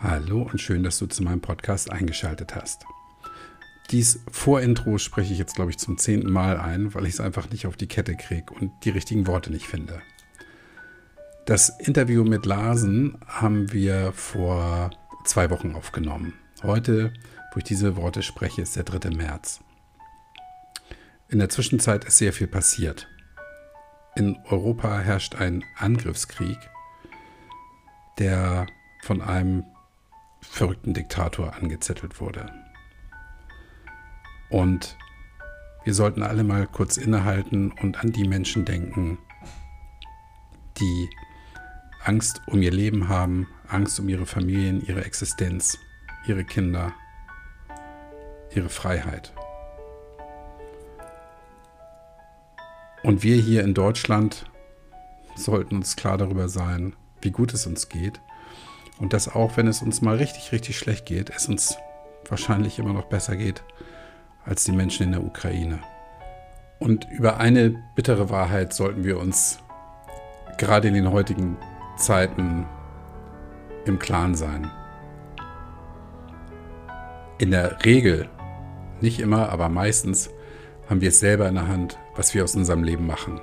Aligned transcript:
Hallo 0.00 0.42
und 0.42 0.60
schön, 0.60 0.84
dass 0.84 1.00
du 1.00 1.06
zu 1.06 1.24
meinem 1.24 1.40
Podcast 1.40 1.90
eingeschaltet 1.90 2.54
hast. 2.54 2.84
Dies 3.90 4.20
Vorintro 4.30 4.98
spreche 4.98 5.32
ich 5.32 5.40
jetzt, 5.40 5.56
glaube 5.56 5.72
ich, 5.72 5.78
zum 5.78 5.98
zehnten 5.98 6.30
Mal 6.30 6.56
ein, 6.56 6.94
weil 6.94 7.04
ich 7.04 7.14
es 7.14 7.20
einfach 7.20 7.50
nicht 7.50 7.66
auf 7.66 7.76
die 7.76 7.88
Kette 7.88 8.14
kriege 8.14 8.54
und 8.54 8.70
die 8.84 8.90
richtigen 8.90 9.26
Worte 9.26 9.50
nicht 9.50 9.66
finde. 9.66 10.00
Das 11.46 11.80
Interview 11.80 12.22
mit 12.22 12.46
Larsen 12.46 13.18
haben 13.26 13.72
wir 13.72 14.12
vor 14.12 14.90
zwei 15.24 15.50
Wochen 15.50 15.74
aufgenommen. 15.74 16.34
Heute, 16.62 17.12
wo 17.52 17.58
ich 17.58 17.64
diese 17.64 17.96
Worte 17.96 18.22
spreche, 18.22 18.62
ist 18.62 18.76
der 18.76 18.84
3. 18.84 19.10
März. 19.10 19.64
In 21.28 21.40
der 21.40 21.48
Zwischenzeit 21.48 22.04
ist 22.04 22.18
sehr 22.18 22.32
viel 22.32 22.46
passiert. 22.46 23.08
In 24.14 24.38
Europa 24.44 25.00
herrscht 25.00 25.34
ein 25.34 25.64
Angriffskrieg, 25.76 26.58
der 28.20 28.68
von 29.02 29.22
einem 29.22 29.64
verrückten 30.40 30.94
Diktator 30.94 31.54
angezettelt 31.54 32.20
wurde. 32.20 32.52
Und 34.50 34.96
wir 35.84 35.94
sollten 35.94 36.22
alle 36.22 36.44
mal 36.44 36.66
kurz 36.66 36.96
innehalten 36.96 37.72
und 37.72 38.00
an 38.00 38.12
die 38.12 38.26
Menschen 38.26 38.64
denken, 38.64 39.18
die 40.78 41.08
Angst 42.04 42.42
um 42.46 42.62
ihr 42.62 42.70
Leben 42.70 43.08
haben, 43.08 43.48
Angst 43.68 43.98
um 44.00 44.08
ihre 44.08 44.26
Familien, 44.26 44.84
ihre 44.84 45.04
Existenz, 45.04 45.78
ihre 46.26 46.44
Kinder, 46.44 46.92
ihre 48.54 48.68
Freiheit. 48.68 49.32
Und 53.02 53.22
wir 53.22 53.36
hier 53.36 53.62
in 53.62 53.74
Deutschland 53.74 54.46
sollten 55.36 55.76
uns 55.76 55.96
klar 55.96 56.18
darüber 56.18 56.48
sein, 56.48 56.96
wie 57.20 57.30
gut 57.30 57.54
es 57.54 57.66
uns 57.66 57.88
geht. 57.88 58.20
Und 58.98 59.12
dass 59.12 59.34
auch, 59.34 59.56
wenn 59.56 59.68
es 59.68 59.82
uns 59.82 60.02
mal 60.02 60.16
richtig, 60.16 60.52
richtig 60.52 60.78
schlecht 60.78 61.06
geht, 61.06 61.30
es 61.30 61.48
uns 61.48 61.76
wahrscheinlich 62.28 62.78
immer 62.78 62.92
noch 62.92 63.06
besser 63.06 63.36
geht 63.36 63.62
als 64.44 64.64
die 64.64 64.72
Menschen 64.72 65.04
in 65.04 65.12
der 65.12 65.24
Ukraine. 65.24 65.80
Und 66.78 67.08
über 67.10 67.38
eine 67.38 67.82
bittere 67.94 68.30
Wahrheit 68.30 68.72
sollten 68.72 69.04
wir 69.04 69.18
uns 69.18 69.58
gerade 70.58 70.88
in 70.88 70.94
den 70.94 71.10
heutigen 71.12 71.56
Zeiten 71.96 72.66
im 73.84 73.98
Klaren 73.98 74.34
sein. 74.34 74.70
In 77.38 77.50
der 77.50 77.84
Regel, 77.84 78.28
nicht 79.00 79.20
immer, 79.20 79.50
aber 79.50 79.68
meistens, 79.68 80.30
haben 80.88 81.00
wir 81.00 81.10
es 81.10 81.20
selber 81.20 81.48
in 81.48 81.54
der 81.54 81.68
Hand, 81.68 81.98
was 82.16 82.34
wir 82.34 82.42
aus 82.44 82.56
unserem 82.56 82.82
Leben 82.82 83.06
machen. 83.06 83.40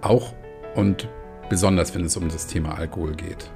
Auch 0.00 0.34
und 0.74 1.08
besonders 1.48 1.94
wenn 1.94 2.04
es 2.04 2.16
um 2.16 2.28
das 2.28 2.46
Thema 2.46 2.76
Alkohol 2.76 3.14
geht. 3.14 3.50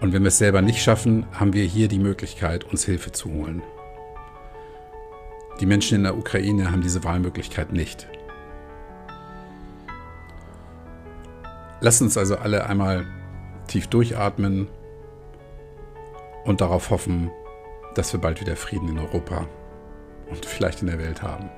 Und 0.00 0.12
wenn 0.12 0.22
wir 0.22 0.28
es 0.28 0.38
selber 0.38 0.62
nicht 0.62 0.82
schaffen, 0.82 1.26
haben 1.32 1.52
wir 1.52 1.64
hier 1.64 1.88
die 1.88 1.98
Möglichkeit, 1.98 2.64
uns 2.64 2.84
Hilfe 2.84 3.12
zu 3.12 3.30
holen. 3.30 3.62
Die 5.60 5.66
Menschen 5.66 5.96
in 5.96 6.04
der 6.04 6.16
Ukraine 6.16 6.70
haben 6.70 6.80
diese 6.80 7.04
Wahlmöglichkeit 7.04 7.72
nicht. 7.72 8.08
Lass 11.82 12.00
uns 12.00 12.16
also 12.16 12.36
alle 12.36 12.66
einmal 12.66 13.06
tief 13.66 13.86
durchatmen 13.86 14.68
und 16.44 16.60
darauf 16.60 16.90
hoffen, 16.90 17.30
dass 17.94 18.12
wir 18.12 18.20
bald 18.20 18.40
wieder 18.40 18.56
Frieden 18.56 18.88
in 18.88 18.98
Europa 18.98 19.46
und 20.30 20.46
vielleicht 20.46 20.80
in 20.80 20.88
der 20.88 20.98
Welt 20.98 21.22
haben. 21.22 21.50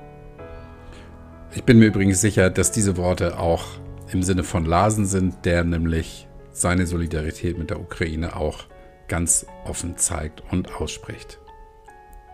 Ich 1.53 1.63
bin 1.63 1.79
mir 1.79 1.85
übrigens 1.85 2.19
sicher, 2.19 2.49
dass 2.49 2.71
diese 2.71 2.97
Worte 2.97 3.39
auch 3.39 3.65
im 4.13 4.23
Sinne 4.23 4.43
von 4.43 4.65
Larsen 4.65 5.05
sind, 5.05 5.45
der 5.45 5.63
nämlich 5.63 6.27
seine 6.51 6.85
Solidarität 6.85 7.57
mit 7.57 7.69
der 7.69 7.79
Ukraine 7.79 8.35
auch 8.35 8.65
ganz 9.07 9.45
offen 9.65 9.97
zeigt 9.97 10.43
und 10.51 10.75
ausspricht. 10.75 11.39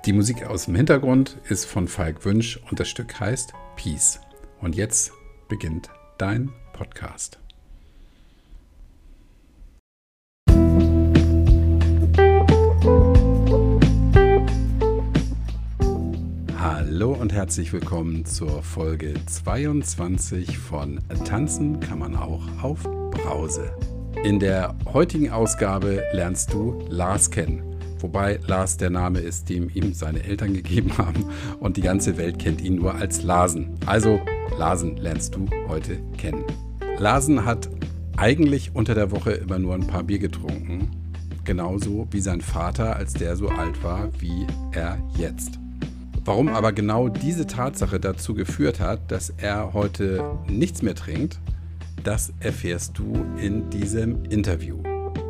Die 0.06 0.14
Musik 0.14 0.46
aus 0.46 0.66
dem 0.66 0.76
Hintergrund 0.76 1.38
ist 1.50 1.66
von 1.66 1.88
Falk 1.88 2.24
Wünsch 2.26 2.60
und 2.70 2.80
das 2.80 2.88
Stück 2.88 3.20
heißt 3.20 3.54
Peace. 3.76 4.20
Und 4.62 4.76
jetzt 4.76 5.12
beginnt 5.48 5.90
dein 6.18 6.52
Podcast. 6.74 7.40
Hallo 17.00 17.14
und 17.14 17.32
herzlich 17.32 17.72
willkommen 17.72 18.26
zur 18.26 18.62
Folge 18.62 19.14
22 19.26 20.58
von 20.58 21.00
Tanzen 21.24 21.80
kann 21.80 21.98
man 21.98 22.14
auch 22.14 22.44
auf 22.62 22.84
Brause. 22.84 23.72
In 24.26 24.38
der 24.38 24.76
heutigen 24.86 25.32
Ausgabe 25.32 26.04
lernst 26.12 26.52
du 26.52 26.78
Lars 26.90 27.32
kennen. 27.32 27.64
Wobei 28.00 28.42
Lars 28.46 28.76
der 28.76 28.90
Name 28.90 29.20
ist, 29.20 29.48
den 29.48 29.70
ihm 29.70 29.94
seine 29.94 30.24
Eltern 30.24 30.54
gegeben 30.54 30.98
haben 30.98 31.24
und 31.62 31.78
die 31.78 31.82
ganze 31.82 32.18
Welt 32.18 32.38
kennt 32.38 32.60
ihn 32.60 32.76
nur 32.76 32.96
als 32.96 33.24
Larsen. 33.24 33.78
Also 33.86 34.20
Larsen 34.58 34.98
lernst 34.98 35.36
du 35.36 35.46
heute 35.70 36.02
kennen. 36.18 36.44
Larsen 36.98 37.46
hat 37.46 37.70
eigentlich 38.18 38.72
unter 38.76 38.94
der 38.94 39.12
Woche 39.12 39.32
immer 39.32 39.58
nur 39.58 39.74
ein 39.74 39.88
paar 39.88 40.04
Bier 40.04 40.20
getrunken. 40.20 40.92
Genauso 41.46 42.10
wie 42.12 42.20
sein 42.20 42.42
Vater, 42.42 42.98
als 42.98 43.14
der 43.14 43.38
so 43.38 43.48
alt 43.48 43.82
war 43.86 44.10
wie 44.20 44.46
er 44.74 45.02
jetzt. 45.16 45.59
Warum 46.30 46.50
aber 46.50 46.74
genau 46.74 47.10
diese 47.10 47.48
Tatsache 47.48 48.00
dazu 48.00 48.36
geführt 48.36 48.80
hat, 48.80 49.12
dass 49.12 49.34
er 49.38 49.74
heute 49.74 50.24
nichts 50.48 50.84
mehr 50.84 50.94
trinkt, 50.94 51.40
das 52.04 52.32
erfährst 52.40 53.00
du 53.00 53.26
in 53.42 53.72
diesem 53.72 54.26
Interview. 54.26 54.78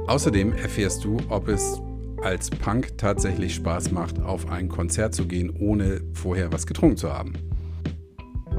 Außerdem 0.07 0.51
erfährst 0.51 1.05
du, 1.05 1.15
ob 1.29 1.47
es 1.47 1.79
als 2.21 2.49
Punk 2.49 2.97
tatsächlich 2.97 3.55
Spaß 3.55 3.91
macht, 3.91 4.19
auf 4.19 4.51
ein 4.51 4.67
Konzert 4.67 5.15
zu 5.15 5.25
gehen, 5.25 5.55
ohne 5.57 6.01
vorher 6.11 6.51
was 6.51 6.67
getrunken 6.67 6.97
zu 6.97 7.13
haben. 7.13 7.31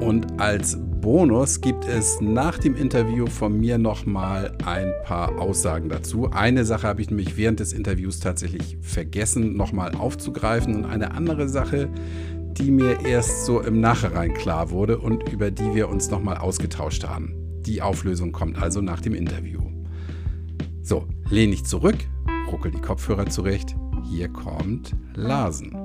Und 0.01 0.41
als 0.41 0.79
Bonus 1.01 1.61
gibt 1.61 1.87
es 1.87 2.21
nach 2.21 2.59
dem 2.59 2.75
Interview 2.75 3.27
von 3.27 3.59
mir 3.59 3.79
nochmal 3.79 4.57
ein 4.65 4.93
paar 5.05 5.39
Aussagen 5.39 5.89
dazu. 5.89 6.31
Eine 6.31 6.65
Sache 6.65 6.87
habe 6.87 7.03
ich 7.03 7.11
nämlich 7.11 7.37
während 7.37 7.61
des 7.61 7.73
Interviews 7.73 8.21
tatsächlich 8.21 8.79
vergessen, 8.81 9.57
nochmal 9.57 9.95
aufzugreifen. 9.95 10.77
Und 10.77 10.85
eine 10.87 11.13
andere 11.13 11.49
Sache, 11.49 11.89
die 12.53 12.71
mir 12.71 13.05
erst 13.05 13.45
so 13.45 13.61
im 13.61 13.81
Nachhinein 13.81 14.35
klar 14.35 14.71
wurde 14.71 14.99
und 14.99 15.31
über 15.31 15.51
die 15.51 15.75
wir 15.75 15.89
uns 15.89 16.11
nochmal 16.11 16.39
ausgetauscht 16.39 17.05
haben. 17.05 17.35
Die 17.67 17.83
Auflösung 17.83 18.33
kommt 18.33 18.61
also 18.61 18.81
nach 18.81 19.01
dem 19.01 19.15
Interview. 19.15 19.61
So, 20.83 21.07
lehn 21.29 21.51
dich 21.51 21.65
zurück, 21.65 21.99
ruckel 22.51 22.73
die 22.73 22.81
Kopfhörer 22.81 23.27
zurecht. 23.27 23.77
Hier 24.11 24.29
kommt 24.29 24.97
Larsen. 25.15 25.77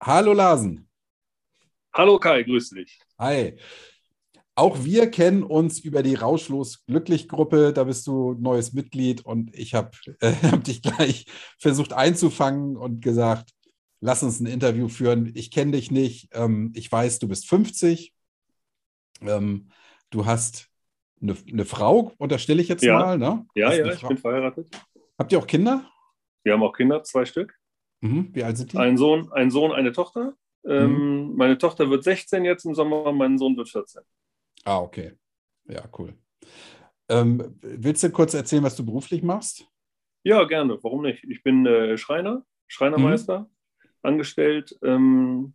Hallo 0.00 0.32
Larsen. 0.32 0.88
Hallo 1.92 2.20
Kai, 2.20 2.44
grüß 2.44 2.70
dich. 2.70 3.00
Hi. 3.18 3.58
Auch 4.54 4.84
wir 4.84 5.10
kennen 5.10 5.42
uns 5.42 5.80
über 5.80 6.04
die 6.04 6.14
Rauschlos 6.14 6.84
Glücklich 6.86 7.28
Gruppe. 7.28 7.72
Da 7.72 7.82
bist 7.82 8.06
du 8.06 8.34
neues 8.34 8.72
Mitglied 8.72 9.24
und 9.24 9.52
ich 9.56 9.74
habe 9.74 9.90
äh, 10.20 10.32
hab 10.52 10.62
dich 10.62 10.82
gleich 10.82 11.26
versucht 11.58 11.92
einzufangen 11.92 12.76
und 12.76 13.02
gesagt, 13.02 13.50
lass 14.00 14.22
uns 14.22 14.38
ein 14.38 14.46
Interview 14.46 14.88
führen. 14.88 15.32
Ich 15.34 15.50
kenne 15.50 15.72
dich 15.72 15.90
nicht. 15.90 16.28
Ähm, 16.32 16.72
ich 16.76 16.90
weiß, 16.90 17.18
du 17.18 17.26
bist 17.26 17.48
50. 17.48 18.14
Ähm, 19.22 19.68
du 20.10 20.26
hast 20.26 20.68
eine, 21.20 21.36
eine, 21.50 21.64
Frau, 21.64 22.12
unterstelle 22.18 22.62
ich 22.62 22.68
jetzt 22.68 22.84
ja. 22.84 22.94
mal. 22.94 23.18
Ne? 23.18 23.46
Ja, 23.56 23.72
ja, 23.72 23.92
ich 23.92 24.06
bin 24.06 24.16
verheiratet. 24.16 24.68
Habt 25.18 25.32
ihr 25.32 25.40
auch 25.40 25.46
Kinder? 25.46 25.90
Wir 26.44 26.52
haben 26.52 26.62
auch 26.62 26.72
Kinder, 26.72 27.02
zwei 27.02 27.24
Stück. 27.24 27.57
Mhm. 28.00 28.30
Wie 28.32 28.44
alt 28.44 28.56
sind 28.56 28.72
die? 28.72 28.78
Ein 28.78 28.96
Sohn, 28.96 29.32
ein 29.32 29.50
Sohn 29.50 29.72
eine 29.72 29.92
Tochter. 29.92 30.34
Ähm, 30.64 31.28
mhm. 31.28 31.36
Meine 31.36 31.58
Tochter 31.58 31.90
wird 31.90 32.04
16 32.04 32.44
jetzt 32.44 32.64
im 32.64 32.74
Sommer, 32.74 33.12
mein 33.12 33.38
Sohn 33.38 33.56
wird 33.56 33.68
14. 33.68 34.02
Ah, 34.64 34.78
okay. 34.78 35.12
Ja, 35.64 35.84
cool. 35.98 36.14
Ähm, 37.08 37.56
willst 37.62 38.02
du 38.02 38.10
kurz 38.10 38.34
erzählen, 38.34 38.62
was 38.62 38.76
du 38.76 38.84
beruflich 38.84 39.22
machst? 39.22 39.66
Ja, 40.24 40.44
gerne. 40.44 40.78
Warum 40.82 41.02
nicht? 41.02 41.24
Ich 41.24 41.42
bin 41.42 41.64
äh, 41.66 41.96
Schreiner, 41.96 42.44
Schreinermeister, 42.66 43.40
mhm. 43.40 43.46
angestellt, 44.02 44.78
ähm, 44.82 45.54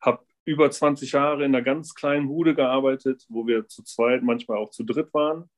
habe 0.00 0.24
über 0.44 0.70
20 0.70 1.12
Jahre 1.12 1.44
in 1.44 1.54
einer 1.54 1.62
ganz 1.62 1.94
kleinen 1.94 2.28
Bude 2.28 2.54
gearbeitet, 2.54 3.26
wo 3.28 3.46
wir 3.46 3.68
zu 3.68 3.82
zweit, 3.82 4.22
manchmal 4.22 4.58
auch 4.58 4.70
zu 4.70 4.84
dritt 4.84 5.12
waren. 5.12 5.50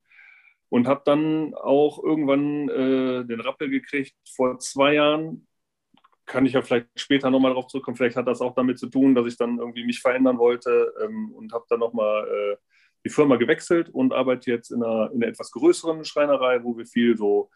Und 0.68 0.86
habe 0.86 1.02
dann 1.04 1.54
auch 1.54 2.02
irgendwann 2.02 2.68
äh, 2.68 3.24
den 3.24 3.40
Rappel 3.40 3.68
gekriegt, 3.70 4.14
vor 4.34 4.58
zwei 4.60 4.94
Jahren 4.94 5.48
kann 6.30 6.46
ich 6.46 6.52
ja 6.52 6.62
vielleicht 6.62 6.86
später 6.94 7.28
nochmal 7.28 7.50
darauf 7.50 7.66
zurückkommen. 7.66 7.96
Vielleicht 7.96 8.16
hat 8.16 8.28
das 8.28 8.40
auch 8.40 8.54
damit 8.54 8.78
zu 8.78 8.86
tun, 8.86 9.16
dass 9.16 9.26
ich 9.26 9.36
dann 9.36 9.58
irgendwie 9.58 9.84
mich 9.84 10.00
verändern 10.00 10.38
wollte 10.38 10.94
ähm, 11.02 11.32
und 11.32 11.52
habe 11.52 11.64
dann 11.68 11.80
nochmal 11.80 12.26
äh, 12.28 12.56
die 13.04 13.10
Firma 13.10 13.34
gewechselt 13.34 13.88
und 13.88 14.12
arbeite 14.12 14.50
jetzt 14.50 14.70
in 14.70 14.82
einer, 14.82 15.10
in 15.10 15.22
einer 15.22 15.32
etwas 15.32 15.50
größeren 15.50 16.04
Schreinerei, 16.04 16.62
wo 16.62 16.76
wir 16.78 16.86
viel 16.86 17.16
so 17.16 17.50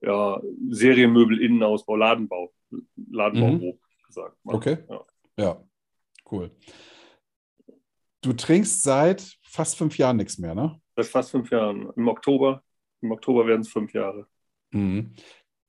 ja, 0.00 0.40
Serienmöbel, 0.68 1.42
Innenausbau, 1.42 1.96
Ladenbau, 1.96 2.52
Ladenbau 3.10 3.48
mhm. 3.48 3.58
grob 3.58 3.80
gesagt. 4.06 4.36
Machen. 4.44 4.56
Okay. 4.56 4.78
Ja. 4.88 5.04
ja, 5.36 5.64
cool. 6.30 6.50
Du 8.20 8.32
trinkst 8.34 8.84
seit 8.84 9.36
fast 9.42 9.76
fünf 9.76 9.98
Jahren 9.98 10.18
nichts 10.18 10.38
mehr, 10.38 10.54
ne? 10.54 10.80
Seit 10.94 11.06
fast 11.06 11.32
fünf 11.32 11.50
Jahren. 11.50 11.90
Im 11.96 12.06
Oktober, 12.06 12.62
im 13.00 13.10
Oktober 13.10 13.48
werden 13.48 13.62
es 13.62 13.68
fünf 13.68 13.92
Jahre. 13.92 14.28
Mhm. 14.70 15.14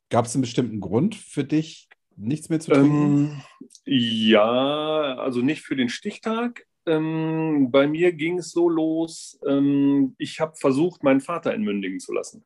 Gab 0.10 0.26
es 0.26 0.36
einen 0.36 0.42
bestimmten 0.42 0.80
Grund 0.80 1.16
für 1.16 1.44
dich, 1.44 1.88
nichts 2.18 2.50
mehr 2.50 2.60
zu 2.60 2.72
trinken? 2.72 2.92
Ähm, 2.92 3.42
ja, 3.86 5.16
also 5.18 5.42
nicht 5.42 5.62
für 5.62 5.76
den 5.76 5.90
Stichtag. 5.90 6.66
Ähm, 6.86 7.70
bei 7.70 7.88
mir 7.88 8.14
ging 8.14 8.40
es 8.40 8.52
so 8.52 8.70
los, 8.70 9.40
ähm, 9.46 10.16
ich 10.18 10.40
habe 10.40 10.56
versucht, 10.56 11.04
meinen 11.04 11.22
Vater 11.22 11.54
entmündigen 11.54 12.00
zu 12.00 12.14
lassen. 12.14 12.46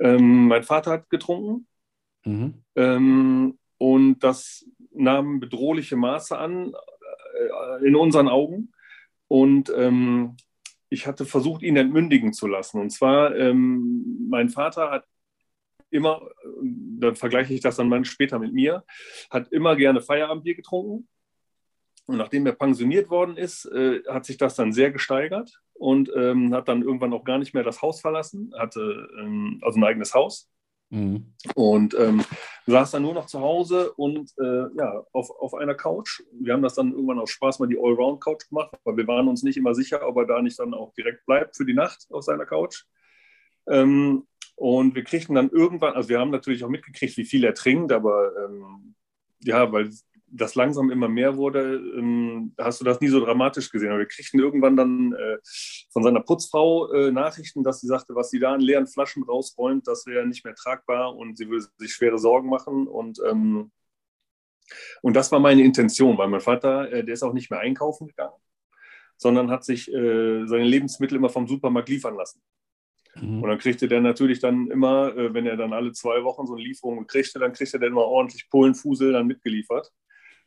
Ähm, 0.00 0.48
mein 0.48 0.62
Vater 0.62 0.92
hat 0.92 1.10
getrunken 1.10 1.66
mhm. 2.24 2.62
Ähm, 2.74 3.58
und 3.78 4.18
das 4.20 4.66
nahm 4.90 5.40
bedrohliche 5.40 5.96
Maße 5.96 6.36
an 6.38 6.72
äh, 6.72 7.86
in 7.86 7.94
unseren 7.96 8.28
Augen. 8.28 8.72
Und 9.28 9.70
ähm, 9.76 10.36
ich 10.88 11.06
hatte 11.06 11.26
versucht, 11.26 11.62
ihn 11.62 11.76
entmündigen 11.76 12.32
zu 12.32 12.46
lassen. 12.46 12.80
Und 12.80 12.90
zwar, 12.90 13.32
mein 13.52 14.48
Vater 14.48 14.90
hat 14.90 15.04
immer, 15.90 16.28
dann 16.62 17.16
vergleiche 17.16 17.54
ich 17.54 17.60
das 17.60 17.76
dann 17.76 18.04
später 18.04 18.38
mit 18.38 18.52
mir, 18.52 18.84
hat 19.30 19.52
immer 19.52 19.76
gerne 19.76 20.00
Feierabendbier 20.00 20.54
getrunken. 20.54 21.08
Und 22.06 22.18
nachdem 22.18 22.46
er 22.46 22.52
pensioniert 22.52 23.10
worden 23.10 23.36
ist, 23.36 23.64
äh, 23.66 24.02
hat 24.08 24.24
sich 24.24 24.36
das 24.36 24.54
dann 24.54 24.72
sehr 24.72 24.92
gesteigert 24.92 25.60
und 25.72 26.10
ähm, 26.14 26.54
hat 26.54 26.68
dann 26.68 26.82
irgendwann 26.82 27.12
auch 27.12 27.24
gar 27.24 27.38
nicht 27.38 27.52
mehr 27.52 27.64
das 27.64 27.82
Haus 27.82 28.00
verlassen, 28.00 28.52
hatte 28.56 29.08
ähm, 29.18 29.58
also 29.62 29.80
ein 29.80 29.84
eigenes 29.84 30.14
Haus. 30.14 30.48
Mhm. 30.90 31.34
Und 31.56 31.94
ähm, 31.98 32.22
saß 32.66 32.92
dann 32.92 33.02
nur 33.02 33.14
noch 33.14 33.26
zu 33.26 33.40
Hause 33.40 33.92
und 33.94 34.32
äh, 34.38 34.66
ja, 34.76 35.04
auf, 35.12 35.30
auf 35.30 35.54
einer 35.54 35.74
Couch. 35.74 36.22
Wir 36.32 36.52
haben 36.52 36.62
das 36.62 36.74
dann 36.74 36.92
irgendwann 36.92 37.18
aus 37.18 37.30
Spaß 37.30 37.58
mal 37.58 37.66
die 37.66 37.78
Allround-Couch 37.78 38.48
gemacht, 38.48 38.70
weil 38.84 38.96
wir 38.96 39.08
waren 39.08 39.26
uns 39.26 39.42
nicht 39.42 39.56
immer 39.56 39.74
sicher, 39.74 40.06
ob 40.06 40.16
er 40.16 40.26
da 40.26 40.40
nicht 40.40 40.58
dann 40.60 40.74
auch 40.74 40.92
direkt 40.94 41.26
bleibt 41.26 41.56
für 41.56 41.64
die 41.64 41.74
Nacht 41.74 42.06
auf 42.10 42.22
seiner 42.22 42.46
Couch. 42.46 42.84
Ähm, 43.68 44.28
und 44.56 44.94
wir 44.94 45.04
kriegten 45.04 45.34
dann 45.34 45.50
irgendwann, 45.50 45.94
also 45.94 46.08
wir 46.08 46.18
haben 46.18 46.30
natürlich 46.30 46.64
auch 46.64 46.70
mitgekriegt, 46.70 47.16
wie 47.16 47.24
viel 47.24 47.44
er 47.44 47.54
trinkt, 47.54 47.92
aber 47.92 48.32
ähm, 48.44 48.94
ja, 49.40 49.70
weil 49.70 49.90
das 50.28 50.54
langsam 50.54 50.90
immer 50.90 51.08
mehr 51.08 51.36
wurde, 51.36 51.76
ähm, 51.96 52.54
hast 52.58 52.80
du 52.80 52.84
das 52.84 53.00
nie 53.00 53.08
so 53.08 53.24
dramatisch 53.24 53.70
gesehen. 53.70 53.90
Aber 53.90 54.00
wir 54.00 54.08
kriegten 54.08 54.40
irgendwann 54.40 54.76
dann 54.76 55.12
äh, 55.12 55.38
von 55.92 56.02
seiner 56.02 56.20
Putzfrau 56.20 56.92
äh, 56.92 57.12
Nachrichten, 57.12 57.62
dass 57.62 57.80
sie 57.80 57.86
sagte, 57.86 58.14
was 58.14 58.30
sie 58.30 58.40
da 58.40 58.54
an 58.54 58.60
leeren 58.60 58.86
Flaschen 58.86 59.22
rausräumt, 59.22 59.86
das 59.86 60.06
wäre 60.06 60.26
nicht 60.26 60.44
mehr 60.44 60.54
tragbar 60.54 61.14
und 61.14 61.36
sie 61.38 61.48
würde 61.48 61.66
sich 61.78 61.92
schwere 61.92 62.18
Sorgen 62.18 62.48
machen. 62.48 62.86
Und, 62.88 63.20
ähm, 63.28 63.70
und 65.02 65.14
das 65.14 65.30
war 65.32 65.38
meine 65.38 65.62
Intention, 65.62 66.18
weil 66.18 66.28
mein 66.28 66.40
Vater, 66.40 66.90
äh, 66.92 67.04
der 67.04 67.14
ist 67.14 67.22
auch 67.22 67.34
nicht 67.34 67.50
mehr 67.50 67.60
einkaufen 67.60 68.08
gegangen, 68.08 68.34
sondern 69.16 69.50
hat 69.50 69.64
sich 69.64 69.92
äh, 69.92 70.46
seine 70.46 70.64
Lebensmittel 70.64 71.16
immer 71.16 71.30
vom 71.30 71.46
Supermarkt 71.46 71.88
liefern 71.88 72.16
lassen. 72.16 72.40
Mhm. 73.20 73.42
Und 73.42 73.48
dann 73.48 73.58
kriegte 73.58 73.88
der 73.88 74.00
natürlich 74.00 74.40
dann 74.40 74.70
immer, 74.70 75.16
äh, 75.16 75.34
wenn 75.34 75.46
er 75.46 75.56
dann 75.56 75.72
alle 75.72 75.92
zwei 75.92 76.22
Wochen 76.24 76.46
so 76.46 76.54
eine 76.54 76.62
Lieferung 76.62 77.06
kriegte, 77.06 77.38
dann 77.38 77.52
kriegte 77.52 77.78
der 77.78 77.88
immer 77.88 78.02
ordentlich 78.02 78.48
Polenfusel 78.50 79.12
dann 79.12 79.26
mitgeliefert. 79.26 79.92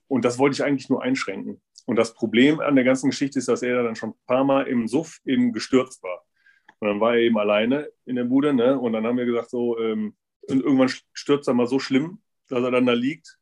Und 0.08 0.26
das 0.26 0.40
wollte 0.40 0.56
ich 0.56 0.64
eigentlich 0.64 0.90
nur 0.90 1.04
einschränken. 1.04 1.62
Und 1.86 1.96
das 1.96 2.14
Problem 2.14 2.60
an 2.60 2.76
der 2.76 2.84
ganzen 2.84 3.10
Geschichte 3.10 3.40
ist, 3.40 3.48
dass 3.48 3.62
er 3.62 3.84
dann 3.84 3.96
schon 3.96 4.12
ein 4.12 4.26
paar 4.26 4.44
Mal 4.44 4.68
im 4.68 4.88
Suff 4.88 5.20
eben 5.26 5.54
gestürzt 5.54 6.04
war. 6.04 6.24
Und 6.80 6.88
dann 6.88 7.00
war 7.00 7.16
er 7.16 7.22
eben 7.22 7.38
alleine 7.38 7.90
in 8.06 8.16
der 8.16 8.24
Bude. 8.24 8.54
Ne? 8.54 8.80
Und 8.80 8.94
dann 8.94 9.06
haben 9.06 9.18
wir 9.18 9.26
gesagt, 9.26 9.50
so, 9.50 9.78
ähm, 9.80 10.16
und 10.48 10.62
irgendwann 10.64 10.90
stürzt 11.14 11.48
er 11.48 11.54
mal 11.54 11.68
so 11.68 11.80
schlimm, 11.80 12.22
dass 12.48 12.64
er 12.64 12.72
dann 12.72 12.86
da 12.86 12.94
liegt 12.94 13.38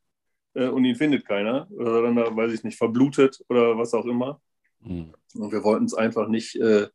äh, 0.54 0.68
und 0.68 0.84
ihn 0.84 0.96
findet 0.96 1.26
keiner. 1.26 1.68
Oder 1.70 1.96
er 1.96 2.02
dann 2.02 2.16
da, 2.16 2.36
weiß 2.36 2.52
ich 2.52 2.64
nicht, 2.64 2.76
verblutet 2.76 3.42
oder 3.48 3.78
was 3.78 3.94
auch 3.94 4.06
immer. 4.06 4.40
Mhm. 4.80 5.14
Und 5.34 5.52
wir 5.52 5.64
wollten 5.64 5.84
es 5.84 5.94
einfach 5.94 6.28
nicht, 6.28 6.56
äh, 6.56 6.88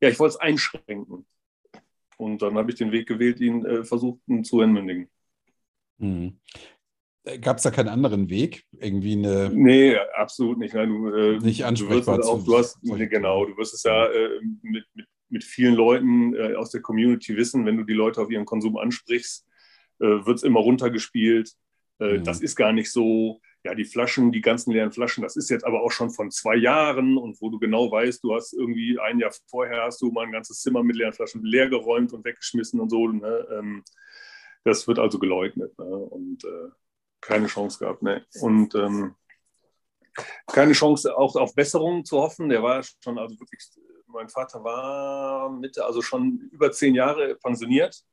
ja, 0.00 0.08
ich 0.08 0.18
wollte 0.18 0.34
es 0.34 0.40
einschränken. 0.40 1.26
Und 2.16 2.42
dann 2.42 2.54
habe 2.56 2.70
ich 2.70 2.76
den 2.76 2.92
Weg 2.92 3.08
gewählt, 3.08 3.40
ihn 3.40 3.64
äh, 3.64 3.84
versucht 3.84 4.20
zu 4.42 4.60
entmündigen. 4.60 5.08
Mhm. 5.98 6.38
Gab 7.40 7.56
es 7.56 7.62
da 7.62 7.70
keinen 7.70 7.88
anderen 7.88 8.28
Weg? 8.28 8.64
Irgendwie 8.72 9.12
eine. 9.12 9.50
Nee, 9.50 9.96
absolut 10.14 10.58
nicht. 10.58 10.74
Nein, 10.74 10.90
du, 10.90 11.08
äh, 11.08 11.38
nicht 11.38 11.64
ansprechbar. 11.64 12.16
Du, 12.16 12.22
wirst 12.22 12.30
auch, 12.30 12.44
du 12.44 12.58
hast, 12.58 12.82
nee, 12.82 13.06
genau, 13.06 13.46
du 13.46 13.56
wirst 13.56 13.72
es 13.72 13.82
ja 13.82 14.06
äh, 14.06 14.40
mit, 14.62 14.84
mit, 14.92 15.06
mit 15.30 15.44
vielen 15.44 15.74
Leuten 15.74 16.34
äh, 16.34 16.54
aus 16.54 16.70
der 16.70 16.82
Community 16.82 17.34
wissen, 17.34 17.64
wenn 17.64 17.78
du 17.78 17.84
die 17.84 17.94
Leute 17.94 18.20
auf 18.20 18.30
ihren 18.30 18.44
Konsum 18.44 18.76
ansprichst, 18.76 19.46
äh, 20.00 20.04
wird 20.04 20.36
es 20.36 20.42
immer 20.42 20.60
runtergespielt. 20.60 21.50
Äh, 21.98 22.18
mhm. 22.18 22.24
Das 22.24 22.42
ist 22.42 22.56
gar 22.56 22.72
nicht 22.72 22.92
so, 22.92 23.40
ja, 23.64 23.74
die 23.74 23.86
Flaschen, 23.86 24.30
die 24.30 24.42
ganzen 24.42 24.72
leeren 24.72 24.92
Flaschen, 24.92 25.22
das 25.22 25.36
ist 25.36 25.48
jetzt 25.48 25.64
aber 25.64 25.82
auch 25.82 25.90
schon 25.90 26.10
von 26.10 26.30
zwei 26.30 26.54
Jahren 26.54 27.16
und 27.16 27.40
wo 27.40 27.48
du 27.48 27.58
genau 27.58 27.90
weißt, 27.90 28.22
du 28.22 28.34
hast 28.34 28.52
irgendwie 28.52 28.98
ein 29.00 29.18
Jahr 29.18 29.32
vorher 29.46 29.84
hast 29.84 30.02
du 30.02 30.10
mal 30.10 30.26
ein 30.26 30.32
ganzes 30.32 30.60
Zimmer 30.60 30.82
mit 30.82 30.96
leeren 30.96 31.14
Flaschen 31.14 31.42
leergeräumt 31.42 32.12
und 32.12 32.26
weggeschmissen 32.26 32.78
und 32.78 32.90
so. 32.90 33.08
Ne? 33.08 33.48
Ähm, 33.50 33.82
das 34.64 34.86
wird 34.86 34.98
also 34.98 35.18
geleugnet. 35.18 35.78
Ne? 35.78 35.86
Und 35.86 36.44
äh, 36.44 36.68
keine 37.22 37.46
Chance 37.46 37.78
gehabt. 37.78 38.02
Ne? 38.02 38.26
Und 38.42 38.74
ähm, 38.74 39.14
keine 40.46 40.72
Chance 40.72 41.16
auch 41.16 41.34
auf 41.36 41.54
Besserungen 41.54 42.04
zu 42.04 42.18
hoffen. 42.18 42.50
Der 42.50 42.62
war 42.62 42.82
schon, 42.82 43.18
also 43.18 43.40
wirklich, 43.40 43.66
mein 44.08 44.28
Vater 44.28 44.62
war 44.62 45.50
Mitte, 45.50 45.86
also 45.86 46.02
schon 46.02 46.50
über 46.52 46.70
zehn 46.70 46.94
Jahre 46.94 47.36
pensioniert. 47.36 48.04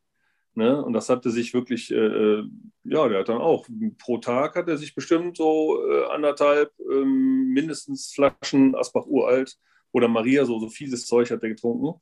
Ne? 0.53 0.83
Und 0.83 0.93
das 0.93 1.09
hatte 1.09 1.29
sich 1.29 1.53
wirklich, 1.53 1.91
äh, 1.91 1.95
äh 1.95 2.43
ja, 2.83 3.07
der 3.07 3.19
hat 3.19 3.29
dann 3.29 3.37
auch 3.37 3.67
pro 3.99 4.17
Tag 4.17 4.55
hat 4.55 4.67
er 4.67 4.77
sich 4.77 4.95
bestimmt 4.95 5.37
so 5.37 5.81
äh, 5.89 6.05
anderthalb 6.07 6.73
äh, 6.79 7.05
mindestens 7.05 8.11
Flaschen 8.13 8.75
Asbach 8.75 9.05
uralt 9.05 9.57
oder 9.91 10.07
Maria, 10.07 10.45
so, 10.45 10.59
so 10.59 10.69
fieses 10.69 11.05
Zeug 11.05 11.31
hat 11.31 11.43
er 11.43 11.49
getrunken. 11.49 11.99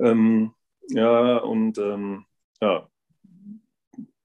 Ähm, 0.00 0.52
ja, 0.88 1.36
und 1.38 1.78
ähm, 1.78 2.24
ja, 2.60 2.88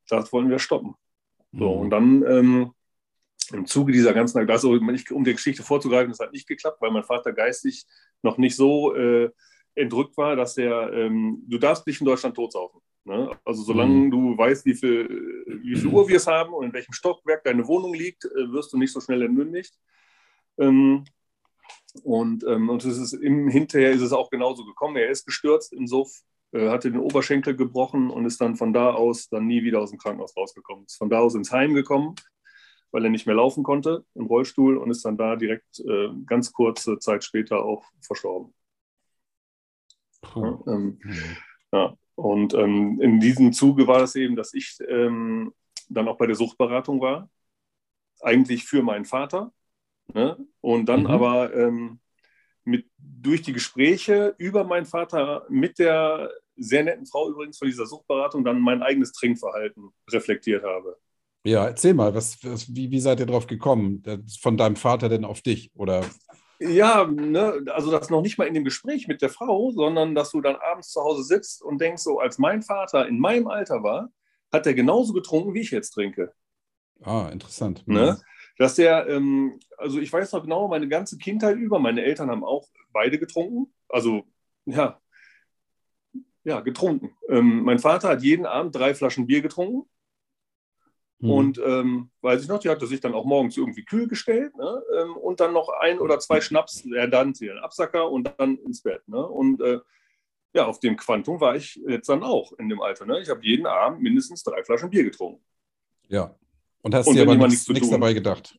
das 0.10 0.32
wollen 0.34 0.50
wir 0.50 0.60
stoppen. 0.60 0.96
So, 1.52 1.76
mhm. 1.76 1.82
und 1.82 1.90
dann 1.92 2.24
ähm, 2.24 2.72
im 3.54 3.66
Zuge 3.68 3.92
dieser 3.92 4.14
ganzen, 4.14 4.50
also, 4.50 4.72
um 4.72 5.24
die 5.24 5.34
Geschichte 5.34 5.64
vorzugreifen, 5.64 6.10
das 6.10 6.20
hat 6.20 6.34
nicht 6.34 6.48
geklappt, 6.48 6.82
weil 6.82 6.92
mein 6.92 7.04
Vater 7.04 7.32
geistig 7.32 7.86
noch 8.24 8.38
nicht 8.38 8.56
so 8.56 8.96
äh, 8.96 9.30
entrückt 9.76 10.18
war, 10.18 10.36
dass 10.36 10.58
er, 10.58 10.92
ähm, 10.94 11.44
du 11.48 11.58
darfst 11.58 11.86
nicht 11.86 12.02
in 12.02 12.06
Deutschland 12.06 12.36
totsaufen. 12.36 12.82
Ne? 13.06 13.30
Also 13.46 13.62
solange 13.64 13.94
mhm. 13.94 14.12
du 14.12 14.38
weißt, 14.38 14.66
wie 14.66 14.74
viel, 14.74 15.08
wie 15.62 15.76
viel 15.76 15.88
Uhr 15.88 16.08
wir 16.08 16.18
es 16.18 16.26
haben 16.26 16.54
und 16.54 16.66
in 16.66 16.74
welchem 16.74 16.92
Stockwerk 16.92 17.44
deine 17.44 17.68
Wohnung 17.68 17.94
liegt, 17.94 18.26
äh, 18.26 18.52
wirst 18.52 18.74
du 18.74 18.78
nicht 18.78 18.92
so 18.92 19.00
schnell 19.00 19.22
entmündigt. 19.22 19.78
Ähm, 20.58 21.06
und, 22.04 22.44
ähm, 22.46 22.70
und 22.70 22.84
es 22.84 22.98
ist 22.98 23.14
im 23.14 23.48
Hinterher 23.48 23.92
ist 23.92 24.02
es 24.02 24.12
auch 24.12 24.30
genauso 24.32 24.66
gekommen. 24.66 24.98
Er 24.98 25.10
ist 25.10 25.26
gestürzt 25.26 25.72
im 25.72 25.86
Suff, 25.86 26.24
äh, 26.52 26.70
hatte 26.70 26.92
den 26.92 27.00
Oberschenkel 27.00 27.56
gebrochen 27.56 28.10
und 28.10 28.26
ist 28.26 28.42
dann 28.42 28.56
von 28.56 28.74
da 28.74 28.92
aus 28.92 29.30
dann 29.30 29.46
nie 29.46 29.64
wieder 29.64 29.82
aus 29.82 29.92
dem 29.92 30.00
Krankenhaus 30.00 30.36
rausgekommen. 30.36 30.86
Ist 30.86 30.98
von 30.98 31.10
da 31.10 31.20
aus 31.20 31.36
ins 31.36 31.52
Heim 31.52 31.76
gekommen, 31.76 32.16
weil 32.92 33.04
er 33.04 33.12
nicht 33.12 33.28
mehr 33.28 33.36
laufen 33.36 33.64
konnte 33.64 34.04
im 34.16 34.26
Rollstuhl 34.26 34.78
und 34.78 34.90
ist 34.90 35.06
dann 35.06 35.18
da 35.18 35.36
direkt 35.36 35.80
äh, 35.82 36.10
ganz 36.26 36.52
kurze 36.52 36.98
Zeit 36.98 37.24
später 37.24 37.64
auch 37.64 37.84
verstorben. 38.02 38.54
Ja, 40.36 40.60
ähm, 40.68 41.00
mhm. 41.04 41.38
ja. 41.72 41.98
Und 42.16 42.54
ähm, 42.54 43.00
in 43.02 43.20
diesem 43.20 43.54
Zuge 43.54 43.88
war 43.88 44.02
es 44.02 44.16
eben, 44.16 44.36
dass 44.36 44.54
ich 44.54 44.78
ähm, 44.88 45.54
dann 45.90 46.08
auch 46.08 46.18
bei 46.18 46.28
der 46.28 46.36
Suchtberatung 46.36 47.02
war, 47.02 47.30
eigentlich 48.22 48.64
für 48.64 48.82
meinen 48.82 49.06
Vater. 49.06 49.52
Ne? 50.14 50.38
Und 50.62 50.88
dann 50.88 51.02
mhm. 51.02 51.08
aber 51.08 51.54
ähm, 51.54 52.00
mit, 52.64 52.88
durch 52.98 53.42
die 53.42 53.54
Gespräche 53.54 54.34
über 54.38 54.64
meinen 54.64 54.86
Vater 54.86 55.46
mit 55.50 55.78
der 55.80 56.32
sehr 56.58 56.84
netten 56.84 57.06
Frau 57.06 57.30
übrigens 57.30 57.58
von 57.58 57.68
dieser 57.68 57.86
Suchtberatung 57.86 58.44
dann 58.44 58.62
mein 58.62 58.82
eigenes 58.82 59.12
Trinkverhalten 59.12 59.90
reflektiert 60.10 60.64
habe. 60.64 60.98
Ja, 61.44 61.68
erzähl 61.68 61.94
mal, 61.94 62.16
was, 62.16 62.44
was, 62.44 62.74
wie, 62.74 62.90
wie 62.90 63.00
seid 63.00 63.20
ihr 63.20 63.28
drauf 63.28 63.46
gekommen? 63.46 64.02
Von 64.42 64.58
deinem 64.58 64.76
Vater 64.76 65.10
denn 65.10 65.26
auf 65.26 65.42
dich? 65.42 65.70
Oder? 65.76 66.04
Ja, 66.60 67.06
ne, 67.06 67.66
also 67.74 67.92
das 67.92 68.10
noch 68.10 68.22
nicht 68.22 68.38
mal 68.38 68.48
in 68.48 68.54
dem 68.54 68.64
Gespräch 68.64 69.08
mit 69.08 69.22
der 69.22 69.30
Frau, 69.30 69.72
sondern 69.72 70.16
dass 70.16 70.32
du 70.32 70.42
dann 70.42 70.56
abends 70.56 70.90
zu 70.92 71.02
Hause 71.02 71.24
sitzt 71.24 71.62
und 71.62 71.80
denkst, 71.80 72.04
so 72.04 72.20
als 72.20 72.38
mein 72.38 72.62
Vater 72.62 73.08
in 73.08 73.20
meinem 73.20 73.48
Alter 73.48 73.84
war, 73.84 74.10
hat 74.52 74.66
er 74.66 74.74
genauso 74.74 75.14
getrunken, 75.14 75.54
wie 75.54 75.62
ich 75.62 75.72
jetzt 75.72 75.92
trinke. 75.92 76.34
Ah, 77.02 77.30
interessant. 77.32 77.86
Ne? 77.88 78.18
Mhm. 78.18 78.24
Dass 78.58 78.76
der, 78.76 79.08
ähm, 79.10 79.60
also 79.78 80.00
ich 80.00 80.12
weiß 80.12 80.32
noch 80.32 80.44
genau, 80.44 80.68
meine 80.70 80.88
ganze 80.88 81.18
Kindheit 81.18 81.58
über, 81.58 81.78
meine 81.80 82.04
Eltern 82.04 82.32
haben 82.32 82.46
auch 82.46 82.68
beide 82.94 83.20
getrunken. 83.20 83.74
Also 83.90 84.24
ja, 84.66 85.00
ja, 86.46 86.62
getrunken. 86.62 87.16
Ähm, 87.28 87.64
mein 87.64 87.80
Vater 87.80 88.10
hat 88.10 88.22
jeden 88.22 88.46
Abend 88.46 88.76
drei 88.76 88.94
Flaschen 88.94 89.28
Bier 89.28 89.42
getrunken. 89.42 89.90
Mhm. 91.26 91.32
Und 91.32 91.62
ähm, 91.66 92.12
weiß 92.22 92.42
ich 92.42 92.48
noch, 92.48 92.60
die 92.60 92.70
hatte 92.70 92.88
sich 92.88 93.02
dann 93.02 93.14
auch 93.14 93.26
morgens 93.26 93.58
irgendwie 93.58 93.84
kühl 93.84 94.08
gestellt 94.08 94.56
ne? 94.56 94.84
ähm, 94.98 95.16
und 95.18 95.40
dann 95.40 95.54
noch 95.54 95.70
ein 95.70 96.00
oder 96.00 96.20
zwei 96.20 96.42
Schnaps, 96.42 96.86
er 96.86 97.08
dann 97.08 97.34
den 97.34 97.58
Absacker 97.58 98.10
und 98.10 98.32
dann 98.38 98.58
ins 98.58 98.82
Bett. 98.82 99.08
Ne? 99.08 99.26
Und 99.26 99.62
äh, 99.62 99.80
ja, 100.54 100.66
auf 100.66 100.80
dem 100.80 100.96
Quantum 100.96 101.42
war 101.42 101.56
ich 101.56 101.76
jetzt 101.88 102.08
dann 102.08 102.24
auch 102.24 102.54
in 102.54 102.70
dem 102.70 102.82
Alter. 102.82 103.06
Ne? 103.06 103.20
Ich 103.22 103.30
habe 103.30 103.44
jeden 103.44 103.66
Abend 103.66 104.02
mindestens 104.02 104.44
drei 104.44 104.64
Flaschen 104.64 104.90
Bier 104.90 105.04
getrunken. 105.04 105.44
Ja. 106.08 106.36
Und 106.82 106.96
hast 106.96 107.08
und 107.08 107.16
dir 107.16 107.24
aber 107.24 107.36
nichts, 107.36 107.68
nichts 107.68 107.90
dabei 107.90 108.14
gedacht? 108.14 108.58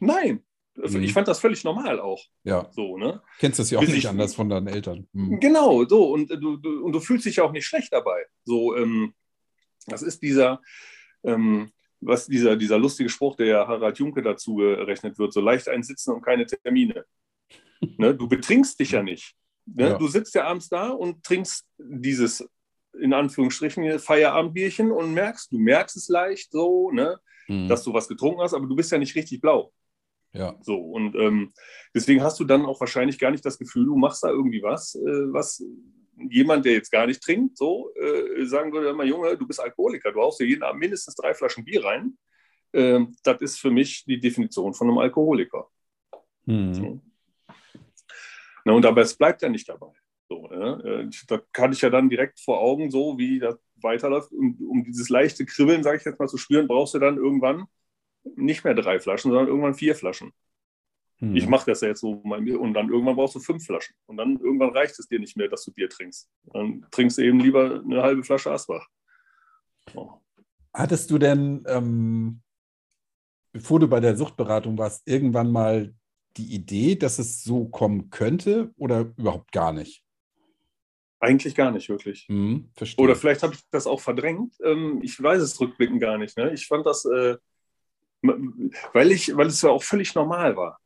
Nein, 0.00 0.42
Mhm. 0.76 1.02
Ich 1.02 1.12
fand 1.12 1.28
das 1.28 1.40
völlig 1.40 1.64
normal 1.64 2.00
auch. 2.00 2.24
Ja. 2.44 2.68
So, 2.72 2.96
ne? 2.96 3.22
Kennst 3.38 3.58
das 3.58 3.70
ja 3.70 3.78
auch 3.78 3.82
Bis 3.82 3.90
nicht 3.90 4.04
ich, 4.04 4.08
anders 4.08 4.34
von 4.34 4.48
deinen 4.48 4.68
Eltern. 4.68 5.06
Mhm. 5.12 5.40
Genau, 5.40 5.84
so. 5.84 6.12
Und 6.12 6.30
du, 6.30 6.56
du, 6.56 6.84
und 6.84 6.92
du 6.92 7.00
fühlst 7.00 7.26
dich 7.26 7.36
ja 7.36 7.44
auch 7.44 7.52
nicht 7.52 7.66
schlecht 7.66 7.92
dabei. 7.92 8.26
So, 8.44 8.76
ähm, 8.76 9.14
das 9.86 10.02
ist 10.02 10.22
dieser, 10.22 10.60
ähm, 11.24 11.72
was 12.00 12.26
dieser, 12.26 12.56
dieser 12.56 12.78
lustige 12.78 13.08
Spruch, 13.08 13.36
der 13.36 13.66
Harald 13.66 13.98
Junke 13.98 14.22
dazu 14.22 14.56
gerechnet 14.56 15.18
wird, 15.18 15.32
so 15.32 15.40
leicht 15.40 15.68
einsitzen 15.68 16.14
und 16.14 16.22
keine 16.22 16.46
Termine. 16.46 17.04
ne? 17.98 18.14
Du 18.14 18.28
betrinkst 18.28 18.78
dich 18.80 18.92
ja 18.92 19.02
nicht. 19.02 19.34
Ne? 19.66 19.90
Ja. 19.90 19.98
Du 19.98 20.08
sitzt 20.08 20.34
ja 20.34 20.44
abends 20.44 20.68
da 20.68 20.90
und 20.90 21.22
trinkst 21.22 21.66
dieses, 21.78 22.48
in 22.98 23.12
Anführungsstrichen, 23.12 23.98
Feierabendbierchen 23.98 24.90
und 24.90 25.12
merkst, 25.14 25.52
du 25.52 25.58
merkst 25.58 25.96
es 25.96 26.08
leicht 26.08 26.52
so, 26.52 26.90
ne? 26.90 27.18
Mhm. 27.48 27.68
dass 27.68 27.82
du 27.82 27.92
was 27.92 28.08
getrunken 28.08 28.40
hast, 28.40 28.54
aber 28.54 28.66
du 28.66 28.76
bist 28.76 28.92
ja 28.92 28.98
nicht 28.98 29.14
richtig 29.16 29.40
blau. 29.40 29.72
Ja. 30.32 30.56
So, 30.62 30.76
und 30.76 31.16
ähm, 31.16 31.52
deswegen 31.94 32.22
hast 32.22 32.38
du 32.38 32.44
dann 32.44 32.64
auch 32.64 32.78
wahrscheinlich 32.78 33.18
gar 33.18 33.32
nicht 33.32 33.44
das 33.44 33.58
Gefühl, 33.58 33.86
du 33.86 33.96
machst 33.96 34.22
da 34.22 34.28
irgendwie 34.28 34.62
was, 34.62 34.94
äh, 34.94 35.32
was 35.32 35.64
jemand, 36.28 36.64
der 36.64 36.72
jetzt 36.72 36.90
gar 36.90 37.06
nicht 37.06 37.22
trinkt, 37.22 37.56
so 37.56 37.92
äh, 37.94 38.44
sagen 38.44 38.72
würde, 38.72 38.90
immer 38.90 39.04
Junge, 39.04 39.36
du 39.36 39.46
bist 39.46 39.60
Alkoholiker, 39.60 40.12
du 40.12 40.20
haust 40.20 40.40
dir 40.40 40.46
jeden 40.46 40.62
Abend 40.62 40.80
mindestens 40.80 41.14
drei 41.14 41.34
Flaschen 41.34 41.64
Bier 41.64 41.84
rein. 41.84 42.18
Äh, 42.72 43.00
das 43.22 43.40
ist 43.40 43.58
für 43.58 43.70
mich 43.70 44.04
die 44.04 44.20
Definition 44.20 44.74
von 44.74 44.88
einem 44.88 44.98
Alkoholiker. 44.98 45.68
Mhm. 46.46 46.74
So. 46.74 47.00
Na, 48.64 48.72
und 48.72 48.84
aber 48.84 49.02
es 49.02 49.14
bleibt 49.14 49.42
ja 49.42 49.48
nicht 49.48 49.68
dabei. 49.68 49.92
So? 50.28 50.50
Äh, 50.50 51.08
da 51.26 51.40
kann 51.52 51.72
ich 51.72 51.80
ja 51.80 51.90
dann 51.90 52.08
direkt 52.08 52.40
vor 52.40 52.60
Augen, 52.60 52.90
so 52.90 53.18
wie 53.18 53.38
das 53.38 53.58
weiterläuft. 53.82 54.32
Und 54.32 54.60
um 54.60 54.84
dieses 54.84 55.08
leichte 55.08 55.46
Kribbeln, 55.46 55.82
sage 55.82 55.98
ich 55.98 56.04
jetzt 56.04 56.18
mal, 56.18 56.28
zu 56.28 56.36
spüren, 56.36 56.68
brauchst 56.68 56.94
du 56.94 56.98
dann 56.98 57.16
irgendwann 57.16 57.66
nicht 58.36 58.64
mehr 58.64 58.74
drei 58.74 59.00
Flaschen, 59.00 59.30
sondern 59.30 59.48
irgendwann 59.48 59.74
vier 59.74 59.94
Flaschen. 59.94 60.32
Hm. 61.20 61.36
Ich 61.36 61.46
mache 61.46 61.70
das 61.70 61.82
ja 61.82 61.88
jetzt 61.88 62.00
so 62.00 62.12
und 62.12 62.74
dann 62.74 62.88
irgendwann 62.88 63.16
brauchst 63.16 63.34
du 63.34 63.40
fünf 63.40 63.64
Flaschen. 63.64 63.94
Und 64.06 64.16
dann 64.16 64.38
irgendwann 64.38 64.70
reicht 64.70 64.98
es 64.98 65.06
dir 65.06 65.20
nicht 65.20 65.36
mehr, 65.36 65.48
dass 65.48 65.64
du 65.64 65.72
Bier 65.72 65.88
trinkst. 65.88 66.28
Dann 66.52 66.86
trinkst 66.90 67.18
du 67.18 67.22
eben 67.22 67.40
lieber 67.40 67.82
eine 67.84 68.02
halbe 68.02 68.24
Flasche 68.24 68.50
Asbach. 68.50 68.86
Oh. 69.94 70.12
Hattest 70.72 71.10
du 71.10 71.18
denn, 71.18 71.62
ähm, 71.66 72.40
bevor 73.52 73.80
du 73.80 73.88
bei 73.88 74.00
der 74.00 74.16
Suchtberatung 74.16 74.78
warst, 74.78 75.06
irgendwann 75.06 75.52
mal 75.52 75.94
die 76.36 76.54
Idee, 76.54 76.94
dass 76.96 77.18
es 77.18 77.42
so 77.42 77.68
kommen 77.68 78.08
könnte 78.10 78.72
oder 78.76 79.12
überhaupt 79.18 79.52
gar 79.52 79.72
nicht? 79.72 80.02
Eigentlich 81.18 81.54
gar 81.54 81.70
nicht, 81.70 81.90
wirklich. 81.90 82.26
Hm, 82.28 82.70
Oder 82.96 83.14
vielleicht 83.14 83.42
habe 83.42 83.52
ich 83.52 83.60
das 83.70 83.86
auch 83.86 84.00
verdrängt. 84.00 84.54
Ähm, 84.64 85.00
ich 85.02 85.22
weiß 85.22 85.42
es 85.42 85.60
rückblickend 85.60 86.00
gar 86.00 86.16
nicht. 86.16 86.34
Ne? 86.38 86.54
Ich 86.54 86.66
fand 86.66 86.86
das, 86.86 87.04
äh, 87.04 87.36
weil, 88.22 89.10
ich, 89.10 89.36
weil 89.36 89.48
es 89.48 89.60
ja 89.60 89.68
auch 89.68 89.82
völlig 89.82 90.14
normal 90.14 90.56
war 90.56 90.80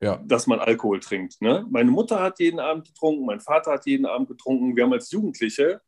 ja. 0.00 0.16
dass 0.24 0.46
man 0.46 0.58
Alkohol 0.58 1.00
trinkt. 1.00 1.40
Ne? 1.42 1.66
Meine 1.70 1.90
Mutter 1.90 2.20
hat 2.20 2.40
jeden 2.40 2.58
Abend 2.58 2.86
getrunken, 2.86 3.26
mein 3.26 3.40
Vater 3.40 3.72
hat 3.72 3.86
jeden 3.86 4.06
Abend 4.06 4.28
getrunken. 4.28 4.76
Wir 4.76 4.84
haben 4.84 4.92
als 4.92 5.10
Jugendliche 5.10 5.80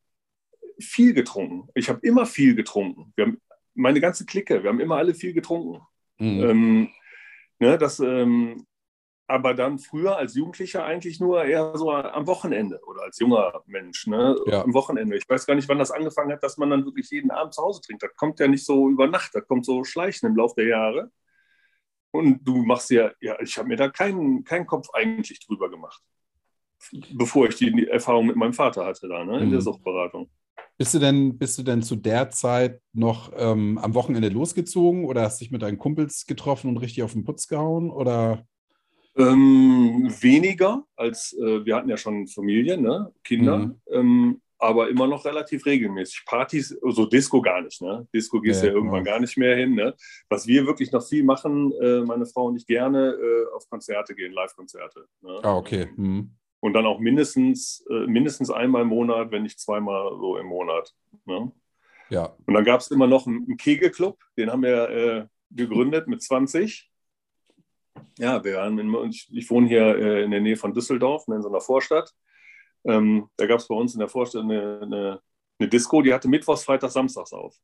viel 0.79 1.15
getrunken. 1.15 1.69
Ich 1.75 1.89
habe 1.89 2.01
immer 2.03 2.27
viel 2.27 2.55
getrunken. 2.55 3.13
Wir 3.17 3.27
haben 3.27 3.41
meine 3.75 4.01
ganze 4.01 4.27
Clique, 4.27 4.63
wir 4.63 4.69
haben 4.69 4.81
immer 4.81 4.97
alle 4.97 5.15
viel 5.15 5.33
getrunken. 5.33 5.81
Mhm. 6.19 6.43
Ähm, 6.43 6.89
ne, 7.59 7.79
das, 7.79 8.01
ähm, 8.01 8.67
aber 9.27 9.55
dann 9.55 9.79
früher 9.79 10.19
als 10.19 10.35
Jugendlicher 10.35 10.85
eigentlich 10.85 11.19
nur 11.19 11.43
eher 11.45 11.73
so 11.77 11.91
am 11.91 12.27
Wochenende 12.27 12.81
oder 12.87 13.03
als 13.03 13.19
junger 13.19 13.63
Mensch, 13.67 14.07
ne? 14.07 14.37
Ja. 14.47 14.63
am 14.63 14.75
Wochenende. 14.75 15.17
Ich 15.17 15.27
weiß 15.27 15.47
gar 15.47 15.55
nicht, 15.55 15.69
wann 15.71 15.79
das 15.79 15.91
angefangen 15.91 16.33
hat, 16.33 16.43
dass 16.43 16.59
man 16.59 16.69
dann 16.69 16.85
wirklich 16.85 17.09
jeden 17.11 17.31
Abend 17.31 17.55
zu 17.55 17.63
Hause 17.63 17.81
trinkt. 17.81 18.03
Das 18.03 18.15
kommt 18.15 18.41
ja 18.41 18.49
nicht 18.49 18.67
so 18.67 18.91
über 18.91 19.07
Nacht, 19.07 19.35
das 19.35 19.47
kommt 19.47 19.65
so 19.65 19.85
schleichend 19.85 20.31
im 20.31 20.37
Laufe 20.37 20.57
der 20.59 20.67
Jahre. 20.67 21.11
Und 22.13 22.47
du 22.47 22.59
machst 22.59 22.91
ja, 22.91 23.11
ja, 23.21 23.41
ich 23.41 23.57
habe 23.59 23.69
mir 23.69 23.77
da 23.77 23.89
keinen, 23.89 24.45
keinen 24.45 24.67
Kopf 24.67 24.89
eigentlich 24.93 25.41
drüber 25.41 25.71
gemacht, 25.71 26.03
bevor 27.15 27.49
ich 27.49 27.57
die 27.57 27.89
Erfahrung 27.89 28.27
mit 28.27 28.37
meinem 28.37 28.53
Vater 28.53 28.85
hatte 28.85 29.09
da, 29.09 29.25
ne, 29.25 29.41
in 29.41 29.51
der 29.51 29.61
mhm. 29.61 29.65
Suchtberatung. 29.65 30.31
Bist 30.77 30.95
du 30.95 30.99
denn, 30.99 31.39
bist 31.39 31.59
du 31.59 31.63
denn 31.63 31.83
zu 31.83 31.97
der 31.97 32.31
Zeit 32.31 32.81
noch 32.93 33.33
ähm, 33.37 33.79
am 33.79 33.95
Wochenende 33.95 34.29
losgezogen 34.29 35.07
oder 35.07 35.23
hast 35.23 35.41
dich 35.41 35.51
mit 35.51 35.63
deinen 35.63 35.79
Kumpels 35.79 36.27
getroffen 36.27 36.69
und 36.69 36.79
richtig 36.79 37.03
auf 37.03 37.13
den 37.13 37.25
Putz 37.25 37.49
gehauen? 37.49 37.91
Oder? 37.91 38.47
Ähm, 39.17 40.13
weniger, 40.21 40.85
als 40.97 41.35
äh, 41.35 41.65
wir 41.65 41.77
hatten 41.77 41.89
ja 41.89 41.97
schon 41.97 42.27
Familie, 42.27 42.79
ne? 42.79 43.13
Kinder. 43.25 43.59
Mhm. 43.59 43.81
Ähm, 43.91 44.43
aber 44.63 44.89
immer 44.89 45.09
noch 45.09 45.25
relativ 45.25 45.67
regelmäßig. 45.67 46.25
Partys, 46.25 46.79
also 46.83 47.05
Disco 47.07 47.43
gar 47.43 47.61
nicht, 47.63 47.83
ne? 47.83 48.07
Disco 48.15 48.41
gehst 48.41 48.63
ja, 48.63 48.69
ja 48.69 48.75
irgendwann 48.75 49.03
gar 49.03 49.19
nicht 49.19 49.37
mehr 49.37 49.57
hin, 49.57 49.75
ne? 49.75 49.95
Was 50.29 50.47
wir 50.47 50.65
wirklich 50.67 50.93
noch 50.93 51.05
viel 51.05 51.25
machen, 51.25 51.73
äh, 51.81 52.01
meine 52.03 52.27
Frau 52.27 52.47
und 52.47 52.57
ich 52.57 52.67
gerne, 52.67 53.11
äh, 53.11 53.57
auf 53.57 53.69
Konzerte 53.69 54.15
gehen, 54.15 54.33
Live-Konzerte. 54.33 55.07
Ne? 55.21 55.41
Ah, 55.43 55.57
okay. 55.57 55.89
Mhm. 55.97 56.37
Und 56.61 56.75
dann 56.75 56.87
auch 56.87 57.01
mindestens, 57.01 57.85
äh, 57.91 58.07
mindestens 58.07 58.51
einmal 58.51 58.83
im 58.83 58.89
Monat, 58.89 59.33
wenn 59.33 59.43
nicht 59.43 59.59
zweimal 59.59 60.17
so 60.21 60.37
im 60.37 60.47
Monat. 60.47 60.95
Ne? 61.25 61.51
Ja. 62.11 62.37
Und 62.47 62.55
dann 62.55 62.65
gab 62.65 62.81
es 62.81 62.93
immer 62.93 63.09
noch 63.09 63.27
einen, 63.27 63.45
einen 63.45 63.57
Kegelclub, 63.57 64.21
den 64.37 64.53
haben 64.53 64.63
wir 64.63 64.91
äh, 64.91 65.27
gegründet 65.51 66.07
mit 66.07 66.23
20. 66.23 66.89
Ja, 68.19 68.45
wir 68.45 68.59
waren 68.59 68.79
in, 68.79 68.95
ich, 69.11 69.29
ich 69.33 69.51
wohne 69.51 69.67
hier 69.67 69.97
äh, 69.97 70.23
in 70.23 70.31
der 70.31 70.41
Nähe 70.41 70.57
von 70.57 70.73
Düsseldorf, 70.73 71.25
in 71.27 71.43
so 71.43 71.49
einer 71.49 71.61
Vorstadt. 71.61 72.15
Ähm, 72.85 73.29
da 73.37 73.47
gab 73.47 73.61
es 73.61 73.69
bei 73.69 73.75
uns 73.75 73.95
in 73.95 74.01
der 74.01 74.09
Vorstellung 74.09 74.51
eine, 74.51 74.81
eine, 74.83 75.21
eine, 75.59 75.69
Disco, 75.69 76.03
die 76.03 76.13
hatte 76.13 76.29
Mittwochs, 76.29 76.65
Freitags, 76.65 76.95
Samstags 76.95 77.33
auf. 77.33 77.57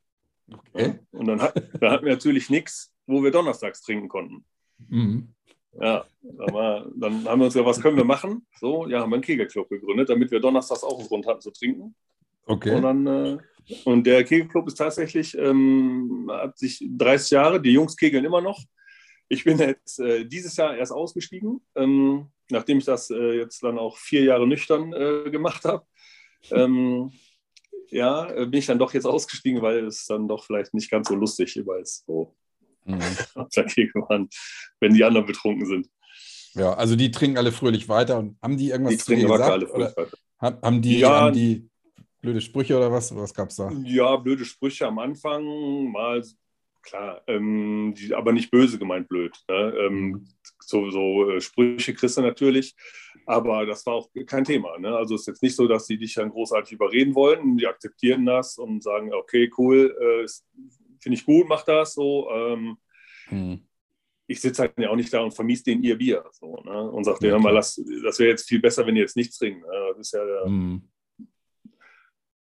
Okay. 0.51 0.99
Und 1.11 1.27
dann 1.27 1.41
hat, 1.41 1.55
da 1.79 1.91
hatten 1.91 2.05
wir 2.05 2.13
natürlich 2.13 2.49
nichts, 2.49 2.93
wo 3.05 3.23
wir 3.23 3.31
donnerstags 3.31 3.81
trinken 3.81 4.07
konnten. 4.07 4.45
Mhm. 4.87 5.29
Ja, 5.79 6.05
dann, 6.21 6.91
dann 6.95 7.25
haben 7.25 7.39
wir 7.39 7.45
uns 7.45 7.53
gesagt, 7.53 7.67
was 7.67 7.81
können 7.81 7.97
wir 7.97 8.05
machen? 8.05 8.45
So, 8.59 8.87
ja, 8.87 9.01
haben 9.01 9.11
wir 9.11 9.15
einen 9.15 9.23
Kegelclub 9.23 9.69
gegründet, 9.69 10.09
damit 10.09 10.31
wir 10.31 10.39
donnerstags 10.39 10.83
auch 10.83 10.97
einen 10.97 11.07
Grund 11.07 11.27
hatten 11.27 11.41
zu 11.41 11.51
trinken. 11.51 11.95
Okay. 12.45 12.75
Und, 12.75 12.81
dann, 12.81 13.07
äh, 13.07 13.37
und 13.85 14.07
der 14.07 14.23
Kegelclub 14.23 14.67
ist 14.67 14.75
tatsächlich, 14.75 15.37
ähm, 15.37 16.29
hat 16.31 16.57
sich 16.57 16.83
30 16.89 17.31
Jahre, 17.31 17.61
die 17.61 17.71
Jungs 17.71 17.95
kegeln 17.95 18.25
immer 18.25 18.41
noch. 18.41 18.59
Ich 19.27 19.43
bin 19.43 19.59
jetzt 19.59 19.99
äh, 19.99 20.25
dieses 20.25 20.57
Jahr 20.57 20.75
erst 20.75 20.91
ausgestiegen. 20.91 21.61
Ähm, 21.75 22.27
nachdem 22.51 22.79
ich 22.79 22.85
das 22.85 23.09
äh, 23.09 23.37
jetzt 23.37 23.63
dann 23.63 23.77
auch 23.77 23.97
vier 23.97 24.23
Jahre 24.23 24.47
nüchtern 24.47 24.93
äh, 24.93 25.29
gemacht 25.29 25.65
habe, 25.65 25.85
ähm, 26.51 27.11
ja, 27.89 28.29
äh, 28.29 28.45
bin 28.45 28.59
ich 28.59 28.65
dann 28.65 28.79
doch 28.79 28.93
jetzt 28.93 29.05
ausgestiegen, 29.05 29.61
weil 29.61 29.85
es 29.85 30.05
dann 30.05 30.27
doch 30.27 30.45
vielleicht 30.45 30.73
nicht 30.73 30.91
ganz 30.91 31.07
so 31.09 31.15
lustig 31.15 31.55
immer 31.57 31.77
ist, 31.77 32.05
so 32.05 32.35
mhm. 32.85 32.99
dagegen 33.55 34.01
waren, 34.07 34.29
wenn 34.79 34.93
die 34.93 35.03
anderen 35.03 35.25
betrunken 35.25 35.65
sind. 35.65 35.89
Ja, 36.55 36.73
also 36.73 36.95
die 36.95 37.11
trinken 37.11 37.37
alle 37.37 37.51
fröhlich 37.51 37.87
weiter 37.89 38.17
und 38.17 38.37
haben 38.41 38.57
die 38.57 38.69
irgendwas 38.69 38.93
die 38.93 38.97
zu 38.99 39.15
dir 39.15 39.27
gesagt? 39.27 39.51
Alle 39.51 39.67
fröhlich 39.67 39.97
weiter. 39.97 40.17
Haben 40.39 40.81
die, 40.81 40.99
ja, 40.99 41.21
haben 41.21 41.33
die 41.33 41.69
blöde 42.21 42.41
Sprüche 42.41 42.77
oder 42.77 42.91
was? 42.91 43.15
Was 43.15 43.33
gab 43.33 43.49
es 43.49 43.57
da? 43.57 43.71
Ja, 43.83 44.15
blöde 44.15 44.45
Sprüche 44.45 44.87
am 44.87 44.99
Anfang, 44.99 45.91
mal 45.91 46.23
klar, 46.81 47.21
ähm, 47.27 47.93
die, 47.95 48.13
aber 48.13 48.31
nicht 48.31 48.51
böse 48.51 48.79
gemeint 48.79 49.07
blöd. 49.07 49.37
Ne? 49.49 49.73
Ähm, 49.79 49.93
mhm. 49.93 50.27
So, 50.69 50.89
so 50.89 51.29
äh, 51.29 51.41
Sprüche 51.41 51.93
kriegst 51.93 52.17
du 52.17 52.21
natürlich, 52.21 52.75
aber 53.25 53.65
das 53.65 53.85
war 53.85 53.95
auch 53.95 54.09
kein 54.25 54.43
Thema. 54.43 54.77
Ne? 54.77 54.95
Also 54.95 55.15
es 55.15 55.21
ist 55.21 55.27
jetzt 55.27 55.43
nicht 55.43 55.55
so, 55.55 55.67
dass 55.67 55.85
die 55.85 55.97
dich 55.97 56.13
dann 56.15 56.29
großartig 56.29 56.73
überreden 56.73 57.15
wollen. 57.15 57.57
Die 57.57 57.67
akzeptieren 57.67 58.25
das 58.25 58.57
und 58.57 58.83
sagen, 58.83 59.13
okay, 59.13 59.51
cool, 59.57 59.95
äh, 59.99 60.27
finde 60.99 61.17
ich 61.17 61.25
gut, 61.25 61.47
mach 61.47 61.63
das 61.63 61.93
so. 61.93 62.29
Ähm, 62.31 62.77
mhm. 63.29 63.61
Ich 64.27 64.41
sitze 64.41 64.61
halt 64.61 64.73
ja 64.77 64.89
auch 64.89 64.95
nicht 64.95 65.11
da 65.11 65.21
und 65.21 65.33
vermies 65.33 65.63
denen 65.63 65.81
ihr 65.83 65.97
Bier 65.97 66.23
so, 66.31 66.61
ne? 66.63 66.91
und 66.91 67.03
sage 67.03 67.19
denen, 67.19 67.43
ja, 67.43 67.51
das 67.51 67.77
wäre 68.19 68.29
jetzt 68.29 68.47
viel 68.47 68.59
besser, 68.59 68.85
wenn 68.85 68.95
ihr 68.95 69.01
jetzt 69.01 69.15
nichts 69.15 69.39
trinkt. 69.39 69.61
Ne? 69.61 69.73
Das 69.89 69.99
ist 69.99 70.13
ja 70.13 70.23
der, 70.23 70.47
mhm 70.47 70.83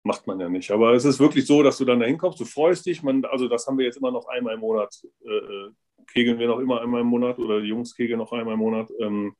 macht 0.04 0.26
man 0.28 0.40
ja 0.40 0.50
nicht. 0.50 0.72
Aber 0.72 0.94
es 0.94 1.06
ist 1.06 1.20
wirklich 1.20 1.46
so, 1.46 1.64
dass 1.64 1.78
du 1.78 1.86
dann 1.86 2.00
da 2.00 2.06
hinkommst, 2.06 2.40
du 2.40 2.46
freust 2.46 2.86
dich. 2.86 3.04
Man, 3.04 3.24
also 3.26 3.48
das 3.48 3.68
haben 3.68 3.78
wir 3.78 3.86
jetzt 3.86 3.98
immer 3.98 4.12
noch 4.12 4.28
einmal 4.28 4.56
im 4.56 4.62
Monat. 4.62 4.96
Äh, 5.24 5.30
äh, 5.30 5.72
kegeln 6.08 6.40
wir 6.40 6.48
noch 6.48 6.60
immer 6.60 6.82
einmal 6.82 7.02
im 7.02 7.08
Monat 7.08 7.40
oder 7.40 7.62
die 7.62 7.68
Jungs 7.68 7.96
kegeln 7.96 8.20
noch 8.20 8.32
einmal 8.32 8.54
im 8.54 8.60
Monat. 8.60 8.90
Ähm, 9.00 9.36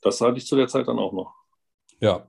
das 0.00 0.20
hatte 0.20 0.38
ich 0.38 0.46
zu 0.46 0.56
der 0.56 0.68
Zeit 0.68 0.88
dann 0.88 0.98
auch 0.98 1.12
noch. 1.12 1.34
Ja. 2.00 2.28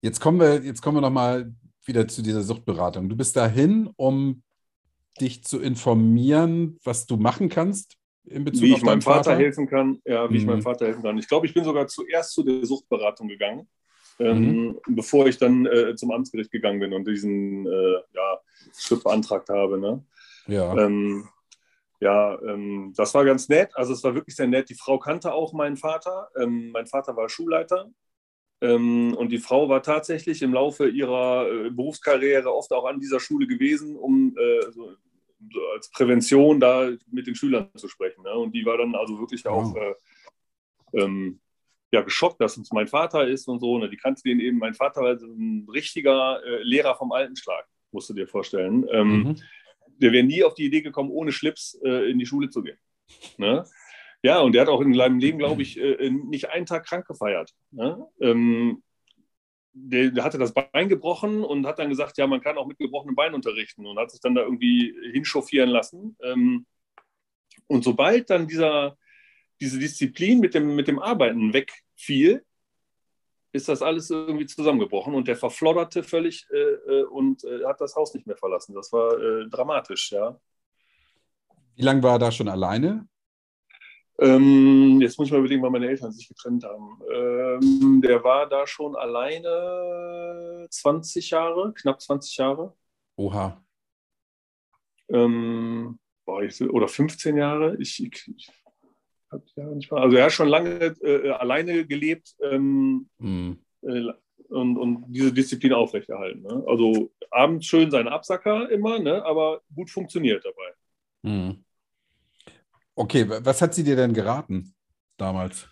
Jetzt 0.00 0.20
kommen 0.20 0.40
wir, 0.40 0.62
jetzt 0.62 0.82
kommen 0.82 0.96
wir 0.96 1.00
nochmal 1.00 1.54
wieder 1.84 2.08
zu 2.08 2.22
dieser 2.22 2.42
Suchtberatung. 2.42 3.08
Du 3.08 3.16
bist 3.16 3.36
dahin, 3.36 3.90
um 3.96 4.42
dich 5.20 5.44
zu 5.44 5.60
informieren, 5.60 6.78
was 6.82 7.06
du 7.06 7.16
machen 7.16 7.48
kannst 7.48 7.96
in 8.24 8.44
Bezug 8.44 8.62
wie 8.62 8.72
auf 8.72 8.78
ich 8.78 8.84
meinem 8.84 9.02
Vater? 9.02 9.24
Vater 9.24 9.36
helfen 9.36 9.68
kann. 9.68 10.00
Ja, 10.04 10.28
wie 10.28 10.34
mhm. 10.34 10.40
ich 10.40 10.46
meinem 10.46 10.62
Vater 10.62 10.86
helfen 10.86 11.02
kann. 11.02 11.18
Ich 11.18 11.28
glaube, 11.28 11.46
ich 11.46 11.54
bin 11.54 11.64
sogar 11.64 11.86
zuerst 11.86 12.32
zu 12.32 12.42
der 12.42 12.64
Suchtberatung 12.64 13.28
gegangen 13.28 13.68
ähm, 14.18 14.66
mhm. 14.66 14.80
bevor 14.88 15.26
ich 15.26 15.38
dann 15.38 15.66
äh, 15.66 15.94
zum 15.96 16.10
Amtsgericht 16.10 16.50
gegangen 16.50 16.80
bin 16.80 16.92
und 16.92 17.06
diesen 17.06 17.66
äh, 17.66 17.94
ja, 18.14 18.40
Schritt 18.76 19.02
beantragt 19.02 19.48
habe. 19.48 19.78
Ne? 19.78 20.04
Ja. 20.46 20.76
Ähm, 20.76 21.28
ja, 22.00 22.36
ähm, 22.42 22.92
das 22.96 23.14
war 23.14 23.24
ganz 23.24 23.48
nett. 23.48 23.70
Also 23.76 23.92
es 23.92 24.02
war 24.02 24.14
wirklich 24.14 24.34
sehr 24.34 24.48
nett. 24.48 24.68
Die 24.68 24.74
Frau 24.74 24.98
kannte 24.98 25.32
auch 25.32 25.52
meinen 25.52 25.76
Vater. 25.76 26.28
Ähm, 26.36 26.70
mein 26.72 26.86
Vater 26.86 27.16
war 27.16 27.28
Schulleiter. 27.28 27.90
Ähm, 28.60 29.14
und 29.16 29.30
die 29.30 29.38
Frau 29.38 29.68
war 29.68 29.82
tatsächlich 29.82 30.42
im 30.42 30.52
Laufe 30.52 30.88
ihrer 30.88 31.48
äh, 31.48 31.70
Berufskarriere 31.70 32.52
oft 32.52 32.72
auch 32.72 32.86
an 32.86 33.00
dieser 33.00 33.20
Schule 33.20 33.46
gewesen, 33.46 33.96
um 33.96 34.36
äh, 34.36 34.70
so 34.72 34.90
als 35.74 35.90
Prävention 35.90 36.60
da 36.60 36.90
mit 37.10 37.26
den 37.26 37.34
Schülern 37.34 37.70
zu 37.76 37.88
sprechen. 37.88 38.22
Ne? 38.22 38.32
Und 38.32 38.52
die 38.52 38.64
war 38.64 38.78
dann 38.78 38.94
also 38.94 39.18
wirklich 39.18 39.46
auch 39.46 39.74
äh, 39.76 39.94
ähm, 40.94 41.40
ja, 41.92 42.00
geschockt, 42.02 42.40
dass 42.40 42.56
es 42.56 42.72
mein 42.72 42.88
Vater 42.88 43.26
ist 43.26 43.48
und 43.48 43.60
so. 43.60 43.78
Ne? 43.78 43.88
Die 43.88 43.96
kannte 43.96 44.22
den 44.22 44.40
eben, 44.40 44.58
mein 44.58 44.74
Vater 44.74 45.02
war 45.02 45.12
ein 45.12 45.68
richtiger 45.72 46.42
äh, 46.44 46.62
Lehrer 46.62 46.94
vom 46.94 47.12
alten 47.12 47.36
Schlag, 47.36 47.66
musst 47.90 48.10
du 48.10 48.14
dir 48.14 48.26
vorstellen. 48.26 48.86
Ähm, 48.90 49.08
mhm. 49.08 49.36
Der 50.02 50.12
wäre 50.12 50.24
nie 50.24 50.44
auf 50.44 50.54
die 50.54 50.66
Idee 50.66 50.82
gekommen, 50.82 51.10
ohne 51.10 51.32
Schlips 51.32 51.80
äh, 51.84 52.10
in 52.10 52.18
die 52.18 52.26
Schule 52.26 52.50
zu 52.50 52.62
gehen. 52.62 52.78
Ne? 53.38 53.64
Ja, 54.22 54.40
und 54.40 54.52
der 54.52 54.62
hat 54.62 54.68
auch 54.68 54.80
in 54.80 54.94
seinem 54.94 55.18
Leben, 55.18 55.38
glaube 55.38 55.62
ich, 55.62 55.78
äh, 55.78 56.10
nicht 56.10 56.50
einen 56.50 56.66
Tag 56.66 56.86
krank 56.86 57.06
gefeiert. 57.06 57.52
Ne? 57.70 58.06
Ähm, 58.20 58.82
der, 59.72 60.10
der, 60.10 60.24
hatte 60.24 60.38
das 60.38 60.52
Bein 60.52 60.88
gebrochen 60.88 61.42
und 61.42 61.66
hat 61.66 61.78
dann 61.78 61.88
gesagt, 61.88 62.18
ja, 62.18 62.26
man 62.26 62.40
kann 62.40 62.58
auch 62.58 62.66
mit 62.66 62.78
gebrochenem 62.78 63.14
Bein 63.14 63.34
unterrichten 63.34 63.86
und 63.86 63.98
hat 63.98 64.10
sich 64.10 64.20
dann 64.20 64.34
da 64.34 64.42
irgendwie 64.42 64.94
hinchauffieren 65.12 65.70
lassen. 65.70 66.16
Ähm, 66.22 66.66
und 67.66 67.84
sobald 67.84 68.28
dann 68.28 68.46
dieser, 68.46 68.96
diese 69.60 69.78
Disziplin 69.78 70.40
mit 70.40 70.54
dem, 70.54 70.76
mit 70.76 70.88
dem 70.88 70.98
Arbeiten 70.98 71.52
wegfiel, 71.52 72.44
ist 73.52 73.68
das 73.68 73.82
alles 73.82 74.10
irgendwie 74.10 74.46
zusammengebrochen 74.46 75.14
und 75.14 75.28
der 75.28 75.36
verflodderte 75.36 76.02
völlig 76.02 76.46
äh, 76.50 76.56
äh, 76.56 77.04
und 77.04 77.44
äh, 77.44 77.64
hat 77.66 77.80
das 77.80 77.94
Haus 77.94 78.14
nicht 78.14 78.26
mehr 78.26 78.36
verlassen. 78.36 78.74
Das 78.74 78.92
war 78.92 79.18
äh, 79.18 79.48
dramatisch, 79.48 80.12
ja. 80.12 80.40
Wie 81.76 81.82
lange 81.82 82.02
war 82.02 82.14
er 82.14 82.18
da 82.18 82.32
schon 82.32 82.48
alleine? 82.48 83.06
Ähm, 84.18 85.00
jetzt 85.00 85.18
muss 85.18 85.28
ich 85.28 85.32
mal 85.32 85.40
überlegen, 85.40 85.62
wann 85.62 85.72
meine 85.72 85.88
Eltern 85.88 86.12
sich 86.12 86.28
getrennt 86.28 86.64
haben. 86.64 87.00
Ähm, 87.12 88.00
der 88.02 88.22
war 88.22 88.48
da 88.48 88.66
schon 88.66 88.94
alleine 88.94 90.66
20 90.70 91.30
Jahre, 91.30 91.72
knapp 91.74 92.00
20 92.00 92.36
Jahre. 92.36 92.74
Oha. 93.16 93.62
Ähm, 95.08 95.98
boah, 96.24 96.42
ich, 96.42 96.60
oder 96.62 96.88
15 96.88 97.36
Jahre. 97.36 97.76
Ich, 97.78 98.02
ich, 98.02 98.50
ich 99.46 99.56
ja 99.56 99.64
nicht 99.64 99.90
mal, 99.90 100.02
also 100.02 100.16
er 100.16 100.24
hat 100.24 100.32
schon 100.32 100.48
lange 100.48 100.94
äh, 101.02 101.30
alleine 101.30 101.86
gelebt 101.86 102.34
ähm, 102.42 103.08
mhm. 103.18 103.58
äh, 103.82 104.12
und, 104.48 104.76
und, 104.76 105.04
diese 105.08 105.32
Disziplin 105.32 105.72
aufrechterhalten. 105.72 106.42
Ne? 106.42 106.64
Also 106.66 107.10
abends 107.30 107.66
schön 107.66 107.90
seine 107.90 108.12
Absacker 108.12 108.70
immer, 108.70 108.98
ne? 108.98 109.24
aber 109.24 109.62
gut 109.74 109.90
funktioniert 109.90 110.44
dabei. 110.44 110.74
Mhm. 111.22 111.64
Okay, 112.94 113.26
was 113.28 113.62
hat 113.62 113.74
sie 113.74 113.84
dir 113.84 113.96
denn 113.96 114.12
geraten 114.12 114.74
damals? 115.16 115.68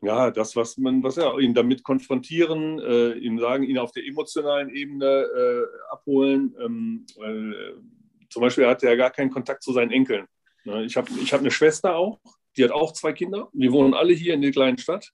Ja, 0.00 0.32
das, 0.32 0.56
was 0.56 0.78
man, 0.78 1.02
was 1.02 1.16
ja, 1.16 1.38
ihn 1.38 1.54
damit 1.54 1.84
konfrontieren, 1.84 2.80
äh, 2.80 3.12
ihm 3.12 3.38
sagen, 3.38 3.62
ihn 3.62 3.78
auf 3.78 3.92
der 3.92 4.04
emotionalen 4.04 4.70
Ebene 4.70 5.06
äh, 5.06 5.92
abholen. 5.92 6.56
Ähm, 6.58 7.06
äh, 7.20 7.74
zum 8.28 8.42
Beispiel 8.42 8.66
hat 8.66 8.82
er 8.82 8.96
gar 8.96 9.10
keinen 9.10 9.30
Kontakt 9.30 9.62
zu 9.62 9.72
seinen 9.72 9.92
Enkeln. 9.92 10.26
Ne? 10.64 10.84
Ich 10.84 10.96
habe 10.96 11.08
ich 11.22 11.32
hab 11.32 11.40
eine 11.40 11.52
Schwester 11.52 11.94
auch, 11.94 12.18
die 12.56 12.64
hat 12.64 12.70
auch 12.70 12.92
zwei 12.92 13.12
Kinder. 13.12 13.48
Die 13.52 13.72
wohnen 13.72 13.94
alle 13.94 14.12
hier 14.12 14.34
in 14.34 14.42
der 14.42 14.52
kleinen 14.52 14.78
Stadt. 14.78 15.12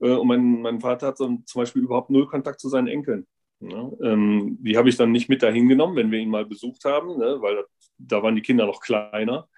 Äh, 0.00 0.10
und 0.10 0.28
mein, 0.28 0.60
mein 0.62 0.80
Vater 0.80 1.08
hat 1.08 1.18
so, 1.18 1.26
zum 1.44 1.62
Beispiel 1.62 1.82
überhaupt 1.82 2.10
null 2.10 2.26
Kontakt 2.26 2.60
zu 2.60 2.68
seinen 2.68 2.88
Enkeln. 2.88 3.26
Ähm, 3.60 4.58
die 4.60 4.76
habe 4.76 4.88
ich 4.88 4.96
dann 4.96 5.10
nicht 5.10 5.28
mit 5.28 5.42
dahin 5.42 5.68
genommen, 5.68 5.96
wenn 5.96 6.12
wir 6.12 6.20
ihn 6.20 6.30
mal 6.30 6.46
besucht 6.46 6.84
haben, 6.84 7.18
ne? 7.18 7.38
weil 7.40 7.64
da 7.98 8.22
waren 8.22 8.36
die 8.36 8.42
Kinder 8.42 8.66
noch 8.66 8.80
kleiner 8.80 9.48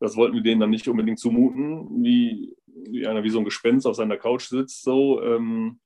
das 0.00 0.16
wollten 0.16 0.34
wir 0.34 0.42
denen 0.42 0.60
dann 0.60 0.70
nicht 0.70 0.88
unbedingt 0.88 1.18
zumuten, 1.18 2.04
wie, 2.04 2.56
wie 2.66 3.06
einer 3.06 3.24
wie 3.24 3.30
so 3.30 3.38
ein 3.38 3.44
Gespenst 3.44 3.86
auf 3.86 3.96
seiner 3.96 4.16
Couch 4.16 4.44
sitzt, 4.44 4.82
so, 4.82 5.22
ähm, 5.22 5.80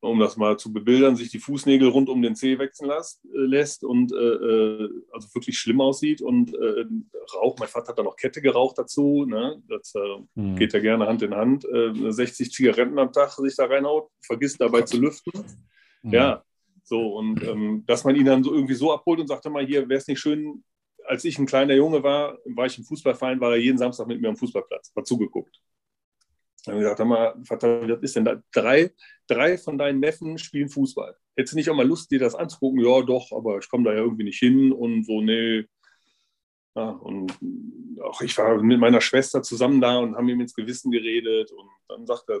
um 0.00 0.18
das 0.20 0.36
mal 0.36 0.58
zu 0.58 0.72
bebildern, 0.72 1.16
sich 1.16 1.30
die 1.30 1.38
Fußnägel 1.38 1.88
rund 1.88 2.08
um 2.08 2.22
den 2.22 2.36
Zeh 2.36 2.58
wechseln 2.58 2.88
lässt, 2.88 3.24
äh, 3.24 3.38
lässt 3.38 3.84
und 3.84 4.12
äh, 4.12 4.16
äh, 4.16 4.90
also 5.12 5.28
wirklich 5.34 5.58
schlimm 5.58 5.80
aussieht 5.80 6.22
und 6.22 6.54
äh, 6.54 6.84
Rauch, 7.34 7.58
mein 7.58 7.68
Vater 7.68 7.88
hat 7.88 7.98
da 7.98 8.02
noch 8.02 8.16
Kette 8.16 8.40
geraucht 8.40 8.78
dazu, 8.78 9.24
ne? 9.26 9.62
das 9.68 9.94
mhm. 10.34 10.56
geht 10.56 10.72
ja 10.72 10.80
gerne 10.80 11.06
Hand 11.06 11.22
in 11.22 11.34
Hand, 11.34 11.64
60 11.64 12.46
äh, 12.46 12.50
Zigaretten 12.50 12.98
am 12.98 13.12
Tag 13.12 13.32
sich 13.32 13.56
da 13.56 13.66
reinhaut, 13.66 14.08
vergisst 14.20 14.60
dabei 14.60 14.82
zu 14.82 14.98
lüften. 14.98 15.32
Mhm. 16.02 16.12
Ja, 16.12 16.44
so 16.84 17.16
und 17.16 17.42
ähm, 17.42 17.84
dass 17.86 18.04
man 18.04 18.14
ihn 18.14 18.26
dann 18.26 18.44
so 18.44 18.54
irgendwie 18.54 18.74
so 18.74 18.92
abholt 18.92 19.18
und 19.20 19.26
sagt 19.26 19.44
mal, 19.46 19.66
hier 19.66 19.88
wäre 19.88 19.98
es 19.98 20.06
nicht 20.06 20.20
schön, 20.20 20.62
als 21.04 21.24
ich 21.24 21.38
ein 21.38 21.46
kleiner 21.46 21.74
Junge 21.74 22.02
war, 22.02 22.38
war 22.44 22.66
ich 22.66 22.78
im 22.78 22.84
Fußballverein, 22.84 23.40
war 23.40 23.52
er 23.52 23.58
jeden 23.58 23.78
Samstag 23.78 24.06
mit 24.06 24.20
mir 24.20 24.28
am 24.28 24.36
Fußballplatz, 24.36 24.92
war 24.94 25.04
zugeguckt. 25.04 25.60
Dann 26.64 26.74
habe 26.74 26.84
ich 26.84 26.90
gesagt, 26.90 27.08
mal, 27.08 27.34
Vater, 27.44 27.88
was 27.88 28.02
ist 28.02 28.16
denn 28.16 28.24
da? 28.24 28.42
Drei, 28.52 28.90
drei 29.26 29.58
von 29.58 29.78
deinen 29.78 30.00
Neffen 30.00 30.38
spielen 30.38 30.68
Fußball. 30.68 31.16
Hättest 31.36 31.52
du 31.52 31.56
nicht 31.56 31.70
auch 31.70 31.76
mal 31.76 31.86
Lust, 31.86 32.10
dir 32.10 32.18
das 32.18 32.34
anzugucken? 32.34 32.80
Ja, 32.80 33.02
doch, 33.02 33.32
aber 33.32 33.58
ich 33.58 33.68
komme 33.68 33.84
da 33.84 33.92
ja 33.92 34.00
irgendwie 34.00 34.24
nicht 34.24 34.38
hin 34.38 34.72
und 34.72 35.04
so, 35.04 35.20
nee. 35.20 35.64
Ja, 36.74 36.90
und 36.90 37.32
auch 38.02 38.20
ich 38.20 38.36
war 38.36 38.62
mit 38.62 38.78
meiner 38.78 39.00
Schwester 39.00 39.42
zusammen 39.42 39.80
da 39.80 39.98
und 39.98 40.14
haben 40.14 40.28
ihm 40.28 40.40
ins 40.40 40.54
Gewissen 40.54 40.90
geredet 40.90 41.50
und 41.50 41.70
dann 41.88 42.06
sagt 42.06 42.28
er, 42.28 42.40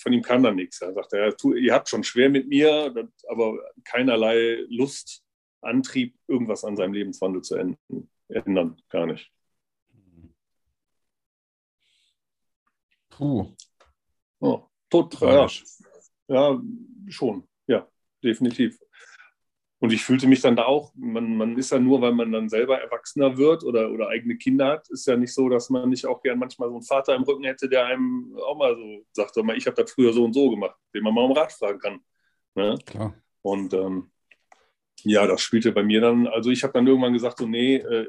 von 0.00 0.12
ihm 0.12 0.22
kann 0.22 0.42
da 0.42 0.52
nichts. 0.52 0.80
Er 0.80 0.94
sagt, 0.94 1.12
er, 1.12 1.34
ihr 1.56 1.74
habt 1.74 1.88
schon 1.90 2.02
schwer 2.02 2.30
mit 2.30 2.48
mir, 2.48 2.94
aber 3.28 3.58
keinerlei 3.84 4.64
Lust, 4.68 5.22
Antrieb, 5.60 6.16
irgendwas 6.26 6.64
an 6.64 6.76
seinem 6.76 6.94
Lebenswandel 6.94 7.42
zu 7.42 7.56
enden, 7.56 8.10
ändern. 8.28 8.80
Gar 8.88 9.06
nicht. 9.06 9.30
Puh. 13.10 13.54
Oh, 14.40 14.62
tot, 14.90 15.20
ja. 15.20 15.46
Ja, 16.28 16.60
schon. 17.08 17.46
Ja, 17.66 17.88
definitiv. 18.22 18.78
Und 19.78 19.92
ich 19.92 20.02
fühlte 20.02 20.26
mich 20.26 20.40
dann 20.40 20.56
da 20.56 20.64
auch, 20.64 20.92
man, 20.94 21.36
man 21.36 21.58
ist 21.58 21.70
ja 21.70 21.78
nur, 21.78 22.00
weil 22.00 22.12
man 22.12 22.32
dann 22.32 22.48
selber 22.48 22.80
Erwachsener 22.80 23.36
wird 23.36 23.64
oder, 23.64 23.90
oder 23.90 24.08
eigene 24.08 24.38
Kinder 24.38 24.68
hat, 24.68 24.88
ist 24.88 25.06
ja 25.06 25.14
nicht 25.16 25.34
so, 25.34 25.48
dass 25.50 25.68
man 25.68 25.90
nicht 25.90 26.06
auch 26.06 26.22
gern 26.22 26.38
manchmal 26.38 26.70
so 26.70 26.76
einen 26.76 26.84
Vater 26.84 27.14
im 27.14 27.24
Rücken 27.24 27.44
hätte, 27.44 27.68
der 27.68 27.84
einem 27.84 28.34
auch 28.38 28.56
mal 28.56 28.74
so 28.74 29.04
sagt, 29.12 29.36
ich 29.36 29.66
habe 29.66 29.82
das 29.82 29.92
früher 29.92 30.14
so 30.14 30.24
und 30.24 30.32
so 30.32 30.48
gemacht, 30.48 30.76
den 30.94 31.02
man 31.02 31.12
mal 31.12 31.24
um 31.24 31.32
Rat 31.32 31.52
fragen 31.52 31.78
kann. 31.78 32.00
Ne? 32.54 32.78
Klar. 32.86 33.14
Und 33.42 33.74
ähm, 33.74 34.10
ja, 35.02 35.26
das 35.26 35.42
spielte 35.42 35.70
bei 35.72 35.82
mir 35.82 36.00
dann, 36.00 36.28
also 36.28 36.50
ich 36.50 36.62
habe 36.62 36.72
dann 36.72 36.86
irgendwann 36.86 37.12
gesagt, 37.12 37.36
so 37.36 37.46
nee, 37.46 37.76
äh, 37.76 38.06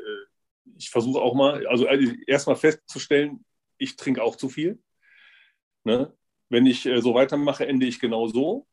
ich 0.78 0.89
versuche 0.89 1.19
auch 1.19 1.36
mal, 1.36 1.67
also 1.67 1.88
äh, 1.88 2.15
erstmal 2.25 2.56
festzustellen, 2.56 3.43
ich 3.78 3.97
trinke 3.97 4.23
auch 4.23 4.38
zu 4.38 4.47
viel. 4.47 4.82
Ne? 5.84 6.13
Wenn 6.49 6.65
ich 6.65 6.86
äh, 6.86 7.01
so 7.01 7.13
weitermache, 7.13 7.67
ende 7.67 7.86
ich 7.86 7.99
genau 7.99 8.27
so. 8.27 8.67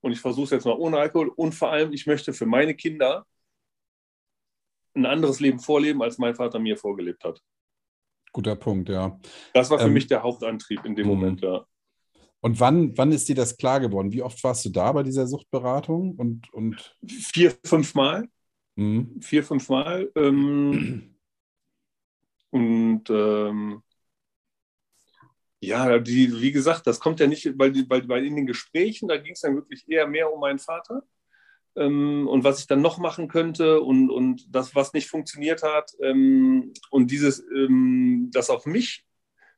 Und 0.00 0.12
ich 0.12 0.20
versuche 0.20 0.44
es 0.44 0.50
jetzt 0.50 0.64
mal 0.64 0.76
ohne 0.76 0.98
Alkohol. 0.98 1.28
Und 1.28 1.54
vor 1.54 1.70
allem, 1.70 1.92
ich 1.92 2.06
möchte 2.06 2.32
für 2.32 2.46
meine 2.46 2.74
Kinder 2.74 3.26
ein 4.94 5.06
anderes 5.06 5.40
Leben 5.40 5.58
vorleben, 5.58 6.02
als 6.02 6.18
mein 6.18 6.34
Vater 6.34 6.58
mir 6.58 6.76
vorgelebt 6.76 7.24
hat. 7.24 7.40
Guter 8.32 8.56
Punkt, 8.56 8.88
ja. 8.88 9.18
Das 9.52 9.70
war 9.70 9.78
für 9.78 9.86
ähm, 9.86 9.92
mich 9.92 10.06
der 10.06 10.22
Hauptantrieb 10.22 10.84
in 10.84 10.96
dem 10.96 11.06
mhm. 11.06 11.12
Moment, 11.14 11.40
ja. 11.42 11.64
Und 12.40 12.58
wann, 12.58 12.96
wann 12.98 13.12
ist 13.12 13.28
dir 13.28 13.36
das 13.36 13.56
klar 13.56 13.78
geworden? 13.78 14.10
Wie 14.10 14.22
oft 14.22 14.42
warst 14.42 14.64
du 14.64 14.70
da 14.70 14.90
bei 14.90 15.04
dieser 15.04 15.26
Suchtberatung? 15.26 16.16
Und, 16.16 16.52
und 16.52 16.96
Vier, 17.06 17.54
fünf 17.64 17.94
Mal. 17.94 18.28
Mhm. 18.74 19.20
Vier, 19.20 19.44
fünf 19.44 19.68
Mal. 19.68 20.10
Ähm, 20.16 21.14
und 22.50 23.04
ähm, 23.10 23.82
ja, 25.62 26.00
die, 26.00 26.40
wie 26.40 26.50
gesagt, 26.50 26.88
das 26.88 26.98
kommt 26.98 27.20
ja 27.20 27.28
nicht, 27.28 27.56
weil, 27.56 27.72
weil, 27.88 28.08
weil 28.08 28.26
in 28.26 28.34
den 28.34 28.46
Gesprächen, 28.46 29.06
da 29.08 29.16
ging 29.16 29.32
es 29.34 29.42
dann 29.42 29.54
wirklich 29.54 29.88
eher 29.88 30.08
mehr 30.08 30.32
um 30.32 30.40
meinen 30.40 30.58
Vater 30.58 31.04
ähm, 31.76 32.26
und 32.28 32.42
was 32.42 32.58
ich 32.58 32.66
dann 32.66 32.82
noch 32.82 32.98
machen 32.98 33.28
könnte 33.28 33.80
und, 33.80 34.10
und 34.10 34.44
das, 34.52 34.74
was 34.74 34.92
nicht 34.92 35.08
funktioniert 35.08 35.62
hat. 35.62 35.92
Ähm, 36.02 36.72
und 36.90 37.12
dieses, 37.12 37.44
ähm, 37.54 38.30
das 38.32 38.50
auf 38.50 38.66
mich 38.66 39.04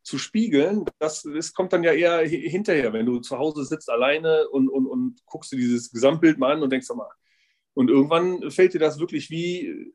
zu 0.02 0.18
spiegeln, 0.18 0.84
das, 0.98 1.22
das 1.22 1.54
kommt 1.54 1.72
dann 1.72 1.82
ja 1.82 1.94
eher 1.94 2.18
hinterher, 2.28 2.92
wenn 2.92 3.06
du 3.06 3.20
zu 3.20 3.38
Hause 3.38 3.64
sitzt 3.64 3.88
alleine 3.88 4.46
und, 4.50 4.68
und, 4.68 4.86
und 4.86 5.24
guckst 5.24 5.52
dir 5.52 5.56
dieses 5.56 5.90
Gesamtbild 5.90 6.36
mal 6.38 6.52
an 6.52 6.62
und 6.62 6.70
denkst, 6.70 6.88
mal, 6.94 7.08
und 7.72 7.88
irgendwann 7.88 8.50
fällt 8.50 8.74
dir 8.74 8.78
das 8.78 9.00
wirklich 9.00 9.30
wie, 9.30 9.94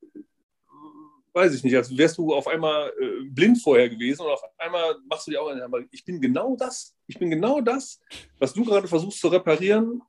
weiß 1.40 1.56
ich 1.56 1.64
nicht, 1.64 1.76
als 1.76 1.96
wärst 1.98 2.18
du 2.18 2.34
auf 2.34 2.48
einmal 2.48 2.92
äh, 3.00 3.24
blind 3.30 3.62
vorher 3.62 3.90
gewesen 3.90 4.24
und 4.24 4.32
auf 4.32 4.44
einmal 4.58 4.98
machst 5.10 5.28
du 5.28 5.32
dir 5.32 5.42
auch, 5.42 5.50
aber 5.50 5.80
ich 5.90 6.04
bin 6.04 6.20
genau 6.20 6.56
das, 6.58 6.96
ich 7.08 7.18
bin 7.18 7.30
genau 7.30 7.62
das, 7.62 8.02
was 8.38 8.54
du 8.54 8.66
gerade 8.66 8.88
versuchst 8.88 9.20
zu 9.20 9.30
reparieren, 9.30 10.02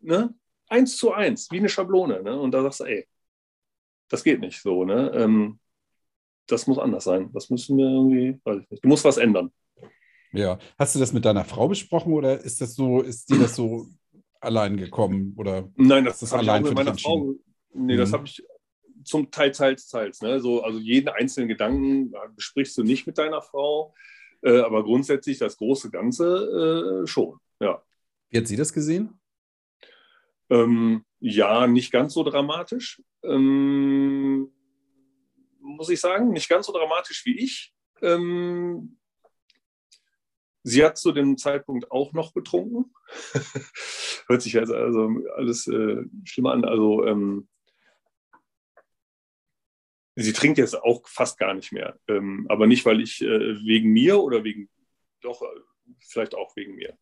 ne? 0.00 0.34
eins 0.68 0.96
zu 0.96 1.12
eins, 1.12 1.48
wie 1.50 1.58
eine 1.58 1.68
Schablone. 1.68 2.22
Ne? 2.22 2.38
Und 2.38 2.50
da 2.52 2.62
sagst 2.62 2.80
du, 2.80 2.84
ey, 2.84 3.06
das 4.08 4.24
geht 4.24 4.40
nicht 4.40 4.60
so. 4.60 4.84
Ne? 4.84 5.12
Ähm, 5.14 5.60
das 6.46 6.66
muss 6.66 6.78
anders 6.78 7.04
sein. 7.04 7.30
Das 7.32 7.50
müssen 7.50 7.76
wir 7.76 7.86
irgendwie, 7.86 8.40
weiß 8.42 8.62
ich 8.62 8.70
nicht. 8.70 8.84
Du 8.84 8.88
musst 8.88 9.04
was 9.04 9.18
ändern. 9.18 9.52
Ja. 10.32 10.58
Hast 10.78 10.94
du 10.94 10.98
das 10.98 11.12
mit 11.12 11.24
deiner 11.24 11.44
Frau 11.44 11.68
besprochen 11.68 12.12
oder 12.14 12.40
ist 12.40 12.60
das 12.60 12.74
so, 12.74 13.02
ist 13.02 13.30
dir 13.30 13.38
das 13.38 13.54
so 13.54 13.86
allein 14.40 14.76
gekommen? 14.76 15.34
Oder 15.36 15.70
Nein, 15.76 16.04
das 16.04 16.22
ist 16.22 16.32
allein 16.32 16.62
mit 16.62 16.74
meiner 16.74 16.96
Frau. 16.96 17.34
Nee, 17.74 17.94
mhm. 17.94 17.98
das 17.98 18.12
habe 18.12 18.24
ich 18.24 18.42
zum 19.04 19.30
Teil, 19.30 19.52
teils, 19.52 19.88
teils. 19.88 20.20
Ne? 20.22 20.40
So, 20.40 20.62
also 20.62 20.78
jeden 20.78 21.08
einzelnen 21.08 21.48
Gedanken 21.48 22.12
besprichst 22.34 22.76
du 22.78 22.82
nicht 22.82 23.06
mit 23.06 23.18
deiner 23.18 23.42
Frau, 23.42 23.94
äh, 24.42 24.60
aber 24.60 24.84
grundsätzlich 24.84 25.38
das 25.38 25.56
große 25.56 25.90
Ganze 25.90 27.02
äh, 27.02 27.06
schon, 27.06 27.38
ja. 27.60 27.82
Wie 28.30 28.38
hat 28.38 28.46
sie 28.46 28.56
das 28.56 28.72
gesehen? 28.72 29.20
Ähm, 30.50 31.04
ja, 31.20 31.66
nicht 31.66 31.92
ganz 31.92 32.14
so 32.14 32.22
dramatisch, 32.24 33.02
ähm, 33.22 34.50
muss 35.60 35.88
ich 35.88 36.00
sagen. 36.00 36.32
Nicht 36.32 36.48
ganz 36.48 36.66
so 36.66 36.72
dramatisch 36.72 37.24
wie 37.24 37.38
ich. 37.38 37.72
Ähm, 38.02 38.98
sie 40.62 40.84
hat 40.84 40.98
zu 40.98 41.12
dem 41.12 41.38
Zeitpunkt 41.38 41.90
auch 41.90 42.12
noch 42.12 42.34
getrunken. 42.34 42.92
Hört 44.26 44.42
sich 44.42 44.58
also, 44.58 44.74
also 44.74 45.10
alles 45.36 45.66
äh, 45.68 46.04
schlimmer 46.24 46.52
an. 46.52 46.64
Also 46.64 47.06
ähm, 47.06 47.48
sie 50.14 50.32
trinkt 50.32 50.58
jetzt 50.58 50.80
auch 50.80 51.06
fast 51.06 51.38
gar 51.38 51.54
nicht 51.54 51.72
mehr. 51.72 51.98
Ähm, 52.08 52.46
aber 52.48 52.66
nicht, 52.66 52.84
weil 52.84 53.00
ich 53.00 53.22
äh, 53.22 53.64
wegen 53.64 53.90
mir 53.92 54.20
oder 54.20 54.44
wegen, 54.44 54.68
doch, 55.20 55.42
äh, 55.42 55.46
vielleicht 56.00 56.34
auch 56.34 56.54
wegen 56.56 56.74
mir. 56.74 56.96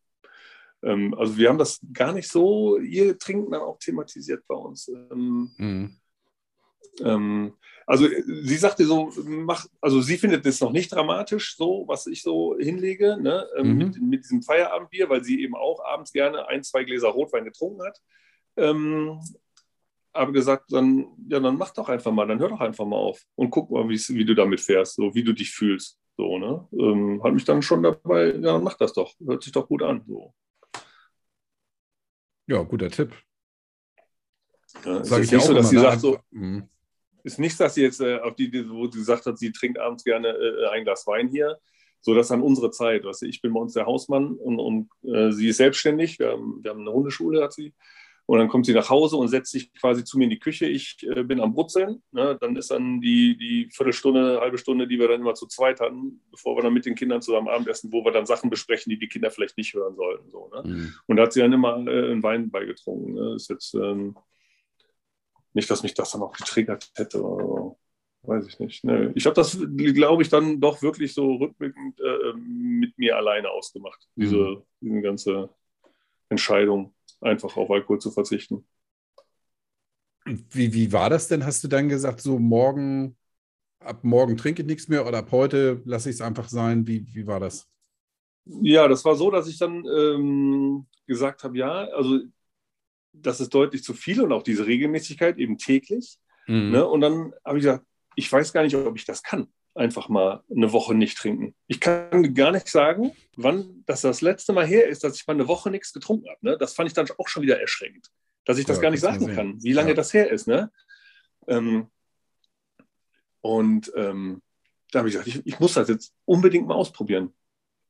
Ähm, 0.83 1.13
also 1.13 1.37
wir 1.37 1.49
haben 1.49 1.57
das 1.57 1.79
gar 1.93 2.13
nicht 2.13 2.29
so, 2.29 2.77
ihr 2.77 3.17
Trinken 3.17 3.51
dann 3.51 3.61
auch 3.61 3.77
thematisiert 3.77 4.43
bei 4.47 4.55
uns. 4.55 4.87
Ähm, 4.87 5.51
mhm. 5.57 5.97
Ähm, 6.99 7.53
also 7.85 8.07
sie 8.07 8.55
sagte 8.55 8.85
so, 8.85 9.11
mach, 9.25 9.65
also 9.79 10.01
sie 10.01 10.17
findet 10.17 10.45
es 10.45 10.61
noch 10.61 10.71
nicht 10.71 10.91
dramatisch, 10.91 11.55
so 11.55 11.85
was 11.87 12.07
ich 12.07 12.21
so 12.21 12.57
hinlege, 12.57 13.17
ne, 13.21 13.47
ähm, 13.57 13.73
mhm. 13.73 13.77
mit, 13.77 14.01
mit, 14.01 14.23
diesem 14.23 14.43
Feierabendbier, 14.43 15.09
weil 15.09 15.23
sie 15.23 15.41
eben 15.41 15.55
auch 15.55 15.83
abends 15.83 16.11
gerne 16.11 16.47
ein, 16.47 16.63
zwei 16.63 16.83
Gläser 16.83 17.09
Rotwein 17.09 17.45
getrunken 17.45 17.83
hat. 17.83 17.99
Ähm, 18.57 19.19
aber 20.13 20.31
gesagt, 20.31 20.71
dann, 20.71 21.07
ja, 21.27 21.39
dann 21.39 21.57
mach 21.57 21.71
doch 21.71 21.89
einfach 21.89 22.11
mal, 22.11 22.27
dann 22.27 22.39
hör 22.39 22.49
doch 22.49 22.59
einfach 22.59 22.85
mal 22.85 22.97
auf 22.97 23.21
und 23.35 23.49
guck 23.49 23.69
mal, 23.69 23.87
wie 23.87 24.25
du 24.25 24.35
damit 24.35 24.61
fährst, 24.61 24.95
so 24.95 25.13
wie 25.13 25.23
du 25.23 25.33
dich 25.33 25.51
fühlst. 25.51 25.97
So, 26.17 26.37
ne? 26.37 26.67
Ähm, 26.73 27.21
hat 27.23 27.33
mich 27.33 27.45
dann 27.45 27.61
schon 27.61 27.83
dabei, 27.83 28.27
ja, 28.27 28.39
dann 28.53 28.63
mach 28.63 28.77
das 28.77 28.93
doch, 28.93 29.13
hört 29.25 29.43
sich 29.43 29.53
doch 29.53 29.67
gut 29.67 29.81
an. 29.81 30.03
So. 30.07 30.33
Ja, 32.47 32.61
guter 32.63 32.89
Tipp. 32.89 33.13
Ja, 34.85 35.03
Sag 35.03 35.23
ich 35.23 35.31
nicht 35.31 35.43
so, 35.43 35.53
dass 35.53 35.69
sie 35.69 35.79
sagt, 35.79 36.01
so, 36.01 36.19
mhm. 36.31 36.69
ist 37.23 37.39
nichts, 37.39 37.57
dass 37.57 37.75
sie 37.75 37.83
jetzt 37.83 38.01
äh, 38.01 38.19
auf 38.19 38.35
die, 38.35 38.51
wo 38.69 38.87
sie 38.89 38.99
gesagt 38.99 39.25
hat, 39.25 39.37
sie 39.37 39.51
trinkt 39.51 39.79
abends 39.79 40.03
gerne 40.03 40.29
äh, 40.29 40.67
ein 40.69 40.83
Glas 40.83 41.07
Wein 41.07 41.29
hier. 41.29 41.59
So, 42.01 42.15
das 42.15 42.25
ist 42.25 42.31
dann 42.31 42.41
unsere 42.41 42.71
Zeit. 42.71 43.03
Weißt 43.03 43.21
du, 43.21 43.27
ich 43.27 43.41
bin 43.41 43.53
bei 43.53 43.59
uns 43.59 43.73
der 43.73 43.85
Hausmann 43.85 44.35
und, 44.35 44.59
und 44.59 44.89
äh, 45.03 45.31
sie 45.31 45.49
ist 45.49 45.57
selbstständig. 45.57 46.17
Wir 46.17 46.31
haben, 46.31 46.63
wir 46.63 46.71
haben 46.71 46.81
eine 46.81 46.91
Hundeschule, 46.91 47.43
hat 47.43 47.53
sie. 47.53 47.73
Und 48.25 48.39
dann 48.39 48.47
kommt 48.47 48.65
sie 48.65 48.73
nach 48.73 48.89
Hause 48.89 49.17
und 49.17 49.27
setzt 49.27 49.51
sich 49.51 49.73
quasi 49.73 50.03
zu 50.03 50.17
mir 50.17 50.25
in 50.25 50.29
die 50.29 50.39
Küche. 50.39 50.65
Ich 50.65 51.05
äh, 51.05 51.23
bin 51.23 51.41
am 51.41 51.53
Brutzeln. 51.53 52.01
Ne? 52.11 52.37
Dann 52.39 52.55
ist 52.55 52.71
dann 52.71 53.01
die, 53.01 53.35
die 53.37 53.69
Viertelstunde, 53.71 54.39
halbe 54.39 54.57
Stunde, 54.57 54.87
die 54.87 54.99
wir 54.99 55.07
dann 55.07 55.21
immer 55.21 55.33
zu 55.33 55.47
zweit 55.47 55.79
hatten, 55.81 56.21
bevor 56.31 56.55
wir 56.55 56.63
dann 56.63 56.73
mit 56.73 56.85
den 56.85 56.95
Kindern 56.95 57.21
zusammen 57.21 57.49
Abendessen, 57.49 57.91
wo 57.91 58.05
wir 58.05 58.11
dann 58.11 58.25
Sachen 58.25 58.49
besprechen, 58.49 58.89
die 58.89 58.99
die 58.99 59.09
Kinder 59.09 59.31
vielleicht 59.31 59.57
nicht 59.57 59.73
hören 59.73 59.95
sollten. 59.95 60.29
So, 60.29 60.49
ne? 60.53 60.63
mhm. 60.63 60.93
Und 61.07 61.17
da 61.17 61.23
hat 61.23 61.33
sie 61.33 61.41
dann 61.41 61.51
immer 61.51 61.75
äh, 61.87 62.11
einen 62.11 62.23
Wein 62.23 62.49
beigetrunken. 62.49 63.15
Ne? 63.15 63.35
Ist 63.35 63.49
jetzt 63.49 63.73
ähm, 63.73 64.15
nicht, 65.53 65.69
dass 65.69 65.83
mich 65.83 65.93
das 65.93 66.11
dann 66.11 66.21
auch 66.21 66.33
getriggert 66.33 66.89
hätte. 66.95 67.21
Oder 67.21 67.75
weiß 68.23 68.47
ich 68.47 68.59
nicht. 68.59 68.83
Ne? 68.83 69.11
Ich 69.15 69.25
habe 69.25 69.35
das, 69.35 69.57
glaube 69.75 70.23
ich, 70.23 70.29
dann 70.29 70.59
doch 70.59 70.81
wirklich 70.81 71.13
so 71.13 71.35
rückblickend 71.35 71.99
äh, 71.99 72.33
mit 72.37 72.97
mir 72.97 73.17
alleine 73.17 73.49
ausgemacht. 73.49 74.07
Diese, 74.15 74.37
mhm. 74.37 74.63
diese 74.79 75.01
ganze 75.01 75.49
Entscheidung 76.29 76.93
einfach 77.21 77.55
auf 77.55 77.69
Alkohol 77.69 77.99
zu 77.99 78.11
verzichten. 78.11 78.65
Wie, 80.25 80.73
wie 80.73 80.91
war 80.91 81.09
das 81.09 81.27
denn? 81.27 81.45
Hast 81.45 81.63
du 81.63 81.67
dann 81.67 81.89
gesagt, 81.89 82.21
so 82.21 82.37
morgen, 82.37 83.17
ab 83.79 84.03
morgen 84.03 84.37
trinke 84.37 84.61
ich 84.61 84.67
nichts 84.67 84.87
mehr 84.87 85.07
oder 85.07 85.19
ab 85.19 85.31
heute 85.31 85.81
lasse 85.85 86.09
ich 86.09 86.15
es 86.15 86.21
einfach 86.21 86.49
sein? 86.49 86.85
Wie, 86.87 87.05
wie 87.13 87.25
war 87.25 87.39
das? 87.39 87.67
Ja, 88.45 88.87
das 88.87 89.05
war 89.05 89.15
so, 89.15 89.31
dass 89.31 89.47
ich 89.47 89.57
dann 89.57 89.85
ähm, 89.85 90.85
gesagt 91.07 91.43
habe, 91.43 91.57
ja, 91.57 91.85
also 91.85 92.19
das 93.13 93.41
ist 93.41 93.53
deutlich 93.53 93.83
zu 93.83 93.93
viel 93.93 94.21
und 94.21 94.31
auch 94.31 94.43
diese 94.43 94.65
Regelmäßigkeit 94.65 95.37
eben 95.37 95.57
täglich. 95.57 96.17
Mhm. 96.47 96.71
Ne? 96.71 96.87
Und 96.87 97.01
dann 97.01 97.33
habe 97.43 97.57
ich 97.57 97.63
gesagt, 97.63 97.85
ich 98.15 98.31
weiß 98.31 98.53
gar 98.53 98.63
nicht, 98.63 98.75
ob 98.75 98.95
ich 98.95 99.05
das 99.05 99.23
kann 99.23 99.47
einfach 99.73 100.09
mal 100.09 100.43
eine 100.49 100.71
Woche 100.73 100.93
nicht 100.93 101.17
trinken. 101.17 101.55
Ich 101.67 101.79
kann 101.79 102.33
gar 102.33 102.51
nicht 102.51 102.67
sagen, 102.67 103.13
wann 103.37 103.83
das 103.85 104.01
das 104.01 104.21
letzte 104.21 104.53
Mal 104.53 104.65
her 104.65 104.87
ist, 104.87 105.03
dass 105.03 105.15
ich 105.15 105.27
mal 105.27 105.33
eine 105.33 105.47
Woche 105.47 105.71
nichts 105.71 105.93
getrunken 105.93 106.29
habe. 106.29 106.39
Ne? 106.41 106.57
Das 106.57 106.73
fand 106.73 106.87
ich 106.87 106.93
dann 106.93 107.07
auch 107.17 107.27
schon 107.27 107.43
wieder 107.43 107.59
erschreckend, 107.59 108.09
dass 108.45 108.57
ich 108.57 108.65
das 108.65 108.77
ja, 108.77 108.81
gar 108.83 108.91
nicht 108.91 109.01
sagen 109.01 109.33
kann, 109.33 109.61
wie 109.63 109.73
lange 109.73 109.89
ja. 109.89 109.95
das 109.95 110.13
her 110.13 110.29
ist. 110.29 110.47
Ne? 110.47 110.71
Ähm, 111.47 111.87
und 113.41 113.91
ähm, 113.95 114.41
da 114.91 114.99
habe 114.99 115.09
ich 115.09 115.13
gesagt, 115.13 115.27
ich, 115.27 115.45
ich, 115.45 115.59
muss 115.59 115.73
das 115.73 115.87
jetzt 115.87 116.13
unbedingt 116.25 116.67
mal 116.67 116.75
ausprobieren, 116.75 117.33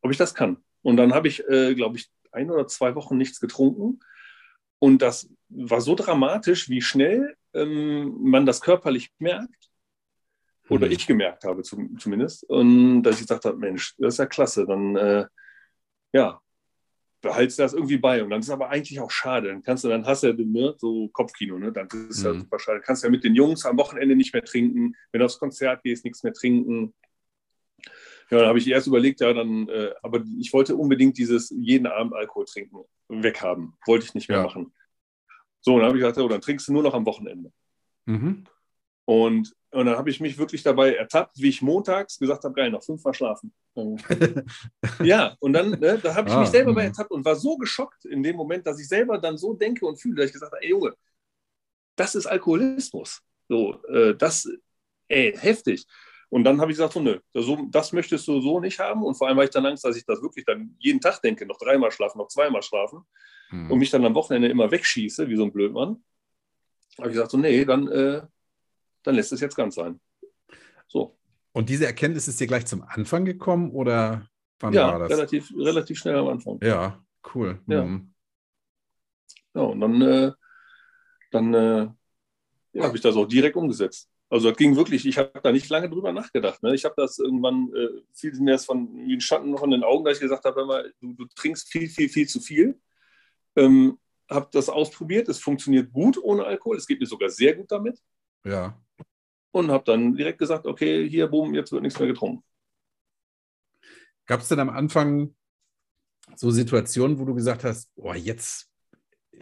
ob 0.01 0.11
ich 0.11 0.17
das 0.17 0.35
kann. 0.35 0.63
Und 0.83 0.97
dann 0.97 1.13
habe 1.13 1.27
ich, 1.27 1.47
äh, 1.49 1.73
glaube 1.73 1.97
ich, 1.97 2.11
ein 2.31 2.51
oder 2.51 2.67
zwei 2.67 2.95
Wochen 2.95 3.17
nichts 3.17 3.39
getrunken. 3.39 3.99
Und 4.79 5.01
das 5.01 5.29
war 5.49 5.81
so 5.81 5.95
dramatisch, 5.95 6.69
wie 6.69 6.81
schnell 6.81 7.35
ähm, 7.53 8.17
man 8.21 8.45
das 8.45 8.61
körperlich 8.61 9.11
merkt 9.17 9.70
oder 10.71 10.87
mhm. 10.87 10.93
ich 10.93 11.05
gemerkt 11.05 11.43
habe 11.43 11.63
zum, 11.63 11.99
zumindest. 11.99 12.45
Und 12.45 13.03
dass 13.03 13.15
ich 13.15 13.21
gesagt 13.27 13.43
habe, 13.43 13.57
Mensch, 13.57 13.93
das 13.97 14.13
ist 14.13 14.19
ja 14.19 14.25
klasse, 14.25 14.65
dann 14.65 14.95
äh, 14.95 15.25
ja, 16.13 16.41
behaltst 17.19 17.59
du 17.59 17.63
das 17.63 17.73
irgendwie 17.73 17.97
bei. 17.97 18.23
Und 18.23 18.29
dann 18.29 18.39
ist 18.39 18.49
aber 18.49 18.69
eigentlich 18.69 18.99
auch 19.01 19.11
schade. 19.11 19.49
Dann 19.49 19.63
kannst 19.63 19.83
du, 19.83 19.89
dann 19.89 20.05
hast 20.05 20.23
du 20.23 20.27
ja 20.27 20.33
ne, 20.33 20.73
so 20.77 21.09
Kopfkino, 21.09 21.59
ne? 21.59 21.73
Dann 21.73 21.87
ist 21.87 22.17
es 22.17 22.23
mhm. 22.23 22.25
ja 22.25 22.39
super 22.39 22.59
schade. 22.59 22.79
Kannst 22.79 23.03
ja 23.03 23.09
mit 23.09 23.25
den 23.25 23.35
Jungs 23.35 23.65
am 23.65 23.77
Wochenende 23.77 24.15
nicht 24.15 24.33
mehr 24.33 24.45
trinken, 24.45 24.95
wenn 25.11 25.19
du 25.19 25.25
aufs 25.25 25.39
Konzert 25.39 25.83
gehst, 25.83 26.05
nichts 26.05 26.23
mehr 26.23 26.33
trinken. 26.33 26.93
Ja, 28.29 28.39
dann 28.39 28.47
habe 28.47 28.59
ich 28.59 28.67
erst 28.67 28.87
überlegt, 28.87 29.19
ja, 29.19 29.33
dann, 29.33 29.67
äh, 29.67 29.91
aber 30.01 30.23
ich 30.39 30.53
wollte 30.53 30.77
unbedingt 30.77 31.17
dieses 31.17 31.49
jeden 31.49 31.85
Abend 31.85 32.13
Alkohol 32.13 32.45
trinken 32.45 32.77
weghaben. 33.09 33.73
Wollte 33.85 34.05
ich 34.05 34.13
nicht 34.13 34.29
mehr 34.29 34.37
ja. 34.37 34.45
machen. 34.45 34.73
So, 35.59 35.77
dann 35.77 35.87
habe 35.87 35.97
ich 35.97 36.01
gesagt, 36.01 36.17
oh, 36.17 36.29
dann 36.29 36.39
trinkst 36.39 36.69
du 36.69 36.73
nur 36.73 36.83
noch 36.83 36.93
am 36.93 37.05
Wochenende. 37.05 37.51
Mhm. 38.05 38.45
Und 39.11 39.53
und 39.73 39.85
dann 39.85 39.97
habe 39.97 40.09
ich 40.09 40.19
mich 40.19 40.37
wirklich 40.37 40.63
dabei 40.63 40.95
ertappt, 40.95 41.37
wie 41.37 41.47
ich 41.47 41.61
montags 41.61 42.19
gesagt 42.19 42.43
habe, 42.43 42.53
geil, 42.53 42.71
noch 42.71 42.83
fünfmal 42.83 43.13
schlafen. 43.13 43.53
ja, 45.01 45.35
und 45.39 45.53
dann 45.53 45.71
ne, 45.79 45.97
da 45.97 46.13
habe 46.13 46.27
ich 46.27 46.35
ah, 46.35 46.41
mich 46.41 46.49
selber 46.49 46.73
bei 46.73 46.81
mhm. 46.81 46.87
ertappt 46.87 47.11
und 47.11 47.23
war 47.23 47.37
so 47.37 47.55
geschockt 47.55 48.03
in 48.03 48.21
dem 48.21 48.35
Moment, 48.35 48.67
dass 48.67 48.81
ich 48.81 48.87
selber 48.89 49.17
dann 49.17 49.37
so 49.37 49.53
denke 49.53 49.85
und 49.85 49.95
fühle, 49.95 50.15
dass 50.15 50.25
ich 50.25 50.33
gesagt 50.33 50.51
habe, 50.51 50.61
ey 50.61 50.71
Junge, 50.71 50.93
das 51.95 52.15
ist 52.15 52.25
Alkoholismus. 52.25 53.21
So, 53.47 53.81
äh, 53.85 54.13
das, 54.13 54.49
ey, 55.07 55.33
heftig. 55.37 55.87
Und 56.27 56.43
dann 56.43 56.59
habe 56.59 56.71
ich 56.71 56.77
gesagt, 56.77 56.93
so, 56.93 56.99
nö, 56.99 57.19
das, 57.33 57.45
das 57.69 57.93
möchtest 57.93 58.27
du 58.27 58.41
so 58.41 58.59
nicht 58.59 58.79
haben. 58.79 59.03
Und 59.03 59.15
vor 59.15 59.27
allem 59.27 59.37
habe 59.37 59.45
ich 59.45 59.51
dann 59.51 59.65
Angst, 59.65 59.85
dass 59.85 59.95
ich 59.95 60.05
das 60.05 60.21
wirklich 60.21 60.43
dann 60.43 60.75
jeden 60.79 60.99
Tag 60.99 61.21
denke, 61.21 61.45
noch 61.45 61.57
dreimal 61.57 61.91
schlafen, 61.91 62.17
noch 62.17 62.27
zweimal 62.27 62.61
schlafen 62.61 63.05
hm. 63.49 63.71
und 63.71 63.79
mich 63.79 63.89
dann 63.89 64.03
am 64.03 64.15
Wochenende 64.15 64.49
immer 64.49 64.69
wegschieße, 64.69 65.29
wie 65.29 65.37
so 65.37 65.43
ein 65.43 65.53
Blödmann. 65.53 66.03
habe 66.97 67.07
ich 67.07 67.13
gesagt, 67.13 67.31
so, 67.31 67.37
nee, 67.37 67.63
dann 67.63 67.87
äh, 67.87 68.21
dann 69.03 69.15
lässt 69.15 69.31
es 69.31 69.41
jetzt 69.41 69.55
ganz 69.55 69.75
sein. 69.75 69.99
So. 70.87 71.17
Und 71.53 71.69
diese 71.69 71.85
Erkenntnis 71.85 72.27
ist 72.27 72.39
dir 72.39 72.47
gleich 72.47 72.65
zum 72.65 72.83
Anfang 72.83 73.25
gekommen 73.25 73.71
oder 73.71 74.27
wann 74.59 74.73
ja, 74.73 74.91
war 74.91 74.99
das? 74.99 75.11
Relativ, 75.11 75.51
relativ 75.55 75.97
schnell 75.97 76.15
am 76.15 76.27
Anfang. 76.27 76.59
Ja, 76.61 77.03
cool. 77.33 77.59
Ja, 77.67 77.83
mhm. 77.83 78.13
ja 79.53 79.61
und 79.61 79.79
dann, 79.79 80.01
äh, 80.01 80.31
dann 81.31 81.53
äh, 81.53 81.87
ja, 82.73 82.83
habe 82.83 82.95
ich 82.95 83.01
das 83.01 83.15
auch 83.15 83.25
direkt 83.25 83.55
umgesetzt. 83.55 84.09
Also 84.29 84.49
das 84.49 84.57
ging 84.57 84.77
wirklich, 84.77 85.05
ich 85.05 85.17
habe 85.17 85.41
da 85.43 85.51
nicht 85.51 85.67
lange 85.69 85.89
drüber 85.89 86.13
nachgedacht. 86.13 86.63
Ne? 86.63 86.73
Ich 86.73 86.85
habe 86.85 86.95
das 86.95 87.19
irgendwann, 87.19 87.69
äh, 87.75 88.01
fiel 88.13 88.33
mir 88.39 88.53
das 88.53 88.65
von 88.65 88.87
wie 89.05 89.15
ein 89.15 89.21
Schatten 89.21 89.51
noch 89.51 89.63
in 89.63 89.71
den 89.71 89.83
Augen, 89.83 90.05
da 90.05 90.11
ich 90.11 90.21
gesagt 90.21 90.45
habe, 90.45 90.93
du, 91.01 91.13
du, 91.13 91.25
trinkst 91.35 91.69
viel, 91.69 91.89
viel, 91.89 92.07
viel 92.07 92.27
zu 92.29 92.39
viel. 92.39 92.79
Ähm, 93.57 93.99
habe 94.29 94.47
das 94.53 94.69
ausprobiert, 94.69 95.27
es 95.27 95.39
funktioniert 95.39 95.91
gut 95.91 96.17
ohne 96.17 96.45
Alkohol, 96.45 96.77
es 96.77 96.87
geht 96.87 97.01
mir 97.01 97.05
sogar 97.05 97.27
sehr 97.27 97.53
gut 97.53 97.69
damit. 97.69 97.99
Ja 98.45 98.79
und 99.51 99.71
habe 99.71 99.83
dann 99.85 100.15
direkt 100.15 100.39
gesagt, 100.39 100.65
okay, 100.65 101.07
hier, 101.09 101.27
boom, 101.27 101.53
jetzt 101.53 101.71
wird 101.71 101.83
nichts 101.83 101.99
mehr 101.99 102.07
getrunken. 102.07 102.43
Gab 104.25 104.41
es 104.41 104.47
denn 104.47 104.59
am 104.59 104.69
Anfang 104.69 105.35
so 106.35 106.51
Situationen, 106.51 107.19
wo 107.19 107.25
du 107.25 107.33
gesagt 107.33 107.63
hast, 107.63 107.91
oh, 107.95 108.13
jetzt, 108.13 108.69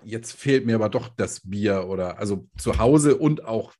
jetzt 0.03 0.33
fehlt 0.33 0.65
mir 0.65 0.75
aber 0.75 0.89
doch 0.89 1.09
das 1.09 1.41
Bier 1.41 1.85
oder 1.87 2.17
also 2.17 2.47
zu 2.57 2.77
Hause 2.79 3.17
und 3.17 3.45
auch 3.45 3.73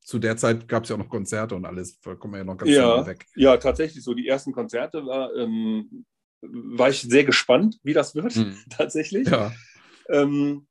zu 0.00 0.18
der 0.18 0.36
Zeit 0.36 0.66
gab 0.66 0.84
es 0.84 0.88
ja 0.88 0.96
auch 0.96 1.00
noch 1.00 1.08
Konzerte 1.08 1.54
und 1.54 1.64
alles, 1.64 2.00
da 2.00 2.14
kommen 2.14 2.34
wir 2.34 2.38
ja 2.38 2.44
noch 2.44 2.56
ganz 2.56 2.70
ja, 2.70 3.06
weg. 3.06 3.26
Ja, 3.36 3.56
tatsächlich, 3.56 4.02
so 4.02 4.14
die 4.14 4.26
ersten 4.26 4.52
Konzerte 4.52 5.04
war, 5.06 5.34
ähm, 5.36 6.04
war 6.42 6.88
ich 6.88 7.02
sehr 7.02 7.24
gespannt, 7.24 7.78
wie 7.82 7.92
das 7.92 8.14
wird, 8.14 8.32
hm. 8.32 8.56
tatsächlich. 8.70 9.28
Ja. 9.28 9.52
Ähm, 10.08 10.66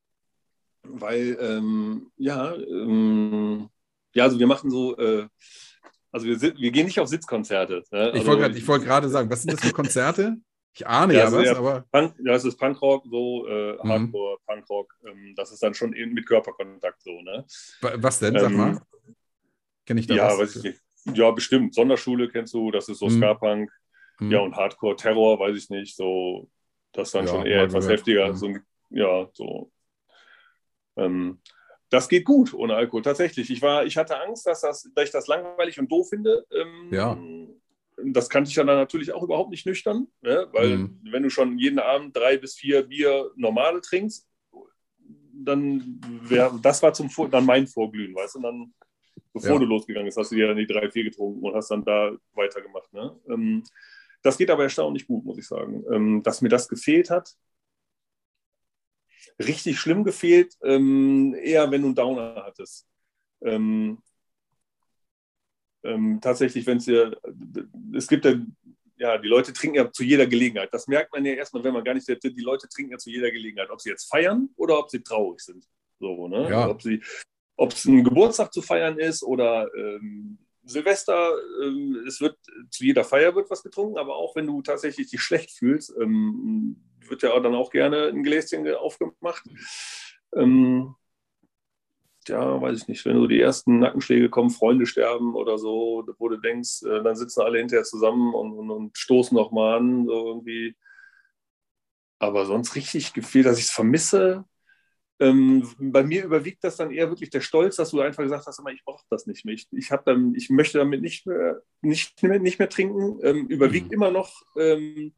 weil, 0.84 1.38
ähm, 1.40 2.12
ja, 2.18 2.56
ähm, 2.56 3.70
ja, 4.14 4.24
also 4.24 4.40
wir 4.40 4.48
machen 4.48 4.70
so, 4.70 4.98
äh, 4.98 5.28
also 6.12 6.26
wir, 6.26 6.42
wir 6.42 6.72
gehen 6.72 6.86
nicht 6.86 7.00
auf 7.00 7.08
Sitzkonzerte. 7.08 7.84
Ne? 7.92 8.12
ich 8.16 8.26
wollte 8.26 8.44
also, 8.44 8.68
wollt 8.68 8.84
gerade 8.84 9.10
sagen, 9.10 9.30
was 9.30 9.44
sind 9.44 9.54
das 9.54 9.62
für 9.62 9.74
Konzerte? 9.74 10.38
Ich 10.74 10.88
ahne 10.88 11.14
ja, 11.14 11.26
ja 11.26 11.32
was, 11.32 11.58
aber. 11.58 11.86
Punk, 11.92 12.16
ja, 12.24 12.34
es 12.34 12.46
ist 12.46 12.58
Punkrock, 12.58 13.04
so 13.10 13.48
äh, 13.48 13.74
mhm. 13.74 13.90
Hardcore, 13.90 14.38
mhm. 14.38 14.54
Punkrock. 14.54 14.96
Ähm, 15.06 15.34
das 15.36 15.52
ist 15.52 15.62
dann 15.62 15.74
schon 15.74 15.92
mit 15.92 16.26
Körperkontakt 16.28 17.02
so, 17.02 17.22
ne? 17.22 17.46
Was 17.82 18.20
denn? 18.20 18.40
Sag 18.40 18.52
ähm, 18.52 18.58
mal. 18.58 18.82
Kenne 19.86 20.00
ich 20.00 20.08
da 20.08 20.16
ja, 20.16 20.28
was? 20.28 20.40
Weiß 20.40 20.56
ich 20.58 20.64
nicht. 20.64 20.82
Ja, 21.18 21.32
bestimmt. 21.32 21.74
Sonderschule 21.74 22.30
kennst 22.30 22.54
du, 22.54 22.72
das 22.72 22.88
ist 22.90 23.00
so 23.00 23.08
mhm. 23.08 23.18
Ska-Punk. 23.18 23.72
Mhm. 24.20 24.32
Ja, 24.32 24.40
und 24.40 24.56
Hardcore, 24.56 24.96
Terror, 24.96 25.40
weiß 25.40 25.58
ich 25.58 25.70
nicht. 25.70 25.96
So, 25.96 26.50
das 26.92 27.10
ist 27.10 27.16
dann 27.16 27.26
ja, 27.26 27.32
schon 27.32 27.46
eher 27.46 27.64
etwas 27.64 27.88
heftiger. 27.88 28.30
Mhm. 28.30 28.36
So, 28.36 28.56
ja, 28.92 29.30
so 29.34 29.72
Ähm, 30.98 31.42
das 31.90 32.08
geht 32.08 32.26
gut 32.26 32.54
ohne 32.54 32.76
Alkohol, 32.76 33.02
tatsächlich. 33.02 33.50
Ich, 33.50 33.62
war, 33.62 33.86
ich 33.86 33.98
hatte 33.98 34.22
Angst, 34.22 34.46
dass, 34.46 34.62
das, 34.62 34.90
dass 34.94 35.06
ich 35.06 35.12
das 35.12 35.28
langweilig 35.28 35.80
und 35.80 35.92
doof 35.92 36.10
finde. 36.10 36.46
Ähm, 36.52 36.90
ja. 36.92 37.18
Das 38.04 38.30
kannte 38.30 38.50
ich 38.50 38.56
ja 38.56 38.64
dann 38.64 38.78
natürlich 38.78 39.12
auch 39.12 39.24
überhaupt 39.24 39.50
nicht 39.50 39.66
nüchtern, 39.66 40.08
ne? 40.22 40.48
weil 40.54 40.78
mhm. 40.78 41.00
wenn 41.12 41.24
du 41.24 41.30
schon 41.30 41.58
jeden 41.58 41.80
Abend 41.80 42.16
drei 42.16 42.38
bis 42.38 42.56
vier 42.56 42.84
Bier 42.84 43.32
normale 43.36 43.82
trinkst, 43.82 44.26
dann 45.34 46.00
wäre 46.24 46.58
das 46.62 46.82
war 46.82 46.94
zum 46.94 47.10
dann 47.30 47.46
mein 47.46 47.68
Vorglühen, 47.68 48.16
weißt 48.16 48.36
du, 48.36 48.40
und 48.40 48.44
dann 48.44 48.74
bevor 49.34 49.54
ja. 49.54 49.60
du 49.60 49.66
losgegangen 49.66 50.08
bist, 50.08 50.18
hast 50.18 50.32
du 50.32 50.36
dir 50.36 50.48
dann 50.48 50.58
die 50.58 50.68
drei, 50.68 50.90
vier 50.90 51.04
getrunken 51.04 51.46
und 51.46 51.56
hast 51.56 51.72
dann 51.72 51.84
da 51.84 52.12
weitergemacht. 52.34 52.92
Ne? 52.94 53.16
Ähm, 53.30 53.64
das 54.22 54.38
geht 54.38 54.50
aber 54.50 54.64
erstaunlich 54.64 55.08
gut, 55.08 55.26
muss 55.26 55.38
ich 55.38 55.48
sagen. 55.48 55.84
Ähm, 55.92 56.24
dass 56.24 56.42
mir 56.42 56.50
das 56.50 56.68
gefehlt 56.68 57.10
hat, 57.10 57.36
richtig 59.40 59.80
schlimm 59.80 60.04
gefehlt, 60.04 60.56
ähm, 60.64 61.34
eher 61.34 61.72
wenn 61.72 61.82
du 61.82 61.88
einen 61.88 61.96
Downer 61.96 62.44
hattest. 62.46 62.88
Ähm, 63.42 64.00
ähm, 65.84 66.20
tatsächlich, 66.22 66.66
wenn 66.68 66.78
es 66.78 66.86
dir, 66.86 67.18
es 67.94 68.08
gibt 68.08 68.26
ja, 68.26 68.34
ja, 68.98 69.18
die 69.18 69.30
Leute 69.30 69.54
trinken 69.54 69.78
ja 69.78 69.92
zu 69.92 70.04
jeder 70.04 70.28
Gelegenheit. 70.28 70.74
Das 70.74 70.88
merkt 70.88 71.14
man 71.14 71.24
ja 71.26 71.34
erstmal, 71.34 71.64
wenn 71.64 71.74
man 71.74 71.84
gar 71.84 71.94
nicht 71.94 72.06
selbst 72.06 72.24
Die 72.24 72.42
Leute 72.42 72.68
trinken 72.68 72.92
ja 72.92 72.98
zu 72.98 73.10
jeder 73.10 73.32
Gelegenheit, 73.32 73.70
ob 73.70 73.80
sie 73.80 73.90
jetzt 73.90 74.10
feiern 74.10 74.50
oder 74.58 74.78
ob 74.78 74.90
sie 74.90 75.02
traurig 75.02 75.40
sind. 75.40 75.66
So, 76.00 76.28
ne? 76.28 76.50
Ja. 76.50 76.70
Ob 76.70 76.82
sie, 76.82 77.02
ob 77.56 77.72
es 77.72 77.86
ein 77.86 78.04
Geburtstag 78.04 78.54
zu 78.54 78.62
feiern 78.62 79.00
ist 79.00 79.24
oder 79.24 79.70
ähm, 79.74 80.38
Silvester, 80.64 81.32
ähm, 81.64 82.04
es 82.06 82.20
wird 82.20 82.38
zu 82.70 82.84
jeder 82.84 83.06
Feier 83.06 83.34
wird 83.36 83.50
was 83.50 83.64
getrunken, 83.64 83.98
aber 83.98 84.16
auch 84.16 84.36
wenn 84.36 84.48
du 84.48 84.62
tatsächlich 84.62 85.10
dich 85.10 85.22
schlecht 85.22 85.52
fühlst, 85.52 85.94
ähm, 86.00 86.78
wird 87.10 87.24
ja 87.24 87.40
dann 87.40 87.56
auch 87.56 87.72
gerne 87.72 88.08
ein 88.08 88.24
Gläschen 88.24 88.68
aufgemacht. 88.74 89.44
Ähm, 90.36 90.96
ja, 92.28 92.62
weiß 92.62 92.82
ich 92.82 92.88
nicht, 92.88 93.06
wenn 93.06 93.18
so 93.18 93.28
die 93.28 93.40
ersten 93.40 93.80
Nackenschläge 93.80 94.30
kommen, 94.30 94.52
Freunde 94.52 94.86
sterben 94.86 95.36
oder 95.36 95.58
so, 95.58 96.06
wo 96.20 96.30
du 96.30 96.38
denkst, 96.38 96.84
äh, 96.84 97.04
dann 97.04 97.16
sitzen 97.16 97.42
alle 97.42 97.60
hinterher 97.60 97.84
zusammen 97.84 98.34
und, 98.34 98.54
und, 98.54 98.70
und 98.70 98.98
stoßen 98.98 99.36
nochmal 99.36 99.78
an, 99.78 100.06
so 100.06 100.28
irgendwie. 100.28 100.76
Aber 102.20 102.46
sonst 102.46 102.76
richtig 102.76 103.14
gefehlt, 103.14 103.46
dass 103.46 103.58
ich 103.58 103.66
es 103.66 103.72
vermisse, 103.72 104.46
ähm, 105.22 105.68
bei 105.78 106.04
mir 106.04 106.24
überwiegt 106.24 106.64
das 106.64 106.78
dann 106.78 106.92
eher 106.92 107.10
wirklich 107.10 107.30
der 107.30 107.42
Stolz, 107.42 107.76
dass 107.76 107.92
du 107.92 108.00
einfach 108.00 108.24
gesagt 108.24 108.46
hast, 108.48 108.62
ich 108.74 108.86
brauche 108.86 109.04
das 109.10 109.28
nicht 109.28 109.44
mehr. 109.44 109.54
Ich, 109.54 109.68
ich, 109.72 109.90
dann, 110.06 110.34
ich 110.34 110.50
möchte 110.50 110.78
damit 110.78 111.02
nicht 111.02 111.28
mehr, 111.28 111.62
nicht 111.82 112.24
mehr, 112.24 112.40
nicht 112.40 112.58
mehr 112.58 112.70
trinken. 112.70 113.20
Ähm, 113.24 113.48
überwiegt 113.48 113.88
mhm. 113.88 113.94
immer 113.94 114.12
noch. 114.12 114.44
Ähm, 114.58 115.14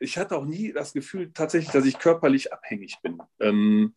ich 0.00 0.18
hatte 0.18 0.36
auch 0.36 0.44
nie 0.44 0.72
das 0.72 0.92
Gefühl 0.92 1.32
tatsächlich, 1.32 1.72
dass 1.72 1.84
ich 1.84 1.98
körperlich 1.98 2.52
abhängig 2.52 2.98
bin. 3.02 3.18
Ähm, 3.38 3.94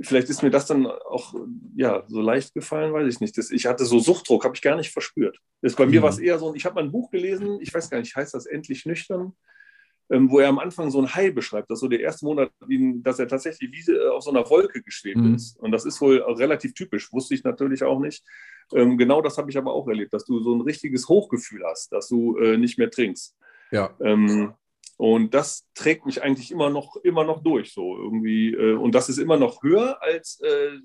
vielleicht 0.00 0.28
ist 0.30 0.42
mir 0.42 0.50
das 0.50 0.66
dann 0.66 0.86
auch 0.86 1.34
ja, 1.74 2.04
so 2.08 2.20
leicht 2.20 2.54
gefallen, 2.54 2.92
weiß 2.92 3.12
ich 3.12 3.20
nicht. 3.20 3.36
Das, 3.36 3.50
ich 3.50 3.66
hatte 3.66 3.84
so 3.84 3.98
Suchtdruck, 3.98 4.44
habe 4.44 4.54
ich 4.54 4.62
gar 4.62 4.76
nicht 4.76 4.92
verspürt. 4.92 5.38
Das, 5.60 5.74
bei 5.74 5.84
mhm. 5.84 5.92
mir 5.92 6.02
war 6.02 6.10
es 6.10 6.18
eher 6.18 6.38
so, 6.38 6.54
ich 6.54 6.64
habe 6.64 6.76
mal 6.76 6.84
ein 6.84 6.92
Buch 6.92 7.10
gelesen, 7.10 7.58
ich 7.60 7.72
weiß 7.72 7.90
gar 7.90 7.98
nicht, 7.98 8.16
heißt 8.16 8.34
das 8.34 8.46
Endlich 8.46 8.86
nüchtern? 8.86 9.34
ähm, 10.10 10.30
wo 10.30 10.38
er 10.38 10.48
am 10.48 10.58
Anfang 10.58 10.90
so 10.90 11.00
ein 11.00 11.14
Hai 11.14 11.30
beschreibt, 11.30 11.70
dass 11.70 11.80
so 11.80 11.88
der 11.88 12.00
erste 12.00 12.26
Monat, 12.26 12.50
dass 13.02 13.18
er 13.18 13.28
tatsächlich 13.28 13.72
wie 13.72 13.92
äh, 13.92 14.08
auf 14.08 14.22
so 14.22 14.30
einer 14.30 14.48
Wolke 14.48 14.82
geschwebt 14.82 15.18
mhm. 15.18 15.34
ist. 15.34 15.58
Und 15.58 15.72
das 15.72 15.84
ist 15.84 16.00
wohl 16.00 16.18
relativ 16.18 16.74
typisch, 16.74 17.12
wusste 17.12 17.34
ich 17.34 17.44
natürlich 17.44 17.82
auch 17.84 17.98
nicht. 17.98 18.24
Ähm, 18.74 18.98
genau 18.98 19.22
das 19.22 19.38
habe 19.38 19.50
ich 19.50 19.56
aber 19.56 19.72
auch 19.72 19.88
erlebt, 19.88 20.12
dass 20.12 20.24
du 20.24 20.40
so 20.40 20.54
ein 20.54 20.60
richtiges 20.60 21.08
Hochgefühl 21.08 21.64
hast, 21.64 21.92
dass 21.92 22.08
du 22.08 22.36
äh, 22.38 22.56
nicht 22.56 22.78
mehr 22.78 22.90
trinkst. 22.90 23.36
Ja. 23.70 23.94
Ähm, 24.00 24.52
und 24.96 25.34
das 25.34 25.68
trägt 25.74 26.06
mich 26.06 26.22
eigentlich 26.22 26.50
immer 26.50 26.70
noch, 26.70 26.96
immer 26.96 27.24
noch 27.24 27.42
durch, 27.42 27.72
so 27.72 27.96
irgendwie. 27.96 28.54
Äh, 28.54 28.74
und 28.74 28.94
das 28.94 29.08
ist 29.08 29.18
immer 29.18 29.36
noch 29.36 29.62
höher 29.62 30.00
als 30.02 30.40
äh, 30.40 30.78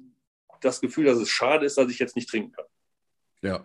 das 0.62 0.82
Gefühl, 0.82 1.06
dass 1.06 1.20
es 1.20 1.30
schade 1.30 1.66
ist, 1.66 1.78
dass 1.78 1.92
ich 1.92 2.00
jetzt 2.00 2.16
nicht 2.16 2.30
trinken 2.30 2.52
kann. 2.52 2.66
Ja. 3.42 3.64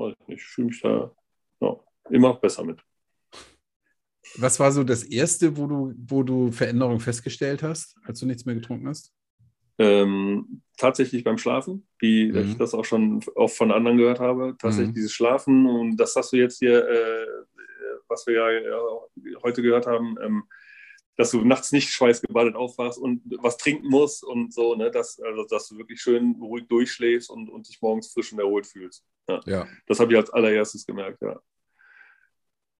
Oh, 0.00 0.14
ich 0.28 0.42
fühle 0.42 0.68
mich 0.68 0.80
da 0.80 1.14
ja, 1.60 1.76
immer 2.08 2.28
noch 2.28 2.40
besser 2.40 2.64
mit. 2.64 2.80
Was 4.36 4.60
war 4.60 4.70
so 4.72 4.84
das 4.84 5.02
Erste, 5.02 5.56
wo 5.56 5.66
du, 5.66 5.94
wo 6.06 6.22
du 6.22 6.52
Veränderungen 6.52 7.00
festgestellt 7.00 7.62
hast, 7.62 7.96
als 8.04 8.20
du 8.20 8.26
nichts 8.26 8.44
mehr 8.46 8.54
getrunken 8.54 8.88
hast? 8.88 9.12
Ähm, 9.78 10.62
tatsächlich 10.76 11.24
beim 11.24 11.38
Schlafen, 11.38 11.86
wie 11.98 12.30
mhm. 12.30 12.38
ich 12.38 12.56
das 12.56 12.74
auch 12.74 12.84
schon 12.84 13.22
oft 13.34 13.56
von 13.56 13.72
anderen 13.72 13.96
gehört 13.96 14.20
habe. 14.20 14.54
Tatsächlich 14.58 14.90
mhm. 14.90 14.94
dieses 14.94 15.12
Schlafen 15.12 15.66
und 15.66 15.96
das 15.96 16.14
hast 16.16 16.32
du 16.32 16.36
jetzt 16.36 16.58
hier, 16.58 16.86
äh, 16.86 17.26
was 18.10 18.26
wir 18.26 18.34
ja, 18.34 19.40
heute 19.42 19.62
gehört 19.62 19.86
haben, 19.86 20.16
ähm, 20.22 20.44
dass 21.16 21.30
du 21.32 21.44
nachts 21.44 21.70
nicht 21.70 21.90
schweißgebadet 21.90 22.56
aufwachst 22.56 22.98
und 22.98 23.22
was 23.42 23.58
trinken 23.58 23.88
musst 23.88 24.24
und 24.24 24.54
so, 24.54 24.74
ne, 24.74 24.90
dass, 24.90 25.20
also, 25.20 25.44
dass 25.44 25.68
du 25.68 25.76
wirklich 25.76 26.00
schön 26.00 26.36
ruhig 26.40 26.66
durchschläfst 26.66 27.30
und, 27.30 27.50
und 27.50 27.68
dich 27.68 27.80
morgens 27.82 28.12
frisch 28.12 28.32
und 28.32 28.38
erholt 28.38 28.66
fühlst. 28.66 29.04
Ja. 29.28 29.40
ja. 29.44 29.68
Das 29.86 30.00
habe 30.00 30.12
ich 30.12 30.18
als 30.18 30.30
allererstes 30.30 30.86
gemerkt, 30.86 31.20
ja. 31.20 31.40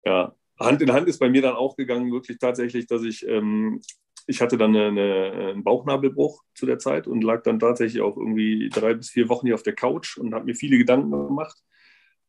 Ja, 0.04 0.34
Hand 0.58 0.80
in 0.80 0.92
Hand 0.92 1.08
ist 1.08 1.18
bei 1.18 1.28
mir 1.28 1.42
dann 1.42 1.54
auch 1.54 1.76
gegangen, 1.76 2.12
wirklich 2.12 2.38
tatsächlich, 2.38 2.86
dass 2.86 3.02
ich, 3.02 3.26
ähm, 3.26 3.82
ich 4.26 4.40
hatte 4.40 4.56
dann 4.56 4.74
eine, 4.74 4.86
eine, 4.86 5.32
einen 5.50 5.64
Bauchnabelbruch 5.64 6.42
zu 6.54 6.66
der 6.66 6.78
Zeit 6.78 7.06
und 7.06 7.22
lag 7.22 7.42
dann 7.42 7.58
tatsächlich 7.58 8.00
auch 8.00 8.16
irgendwie 8.16 8.70
drei 8.70 8.94
bis 8.94 9.10
vier 9.10 9.28
Wochen 9.28 9.46
hier 9.46 9.54
auf 9.54 9.62
der 9.62 9.74
Couch 9.74 10.16
und 10.16 10.34
habe 10.34 10.46
mir 10.46 10.54
viele 10.54 10.78
Gedanken 10.78 11.10
gemacht 11.10 11.58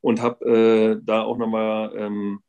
und 0.02 0.22
habe 0.22 0.46
äh, 0.46 1.02
da 1.04 1.24
auch 1.24 1.38
nochmal, 1.38 1.94
ähm, 1.96 2.42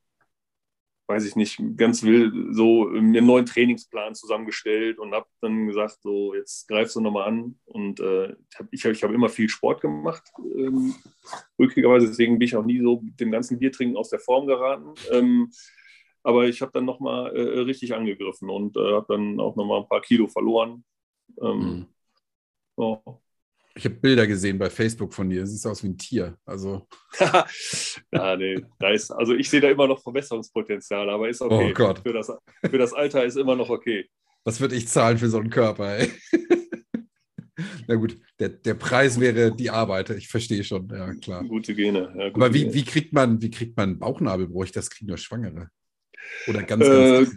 weiß 1.12 1.26
ich 1.26 1.36
nicht, 1.36 1.60
ganz 1.76 2.02
wild 2.02 2.32
so 2.54 2.86
mir 2.86 3.18
einen 3.18 3.26
neuen 3.26 3.46
Trainingsplan 3.46 4.14
zusammengestellt 4.14 4.98
und 4.98 5.12
habe 5.12 5.26
dann 5.40 5.66
gesagt, 5.66 5.98
so 6.02 6.34
jetzt 6.34 6.66
greifst 6.68 6.96
du 6.96 7.00
nochmal 7.00 7.28
an 7.28 7.58
und 7.66 8.00
äh, 8.00 8.34
ich 8.70 8.84
habe 8.84 8.94
ich 8.94 9.04
hab 9.04 9.10
immer 9.12 9.28
viel 9.28 9.48
Sport 9.48 9.82
gemacht, 9.82 10.22
ähm, 10.56 10.94
rückigerweise, 11.58 12.06
deswegen 12.06 12.38
bin 12.38 12.46
ich 12.46 12.56
auch 12.56 12.64
nie 12.64 12.80
so 12.80 13.00
mit 13.02 13.20
dem 13.20 13.30
ganzen 13.30 13.58
Biertrinken 13.58 13.96
aus 13.96 14.10
der 14.10 14.20
Form 14.20 14.46
geraten. 14.46 14.94
Ähm, 15.10 15.50
aber 16.22 16.46
ich 16.46 16.62
habe 16.62 16.72
dann 16.72 16.84
nochmal 16.84 17.36
äh, 17.36 17.60
richtig 17.60 17.94
angegriffen 17.94 18.48
und 18.48 18.76
äh, 18.76 18.92
habe 18.94 19.06
dann 19.08 19.40
auch 19.40 19.56
nochmal 19.56 19.80
ein 19.80 19.88
paar 19.88 20.00
Kilo 20.00 20.28
verloren. 20.28 20.84
Ähm, 21.40 21.58
mhm. 21.58 21.86
oh. 22.76 23.18
Ich 23.74 23.84
habe 23.84 23.94
Bilder 23.94 24.26
gesehen 24.26 24.58
bei 24.58 24.68
Facebook 24.68 25.14
von 25.14 25.30
dir. 25.30 25.46
Siehst 25.46 25.66
aus 25.66 25.82
wie 25.82 25.88
ein 25.88 25.98
Tier. 25.98 26.36
Also. 26.44 26.86
ja, 28.12 28.36
nee, 28.36 28.62
da 28.78 28.90
ist, 28.90 29.10
also 29.10 29.34
ich 29.34 29.48
sehe 29.48 29.60
da 29.60 29.70
immer 29.70 29.86
noch 29.86 30.02
Verbesserungspotenzial, 30.02 31.08
aber 31.08 31.28
ist 31.28 31.40
okay. 31.40 31.70
Oh 31.70 31.74
Gott. 31.74 32.00
Für 32.00 32.12
das, 32.12 32.30
für 32.68 32.78
das 32.78 32.92
Alter 32.92 33.24
ist 33.24 33.36
immer 33.36 33.56
noch 33.56 33.70
okay. 33.70 34.08
Was 34.44 34.60
würde 34.60 34.74
ich 34.74 34.88
zahlen 34.88 35.18
für 35.18 35.28
so 35.28 35.38
einen 35.38 35.50
Körper, 35.50 35.98
ey? 35.98 36.10
Na 37.86 37.94
gut, 37.94 38.18
der, 38.38 38.48
der 38.48 38.74
Preis 38.74 39.20
wäre 39.20 39.54
die 39.54 39.70
Arbeit, 39.70 40.10
ich 40.10 40.28
verstehe 40.28 40.64
schon, 40.64 40.88
ja 40.88 41.14
klar. 41.14 41.44
Gute 41.44 41.74
Gene. 41.74 42.12
Ja, 42.16 42.28
gute 42.30 42.44
Aber 42.44 42.54
wie, 42.54 42.62
Gene. 42.62 42.74
wie, 42.74 42.84
kriegt 42.84 43.12
man, 43.12 43.40
wie 43.40 43.50
kriegt 43.50 43.76
man 43.76 43.98
Bauchnabelbruch? 43.98 44.66
Das 44.70 44.90
kriegen 44.90 45.08
nur 45.08 45.18
Schwangere. 45.18 45.68
Oder 46.46 46.62
ganz, 46.62 46.84
ganz. 46.84 47.28
Äh, 47.28 47.36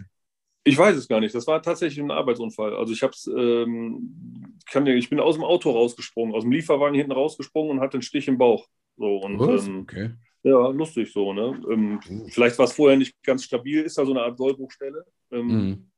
ich 0.66 0.76
weiß 0.76 0.96
es 0.96 1.06
gar 1.06 1.20
nicht. 1.20 1.34
Das 1.34 1.46
war 1.46 1.62
tatsächlich 1.62 2.02
ein 2.02 2.10
Arbeitsunfall. 2.10 2.74
Also 2.74 2.92
ich 2.92 3.02
habe 3.02 3.14
ähm, 3.38 4.58
ich 4.96 5.08
bin 5.08 5.20
aus 5.20 5.36
dem 5.36 5.44
Auto 5.44 5.70
rausgesprungen, 5.70 6.34
aus 6.34 6.42
dem 6.42 6.50
Lieferwagen 6.50 6.96
hinten 6.96 7.12
rausgesprungen 7.12 7.70
und 7.70 7.80
hatte 7.80 7.94
einen 7.94 8.02
Stich 8.02 8.26
im 8.26 8.36
Bauch. 8.36 8.66
So 8.96 9.18
und 9.18 9.40
ähm, 9.40 9.80
okay. 9.82 10.10
ja, 10.42 10.68
lustig 10.68 11.12
so. 11.12 11.32
Ne? 11.32 11.62
Ähm, 11.70 12.00
uh. 12.10 12.28
Vielleicht 12.30 12.58
war 12.58 12.64
es 12.64 12.72
vorher 12.72 12.98
nicht 12.98 13.22
ganz 13.22 13.44
stabil. 13.44 13.82
Ist 13.82 13.96
da 13.96 14.04
so 14.04 14.10
eine 14.10 14.22
Art 14.22 14.36
Sollbruchstelle. 14.36 15.04
Ähm, 15.30 15.46
mhm. 15.46 15.90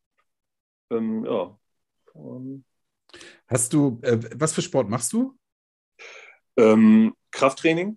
Ähm, 0.91 1.25
ja. 1.25 1.59
Hast 3.47 3.73
du, 3.73 3.99
äh, 4.03 4.19
was 4.35 4.53
für 4.53 4.63
Sport 4.63 4.91
machst 4.91 5.15
du? 5.15 5.35
Ähm, 6.59 7.15
Krafttraining. 7.31 7.97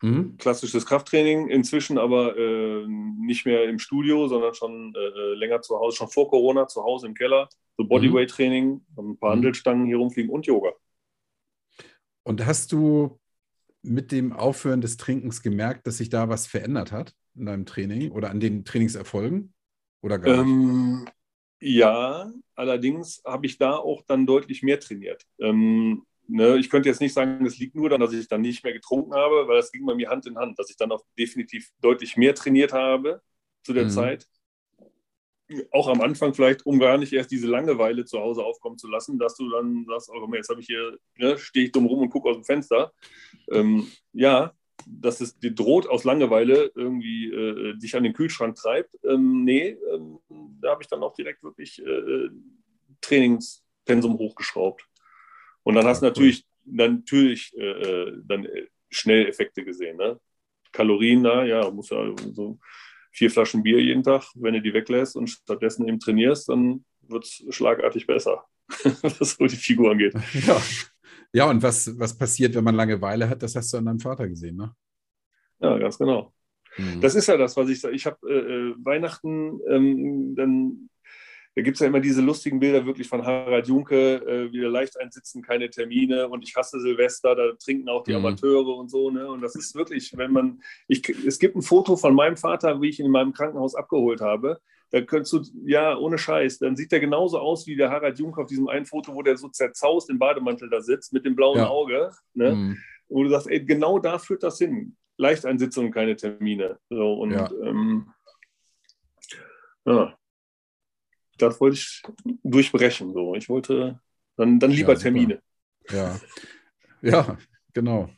Mhm. 0.00 0.36
Klassisches 0.38 0.86
Krafttraining, 0.86 1.48
inzwischen 1.48 1.98
aber 1.98 2.36
äh, 2.36 2.86
nicht 2.86 3.46
mehr 3.46 3.68
im 3.68 3.78
Studio, 3.78 4.28
sondern 4.28 4.54
schon 4.54 4.94
äh, 4.94 4.98
äh, 4.98 5.34
länger 5.34 5.60
zu 5.60 5.78
Hause, 5.78 5.96
schon 5.96 6.08
vor 6.08 6.28
Corona 6.30 6.68
zu 6.68 6.82
Hause 6.82 7.08
im 7.08 7.14
Keller. 7.14 7.48
So 7.76 7.84
Bodyweight-Training, 7.84 8.80
ein 8.96 9.18
paar 9.18 9.30
mhm. 9.30 9.36
Handelstangen 9.36 9.86
hier 9.86 9.96
rumfliegen 9.96 10.30
und 10.30 10.46
Yoga. 10.46 10.72
Und 12.24 12.44
hast 12.44 12.72
du 12.72 13.18
mit 13.82 14.12
dem 14.12 14.32
Aufhören 14.32 14.80
des 14.80 14.96
Trinkens 14.96 15.42
gemerkt, 15.42 15.86
dass 15.86 15.98
sich 15.98 16.10
da 16.10 16.28
was 16.28 16.46
verändert 16.46 16.92
hat 16.92 17.14
in 17.34 17.46
deinem 17.46 17.66
Training 17.66 18.10
oder 18.10 18.30
an 18.30 18.40
den 18.40 18.64
Trainingserfolgen? 18.64 19.54
Oder 20.02 20.18
gar 20.18 20.38
ähm, 20.38 21.06
ja, 21.60 22.30
allerdings 22.54 23.22
habe 23.24 23.46
ich 23.46 23.58
da 23.58 23.76
auch 23.76 24.02
dann 24.02 24.26
deutlich 24.26 24.62
mehr 24.62 24.78
trainiert. 24.78 25.24
Ähm, 25.40 26.04
Ne, 26.30 26.58
ich 26.58 26.68
könnte 26.68 26.90
jetzt 26.90 27.00
nicht 27.00 27.14
sagen, 27.14 27.44
es 27.46 27.58
liegt 27.58 27.74
nur 27.74 27.88
daran, 27.88 28.02
dass 28.02 28.12
ich 28.12 28.28
dann 28.28 28.42
nicht 28.42 28.62
mehr 28.62 28.74
getrunken 28.74 29.14
habe, 29.14 29.48
weil 29.48 29.56
das 29.56 29.72
ging 29.72 29.86
bei 29.86 29.94
mir 29.94 30.10
Hand 30.10 30.26
in 30.26 30.36
Hand, 30.36 30.58
dass 30.58 30.68
ich 30.68 30.76
dann 30.76 30.92
auch 30.92 31.02
definitiv 31.18 31.70
deutlich 31.80 32.18
mehr 32.18 32.34
trainiert 32.34 32.74
habe 32.74 33.22
zu 33.62 33.72
der 33.72 33.84
mhm. 33.84 33.90
Zeit. 33.90 34.26
Auch 35.70 35.88
am 35.88 36.02
Anfang 36.02 36.34
vielleicht, 36.34 36.66
um 36.66 36.78
gar 36.78 36.98
nicht 36.98 37.14
erst 37.14 37.30
diese 37.30 37.46
Langeweile 37.46 38.04
zu 38.04 38.20
Hause 38.20 38.44
aufkommen 38.44 38.76
zu 38.76 38.88
lassen, 38.88 39.18
dass 39.18 39.36
du 39.36 39.48
dann 39.48 39.86
sagst, 39.88 40.10
oh, 40.10 40.34
jetzt 40.34 40.50
habe 40.50 40.60
ich 40.60 40.66
hier, 40.66 40.98
ne, 41.16 41.38
stehe 41.38 41.64
ich 41.64 41.72
dumm 41.72 41.86
rum 41.86 42.00
und 42.00 42.10
gucke 42.10 42.28
aus 42.28 42.36
dem 42.36 42.44
Fenster. 42.44 42.92
Ähm, 43.50 43.90
ja, 44.12 44.52
dass 44.86 45.22
es 45.22 45.38
dir 45.38 45.54
droht 45.54 45.88
aus 45.88 46.04
Langeweile 46.04 46.70
irgendwie 46.74 47.32
äh, 47.32 47.78
dich 47.78 47.96
an 47.96 48.02
den 48.02 48.12
Kühlschrank 48.12 48.54
treibt. 48.56 48.94
Ähm, 49.02 49.44
nee, 49.44 49.78
ähm, 49.94 50.18
da 50.60 50.72
habe 50.72 50.82
ich 50.82 50.88
dann 50.88 51.02
auch 51.02 51.14
direkt 51.14 51.42
wirklich 51.42 51.82
äh, 51.82 52.28
Trainings 53.00 53.64
Pensum 53.86 54.18
hochgeschraubt. 54.18 54.87
Und 55.68 55.74
dann 55.74 55.84
hast 55.84 56.00
du 56.00 56.06
natürlich, 56.06 56.46
natürlich 56.64 57.54
äh, 57.58 57.62
äh, 57.62 58.22
dann 58.24 58.48
schnell 58.88 59.26
Effekte 59.26 59.62
gesehen. 59.62 59.98
Ne? 59.98 60.18
Kalorien, 60.72 61.20
na, 61.20 61.44
ja, 61.44 61.70
muss 61.70 61.90
ja 61.90 62.10
so 62.32 62.58
vier 63.12 63.30
Flaschen 63.30 63.62
Bier 63.62 63.78
jeden 63.78 64.02
Tag, 64.02 64.24
wenn 64.36 64.54
du 64.54 64.62
die 64.62 64.72
weglässt 64.72 65.14
und 65.14 65.26
stattdessen 65.26 65.86
eben 65.86 66.00
trainierst, 66.00 66.48
dann 66.48 66.86
wird 67.02 67.24
es 67.24 67.44
schlagartig 67.50 68.06
besser, 68.06 68.46
was 69.18 69.32
so 69.32 69.46
die 69.46 69.56
Figur 69.56 69.90
angeht. 69.90 70.14
Ja. 70.46 70.62
ja, 71.34 71.50
und 71.50 71.62
was, 71.62 71.98
was 71.98 72.16
passiert, 72.16 72.54
wenn 72.54 72.64
man 72.64 72.74
Langeweile 72.74 73.28
hat, 73.28 73.42
das 73.42 73.54
hast 73.54 73.70
du 73.74 73.76
an 73.76 73.84
deinem 73.84 74.00
Vater 74.00 74.26
gesehen, 74.26 74.56
ne? 74.56 74.74
Ja, 75.60 75.76
ganz 75.76 75.98
genau. 75.98 76.32
Mhm. 76.78 77.02
Das 77.02 77.14
ist 77.14 77.26
ja 77.26 77.36
das, 77.36 77.54
was 77.58 77.68
ich 77.68 77.78
sage. 77.78 77.94
Ich 77.94 78.06
habe 78.06 78.16
äh, 78.26 78.70
äh, 78.70 78.74
Weihnachten, 78.78 79.60
ähm, 79.68 80.34
dann 80.34 80.88
da 81.54 81.62
gibt 81.62 81.76
es 81.76 81.80
ja 81.80 81.88
immer 81.88 82.00
diese 82.00 82.20
lustigen 82.20 82.60
Bilder 82.60 82.86
wirklich 82.86 83.08
von 83.08 83.24
Harald 83.24 83.66
Junke, 83.66 84.16
äh, 84.16 84.52
wieder 84.52 84.68
leicht 84.68 84.98
einsitzen, 85.00 85.42
keine 85.42 85.68
Termine 85.70 86.28
und 86.28 86.44
ich 86.44 86.54
hasse 86.54 86.80
Silvester, 86.80 87.34
da 87.34 87.52
trinken 87.52 87.88
auch 87.88 88.04
die 88.04 88.12
mhm. 88.12 88.18
Amateure 88.18 88.76
und 88.76 88.90
so. 88.90 89.10
Ne? 89.10 89.26
Und 89.26 89.40
das 89.40 89.56
ist 89.56 89.74
wirklich, 89.74 90.16
wenn 90.16 90.32
man, 90.32 90.62
ich, 90.86 91.08
es 91.08 91.38
gibt 91.38 91.56
ein 91.56 91.62
Foto 91.62 91.96
von 91.96 92.14
meinem 92.14 92.36
Vater, 92.36 92.80
wie 92.80 92.90
ich 92.90 93.00
ihn 93.00 93.06
in 93.06 93.12
meinem 93.12 93.32
Krankenhaus 93.32 93.74
abgeholt 93.74 94.20
habe. 94.20 94.60
Da 94.90 95.00
könntest 95.02 95.32
du, 95.32 95.42
ja, 95.64 95.96
ohne 95.96 96.16
Scheiß, 96.16 96.58
dann 96.58 96.76
sieht 96.76 96.92
der 96.92 97.00
genauso 97.00 97.38
aus 97.38 97.66
wie 97.66 97.76
der 97.76 97.90
Harald 97.90 98.18
Junke 98.18 98.40
auf 98.40 98.48
diesem 98.48 98.68
einen 98.68 98.86
Foto, 98.86 99.14
wo 99.14 99.22
der 99.22 99.36
so 99.36 99.48
zerzaust 99.48 100.08
im 100.10 100.18
Bademantel 100.18 100.70
da 100.70 100.80
sitzt 100.80 101.12
mit 101.12 101.26
dem 101.26 101.36
blauen 101.36 101.58
ja. 101.58 101.68
Auge. 101.68 102.12
Ne? 102.34 102.54
Mhm. 102.54 102.78
Wo 103.08 103.22
du 103.22 103.30
sagst, 103.30 103.50
ey, 103.50 103.64
genau 103.64 103.98
da 103.98 104.18
führt 104.18 104.42
das 104.42 104.58
hin. 104.58 104.96
Leicht 105.16 105.44
einsitzen 105.44 105.86
und 105.86 105.90
keine 105.90 106.14
Termine. 106.14 106.78
So, 106.88 107.14
und 107.14 107.32
ja. 107.32 107.50
Ähm, 107.62 108.10
ja 109.84 110.17
das 111.38 111.60
wollte 111.60 111.76
ich 111.76 112.02
durchbrechen. 112.42 113.12
So. 113.12 113.34
Ich 113.34 113.48
wollte 113.48 114.00
dann, 114.36 114.58
dann 114.58 114.70
lieber 114.70 114.92
ja, 114.94 114.98
Termine. 114.98 115.42
Ja. 115.90 116.20
ja, 117.02 117.38
genau. 117.72 118.10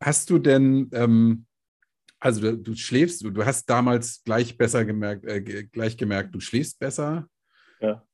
Hast 0.00 0.30
du 0.30 0.38
denn, 0.38 0.90
ähm, 0.92 1.46
also 2.18 2.40
du, 2.40 2.56
du, 2.56 2.74
schläfst, 2.74 3.22
du, 3.22 3.30
du 3.30 3.44
hast 3.44 3.66
damals 3.66 4.22
gleich 4.24 4.56
besser 4.56 4.84
gemerkt, 4.84 5.24
äh, 5.24 5.64
gleich 5.64 5.96
gemerkt, 5.96 6.34
du 6.34 6.40
schläfst 6.40 6.78
besser. 6.78 7.28
Ja. 7.80 8.04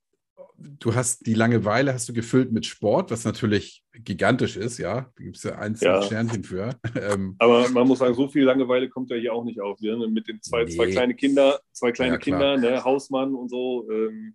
Du 0.61 0.97
hast 0.97 1.25
die 1.27 1.35
Langeweile 1.35 1.95
hast 1.95 2.09
du 2.09 2.13
gefüllt 2.13 2.51
mit 2.51 2.67
Sport, 2.67 3.13
was 3.13 3.25
natürlich 3.25 3.85
gigantisch 3.93 4.57
ist, 4.57 4.79
ja. 4.79 5.13
Da 5.17 5.23
gibt 5.23 5.37
es 5.37 5.45
ja 5.45 5.57
ein 5.57 5.77
ja. 5.81 6.03
Sternchen 6.03 6.43
für. 6.43 6.75
Ähm, 7.01 7.37
Aber 7.39 7.69
man 7.69 7.87
muss 7.87 8.01
sagen, 8.01 8.15
so 8.15 8.29
viel 8.29 8.43
Langeweile 8.43 8.89
kommt 8.89 9.11
ja 9.11 9.17
hier 9.17 9.33
auch 9.33 9.45
nicht 9.45 9.61
auf. 9.61 9.81
Ne? 9.81 9.97
Mit 10.09 10.27
den 10.27 10.43
zwei, 10.43 10.65
nee. 10.65 10.71
zwei 10.71 10.91
kleine 10.91 11.15
Kinder, 11.15 11.61
zwei 11.73 11.93
kleine 11.93 12.15
ja, 12.15 12.19
Kinder, 12.19 12.57
ne? 12.57 12.83
Hausmann 12.83 13.35
und 13.35 13.49
so. 13.49 13.89
Ähm, 13.91 14.35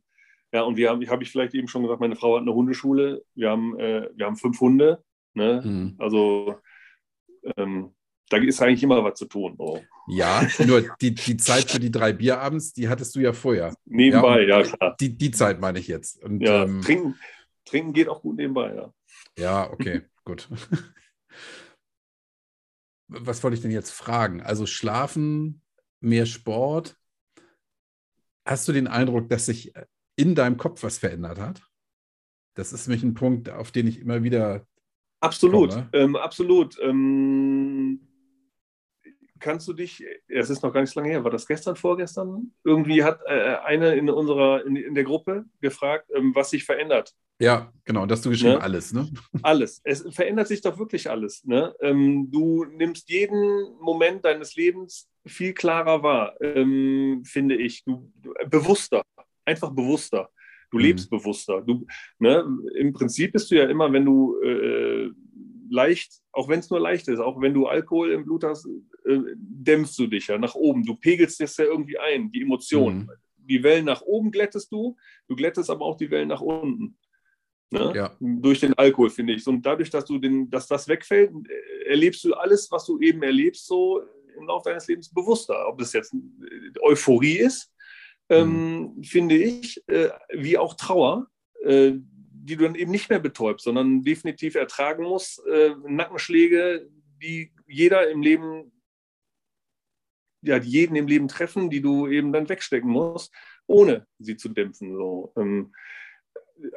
ja, 0.54 0.62
und 0.62 0.78
wir 0.78 0.90
haben, 0.90 1.06
habe 1.10 1.24
ich 1.24 1.32
vielleicht 1.32 1.56
eben 1.56 1.68
schon 1.68 1.82
gesagt, 1.82 2.00
meine 2.00 2.16
Frau 2.16 2.36
hat 2.36 2.44
eine 2.44 2.54
Hundeschule. 2.54 3.24
Wir 3.36 3.50
haben, 3.50 3.78
äh, 3.78 4.08
wir 4.16 4.26
haben 4.26 4.38
fünf 4.38 4.62
Hunde. 4.62 5.04
Ne? 5.34 5.62
Mhm. 5.66 5.96
Also 5.98 6.56
ähm, 7.58 7.94
da 8.30 8.38
ist 8.38 8.62
eigentlich 8.62 8.84
immer 8.84 9.04
was 9.04 9.16
zu 9.16 9.26
tun. 9.26 9.56
Oh. 9.58 9.80
Ja, 10.08 10.48
nur 10.66 10.84
die, 11.02 11.14
die 11.14 11.38
Zeit 11.38 11.70
für 11.70 11.80
die 11.80 11.92
drei 11.92 12.14
Bier 12.14 12.40
abends, 12.40 12.74
die 12.74 12.90
hattest 12.90 13.16
du 13.16 13.20
ja 13.20 13.34
vorher. 13.34 13.74
Nebenbei, 13.86 14.42
ja, 14.42 14.62
ja 14.62 14.64
klar. 14.64 14.96
Die, 15.00 15.18
die 15.18 15.32
Zeit 15.32 15.60
meine 15.60 15.80
ich 15.80 15.88
jetzt. 15.88 16.22
Und, 16.24 16.42
ja, 16.42 16.64
ähm, 16.64 16.82
trinken, 16.82 17.20
trinken 17.66 17.94
geht 17.94 18.10
auch 18.10 18.22
gut 18.22 18.38
nebenbei, 18.38 18.74
ja. 18.76 18.94
Ja, 19.38 19.72
okay, 19.72 20.02
gut. 20.26 20.50
Was 23.08 23.44
wollte 23.44 23.56
ich 23.56 23.62
denn 23.62 23.72
jetzt 23.72 23.92
fragen? 23.92 24.42
Also 24.42 24.66
schlafen, 24.66 25.62
mehr 26.00 26.26
Sport. 26.26 26.98
Hast 28.46 28.68
du 28.68 28.72
den 28.72 28.88
Eindruck, 28.88 29.30
dass 29.30 29.46
sich 29.46 29.74
in 30.16 30.36
deinem 30.36 30.58
Kopf 30.58 30.84
was 30.84 30.98
verändert 30.98 31.40
hat? 31.40 31.62
Das 32.56 32.74
ist 32.74 32.88
nämlich 32.88 33.04
ein 33.04 33.14
Punkt, 33.14 33.50
auf 33.50 33.72
den 33.72 33.88
ich 33.88 34.00
immer 34.00 34.24
wieder. 34.24 34.68
Absolut, 35.22 35.86
ähm, 35.94 36.16
absolut. 36.16 36.78
Ähm, 36.82 38.00
kannst 39.40 39.68
du 39.68 39.74
dich, 39.74 40.04
es 40.28 40.50
ist 40.50 40.64
noch 40.64 40.74
gar 40.74 40.82
nicht 40.82 40.92
so 40.92 41.00
lange 41.00 41.12
her, 41.12 41.24
war 41.24 41.32
das 41.32 41.48
gestern, 41.48 41.76
vorgestern? 41.76 42.52
Irgendwie 42.64 43.04
hat 43.04 43.20
äh, 43.26 43.58
eine 43.66 43.96
in 43.96 44.10
unserer, 44.10 44.66
in, 44.66 44.76
in 44.76 44.96
der 44.96 45.04
Gruppe 45.04 45.46
gefragt, 45.62 46.10
ähm, 46.16 46.34
was 46.36 46.50
sich 46.50 46.64
verändert. 46.66 47.14
Ja, 47.40 47.74
genau, 47.84 48.06
dass 48.06 48.22
du 48.22 48.30
geschrieben, 48.30 48.54
ne? 48.54 48.62
alles, 48.62 48.94
ne? 48.94 49.10
Alles. 49.42 49.82
Es 49.84 50.06
verändert 50.14 50.48
sich 50.48 50.62
doch 50.62 50.78
wirklich 50.78 51.10
alles. 51.10 51.44
Ne? 51.44 51.76
Ähm, 51.82 52.30
du 52.32 52.64
nimmst 52.64 53.10
jeden 53.10 53.76
Moment 53.82 54.24
deines 54.24 54.56
Lebens 54.56 55.10
viel 55.26 55.54
klarer 55.54 56.04
wahr, 56.04 56.36
ähm, 56.42 57.24
finde 57.26 57.56
ich. 57.56 57.84
Du, 57.84 58.12
bewusster 58.48 59.04
einfach 59.46 59.72
bewusster. 59.72 60.30
Du 60.72 60.78
mhm. 60.78 60.84
lebst 60.84 61.10
bewusster. 61.10 61.62
Du, 61.62 61.86
ne, 62.20 62.46
Im 62.76 62.94
Prinzip 62.94 63.34
bist 63.34 63.52
du 63.52 63.56
ja 63.56 63.66
immer, 63.66 63.92
wenn 63.92 64.06
du 64.06 64.40
äh, 64.42 65.12
leicht, 65.70 66.22
auch 66.32 66.50
wenn 66.50 66.60
es 66.60 66.70
nur 66.70 66.80
leicht 66.80 67.08
ist, 67.08 67.20
auch 67.20 67.42
wenn 67.42 67.54
du 67.54 67.68
Alkohol 67.68 68.12
im 68.12 68.26
Blut 68.26 68.44
hast, 68.44 68.68
äh, 69.06 69.20
dämpfst 69.36 69.98
du 69.98 70.08
dich 70.08 70.28
ja 70.28 70.38
nach 70.38 70.56
oben. 70.56 70.84
Du 70.84 70.96
pegelst 70.96 71.40
das 71.40 71.58
ja 71.58 71.66
irgendwie 71.66 71.98
ein, 71.98 72.32
die 72.32 72.42
Emotionen. 72.42 73.00
Mhm. 73.00 73.12
Die 73.38 73.64
Wellen 73.64 73.86
nach 73.86 74.02
oben 74.02 74.32
glättest 74.32 74.72
du, 74.72 74.96
du 75.28 75.36
glättest 75.36 75.70
aber 75.70 75.86
auch 75.86 75.98
die 75.98 76.10
Wellen 76.10 76.30
nach 76.30 76.42
unten. 76.42 76.98
Ne? 77.72 77.92
Ja. 77.96 78.16
Durch 78.20 78.60
den 78.60 78.74
Alkohol, 78.76 79.10
finde 79.10 79.34
ich. 79.34 79.46
Und 79.48 79.66
dadurch, 79.66 79.90
dass 79.90 80.06
du 80.06 80.20
den, 80.20 80.50
dass 80.50 80.68
das 80.68 80.88
wegfällt, 80.88 81.32
äh, 81.32 81.90
erlebst 81.90 82.24
du 82.24 82.34
alles, 82.34 82.70
was 82.72 82.86
du 82.86 83.00
eben 83.00 83.24
erlebst, 83.24 83.66
so 83.68 84.02
im 84.38 84.48
Laufe 84.48 84.70
deines 84.70 84.88
Lebens 84.88 85.14
bewusster. 85.14 85.68
Ob 85.68 85.82
es 85.82 85.94
jetzt 85.94 86.16
Euphorie 86.82 87.38
ist 87.38 87.74
ähm, 88.30 88.94
mhm. 88.96 89.04
finde 89.04 89.36
ich, 89.36 89.82
äh, 89.88 90.10
wie 90.34 90.58
auch 90.58 90.76
Trauer, 90.76 91.28
äh, 91.64 91.94
die 91.96 92.56
du 92.58 92.64
dann 92.64 92.76
eben 92.76 92.92
nicht 92.92 93.10
mehr 93.10 93.20
betäubst, 93.20 93.66
sondern 93.66 94.04
definitiv 94.04 94.56
ertragen 94.56 95.04
musst. 95.04 95.46
Äh, 95.48 95.76
Nackenschläge, 95.88 96.90
die 97.22 97.52
jeder 97.68 98.10
im 98.10 98.22
Leben, 98.22 98.72
ja, 100.44 100.60
die 100.60 100.70
jeden 100.70 100.96
im 100.96 101.08
Leben 101.08 101.28
treffen, 101.28 101.70
die 101.70 101.82
du 101.82 102.08
eben 102.08 102.32
dann 102.34 102.50
wegstecken 102.50 102.90
musst, 102.90 103.34
ohne 103.68 104.06
sie 104.20 104.38
zu 104.38 104.50
dämpfen. 104.50 104.94
So. 104.96 105.34
Ähm, 105.38 105.74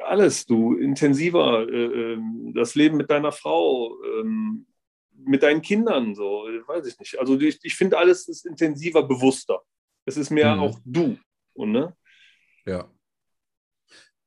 alles, 0.03 0.45
du 0.45 0.75
intensiver, 0.75 1.67
äh, 1.67 2.13
ähm, 2.13 2.53
das 2.55 2.75
Leben 2.75 2.97
mit 2.97 3.09
deiner 3.09 3.31
Frau, 3.31 3.95
ähm, 4.03 4.65
mit 5.11 5.43
deinen 5.43 5.61
Kindern, 5.61 6.15
so, 6.15 6.45
weiß 6.67 6.85
ich 6.87 6.99
nicht. 6.99 7.19
Also 7.19 7.39
ich, 7.39 7.59
ich 7.63 7.75
finde, 7.75 7.97
alles 7.97 8.27
ist 8.27 8.45
intensiver, 8.45 9.03
bewusster. 9.03 9.61
Es 10.05 10.17
ist 10.17 10.29
mehr 10.29 10.55
mhm. 10.55 10.61
auch 10.61 10.79
du. 10.85 11.17
Und, 11.53 11.71
ne? 11.71 11.95
Ja. 12.65 12.89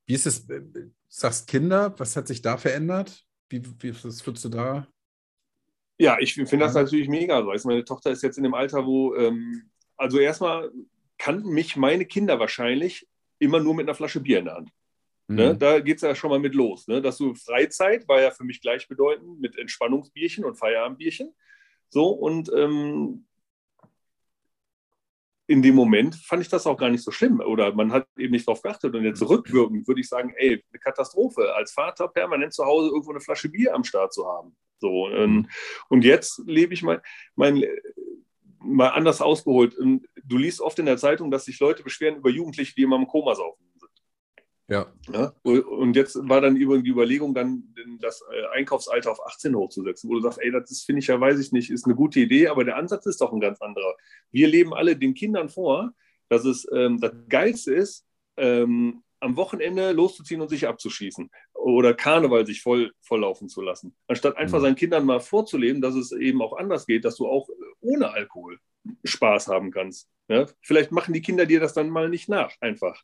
Wie 0.05 0.13
ist 0.13 0.27
es, 0.27 0.49
äh, 0.49 0.61
sagst 1.07 1.47
Kinder, 1.47 1.97
was 1.97 2.15
hat 2.15 2.27
sich 2.27 2.41
da 2.41 2.57
verändert? 2.57 3.25
Wie, 3.49 3.63
wie 3.79 3.93
was 4.03 4.25
würdest 4.25 4.45
du 4.45 4.49
da? 4.49 4.87
Ja, 6.01 6.17
ich 6.19 6.33
finde 6.33 6.57
das 6.57 6.73
natürlich 6.73 7.07
mega. 7.07 7.45
Weißt, 7.45 7.65
meine 7.67 7.85
Tochter 7.85 8.09
ist 8.09 8.23
jetzt 8.23 8.37
in 8.37 8.43
dem 8.43 8.55
Alter, 8.55 8.87
wo, 8.87 9.13
ähm, 9.13 9.69
also 9.97 10.17
erstmal 10.17 10.71
kannten 11.19 11.49
mich 11.49 11.75
meine 11.75 12.05
Kinder 12.05 12.39
wahrscheinlich 12.39 13.07
immer 13.37 13.59
nur 13.59 13.75
mit 13.75 13.87
einer 13.87 13.93
Flasche 13.93 14.19
Bier 14.19 14.39
in 14.39 14.45
der 14.45 14.55
Hand. 14.55 14.71
Mhm. 15.27 15.35
Ne? 15.35 15.55
Da 15.55 15.79
geht 15.79 15.97
es 15.97 16.01
ja 16.01 16.15
schon 16.15 16.31
mal 16.31 16.39
mit 16.39 16.55
los. 16.55 16.87
Ne? 16.87 17.03
Dass 17.03 17.17
du 17.17 17.35
Freizeit 17.35 18.07
war 18.07 18.19
ja 18.19 18.31
für 18.31 18.43
mich 18.43 18.61
gleichbedeutend 18.61 19.39
mit 19.39 19.55
Entspannungsbierchen 19.59 20.43
und 20.43 20.55
Feierabendbierchen. 20.55 21.35
So, 21.89 22.07
und 22.09 22.51
ähm, 22.55 23.27
in 25.51 25.61
dem 25.61 25.75
Moment 25.75 26.15
fand 26.15 26.41
ich 26.41 26.47
das 26.47 26.65
auch 26.65 26.77
gar 26.77 26.89
nicht 26.89 27.03
so 27.03 27.11
schlimm 27.11 27.41
oder 27.41 27.73
man 27.73 27.91
hat 27.91 28.07
eben 28.17 28.31
nicht 28.31 28.47
darauf 28.47 28.61
geachtet. 28.61 28.95
Und 28.95 29.03
jetzt 29.03 29.21
rückwirkend 29.21 29.85
würde 29.85 29.99
ich 29.99 30.07
sagen, 30.07 30.33
ey, 30.37 30.63
eine 30.71 30.79
Katastrophe, 30.79 31.53
als 31.53 31.73
Vater 31.73 32.07
permanent 32.07 32.53
zu 32.53 32.63
Hause 32.65 32.87
irgendwo 32.87 33.11
eine 33.11 33.19
Flasche 33.19 33.49
Bier 33.49 33.75
am 33.75 33.83
Start 33.83 34.13
zu 34.13 34.25
haben. 34.25 34.55
So, 34.79 35.09
und 35.89 36.05
jetzt 36.05 36.41
lebe 36.47 36.73
ich 36.73 36.83
mein, 36.83 37.01
mein, 37.35 37.65
mal 38.59 38.89
anders 38.89 39.21
ausgeholt. 39.21 39.75
Du 40.23 40.37
liest 40.37 40.61
oft 40.61 40.79
in 40.79 40.85
der 40.85 40.97
Zeitung, 40.97 41.29
dass 41.31 41.45
sich 41.45 41.59
Leute 41.59 41.83
beschweren 41.83 42.15
über 42.15 42.29
Jugendliche, 42.29 42.73
die 42.73 42.83
immer 42.83 42.95
im 42.95 43.07
Koma 43.07 43.35
saufen. 43.35 43.70
Ja. 44.71 44.87
ja. 45.11 45.33
Und 45.43 45.97
jetzt 45.97 46.17
war 46.29 46.39
dann 46.39 46.55
die 46.55 46.61
Überlegung, 46.61 47.33
dann 47.33 47.75
das 47.99 48.23
äh, 48.31 48.57
Einkaufsalter 48.57 49.11
auf 49.11 49.25
18 49.25 49.53
hochzusetzen, 49.53 50.09
wo 50.09 50.13
du 50.13 50.21
sagst, 50.21 50.39
ey, 50.41 50.49
das 50.49 50.83
finde 50.83 50.99
ich 50.99 51.07
ja, 51.07 51.19
weiß 51.19 51.39
ich 51.39 51.51
nicht, 51.51 51.69
ist 51.69 51.85
eine 51.85 51.95
gute 51.95 52.21
Idee, 52.21 52.47
aber 52.47 52.63
der 52.63 52.77
Ansatz 52.77 53.05
ist 53.05 53.19
doch 53.19 53.33
ein 53.33 53.41
ganz 53.41 53.61
anderer. 53.61 53.95
Wir 54.31 54.47
leben 54.47 54.73
alle 54.73 54.95
den 54.95 55.13
Kindern 55.13 55.49
vor, 55.49 55.91
dass 56.29 56.45
es 56.45 56.65
ähm, 56.73 57.01
das 57.01 57.11
Geilste 57.27 57.73
ist, 57.73 58.05
ähm, 58.37 59.03
am 59.19 59.35
Wochenende 59.35 59.91
loszuziehen 59.91 60.39
und 60.39 60.47
sich 60.47 60.65
abzuschießen 60.65 61.29
oder 61.53 61.93
Karneval 61.93 62.47
sich 62.47 62.61
voll 62.61 62.93
volllaufen 63.01 63.49
zu 63.49 63.61
lassen. 63.61 63.93
Anstatt 64.07 64.37
einfach 64.37 64.59
mhm. 64.59 64.63
seinen 64.63 64.75
Kindern 64.77 65.05
mal 65.05 65.19
vorzuleben, 65.19 65.81
dass 65.81 65.95
es 65.95 66.13
eben 66.13 66.41
auch 66.41 66.57
anders 66.57 66.85
geht, 66.85 67.03
dass 67.03 67.17
du 67.17 67.27
auch 67.27 67.49
äh, 67.49 67.53
ohne 67.81 68.11
Alkohol 68.11 68.57
Spaß 69.03 69.49
haben 69.49 69.69
kannst. 69.69 70.07
Ja? 70.29 70.45
Vielleicht 70.61 70.93
machen 70.93 71.13
die 71.13 71.21
Kinder 71.21 71.45
dir 71.45 71.59
das 71.59 71.73
dann 71.73 71.89
mal 71.89 72.07
nicht 72.07 72.29
nach, 72.29 72.55
einfach. 72.61 73.03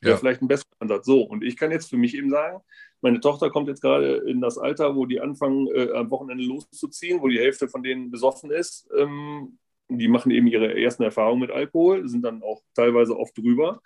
Wäre 0.00 0.14
ja. 0.14 0.16
vielleicht 0.18 0.42
ein 0.42 0.48
besserer 0.48 0.66
Ansatz. 0.78 1.06
So, 1.06 1.22
und 1.22 1.44
ich 1.44 1.56
kann 1.56 1.70
jetzt 1.70 1.90
für 1.90 1.96
mich 1.96 2.14
eben 2.14 2.30
sagen, 2.30 2.60
meine 3.00 3.20
Tochter 3.20 3.50
kommt 3.50 3.68
jetzt 3.68 3.82
gerade 3.82 4.16
in 4.28 4.40
das 4.40 4.58
Alter, 4.58 4.96
wo 4.96 5.06
die 5.06 5.20
anfangen, 5.20 5.68
äh, 5.68 5.90
am 5.92 6.10
Wochenende 6.10 6.44
loszuziehen, 6.44 7.20
wo 7.20 7.28
die 7.28 7.38
Hälfte 7.38 7.68
von 7.68 7.82
denen 7.82 8.10
besoffen 8.10 8.50
ist. 8.50 8.88
Ähm, 8.96 9.58
die 9.88 10.08
machen 10.08 10.30
eben 10.30 10.46
ihre 10.46 10.78
ersten 10.80 11.02
Erfahrungen 11.02 11.40
mit 11.40 11.50
Alkohol, 11.50 12.08
sind 12.08 12.22
dann 12.22 12.42
auch 12.42 12.62
teilweise 12.74 13.16
oft 13.16 13.36
drüber. 13.38 13.80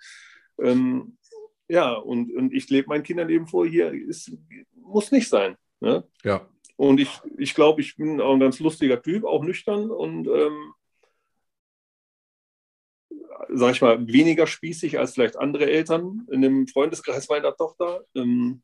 Ähm, 0.59 1.17
Ja, 1.67 1.93
und, 1.93 2.35
und 2.35 2.53
ich 2.53 2.69
lebe 2.69 2.89
meinen 2.89 3.03
Kindern 3.03 3.29
eben 3.29 3.47
vor, 3.47 3.65
hier 3.65 3.93
ist, 3.93 4.35
muss 4.75 5.11
nicht 5.11 5.29
sein. 5.29 5.55
Ne? 5.79 6.03
Ja. 6.21 6.45
Und 6.75 6.99
ich, 6.99 7.09
ich 7.37 7.53
glaube, 7.53 7.79
ich 7.79 7.95
bin 7.95 8.19
auch 8.19 8.33
ein 8.33 8.41
ganz 8.41 8.59
lustiger 8.59 9.01
Typ, 9.01 9.23
auch 9.23 9.43
nüchtern 9.43 9.89
und 9.89 10.27
ähm, 10.27 10.73
sag 13.53 13.71
ich 13.73 13.81
mal, 13.81 14.07
weniger 14.07 14.47
spießig 14.47 14.99
als 14.99 15.13
vielleicht 15.13 15.37
andere 15.37 15.69
Eltern 15.69 16.27
in 16.31 16.41
dem 16.41 16.67
Freundeskreis 16.67 17.29
meiner 17.29 17.55
Tochter. 17.55 18.03
Ähm, 18.15 18.61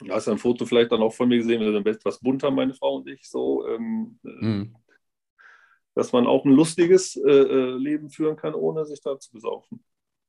da 0.00 0.14
hast 0.14 0.26
du 0.26 0.32
ein 0.32 0.38
Foto 0.38 0.66
vielleicht 0.66 0.92
dann 0.92 1.02
auch 1.02 1.14
von 1.14 1.28
mir 1.28 1.38
gesehen, 1.38 1.60
wir 1.60 1.72
sind 1.72 1.86
etwas 1.86 2.20
bunter, 2.20 2.50
meine 2.50 2.74
Frau 2.74 2.96
und 2.96 3.08
ich, 3.08 3.28
so. 3.28 3.66
Ähm, 3.66 4.18
mhm. 4.22 4.76
Dass 5.94 6.12
man 6.12 6.26
auch 6.26 6.44
ein 6.44 6.52
lustiges 6.52 7.16
äh, 7.16 7.30
äh, 7.30 7.76
Leben 7.76 8.10
führen 8.10 8.36
kann, 8.36 8.54
ohne 8.54 8.84
sich 8.84 9.00
da 9.00 9.18
zu 9.18 9.32
besaufen. 9.32 9.82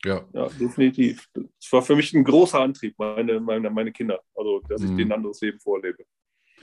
Ja. 0.06 0.26
ja, 0.32 0.48
definitiv. 0.48 1.28
Das 1.34 1.72
war 1.72 1.82
für 1.82 1.96
mich 1.96 2.14
ein 2.14 2.24
großer 2.24 2.62
Antrieb, 2.62 2.96
meine, 2.98 3.40
meine, 3.40 3.70
meine 3.70 3.92
Kinder, 3.92 4.22
also 4.36 4.62
dass 4.70 4.82
ich 4.84 4.92
mhm. 4.92 4.98
denen 4.98 5.12
ein 5.12 5.18
anderes 5.18 5.42
Leben 5.42 5.60
vorlebe. 5.60 6.06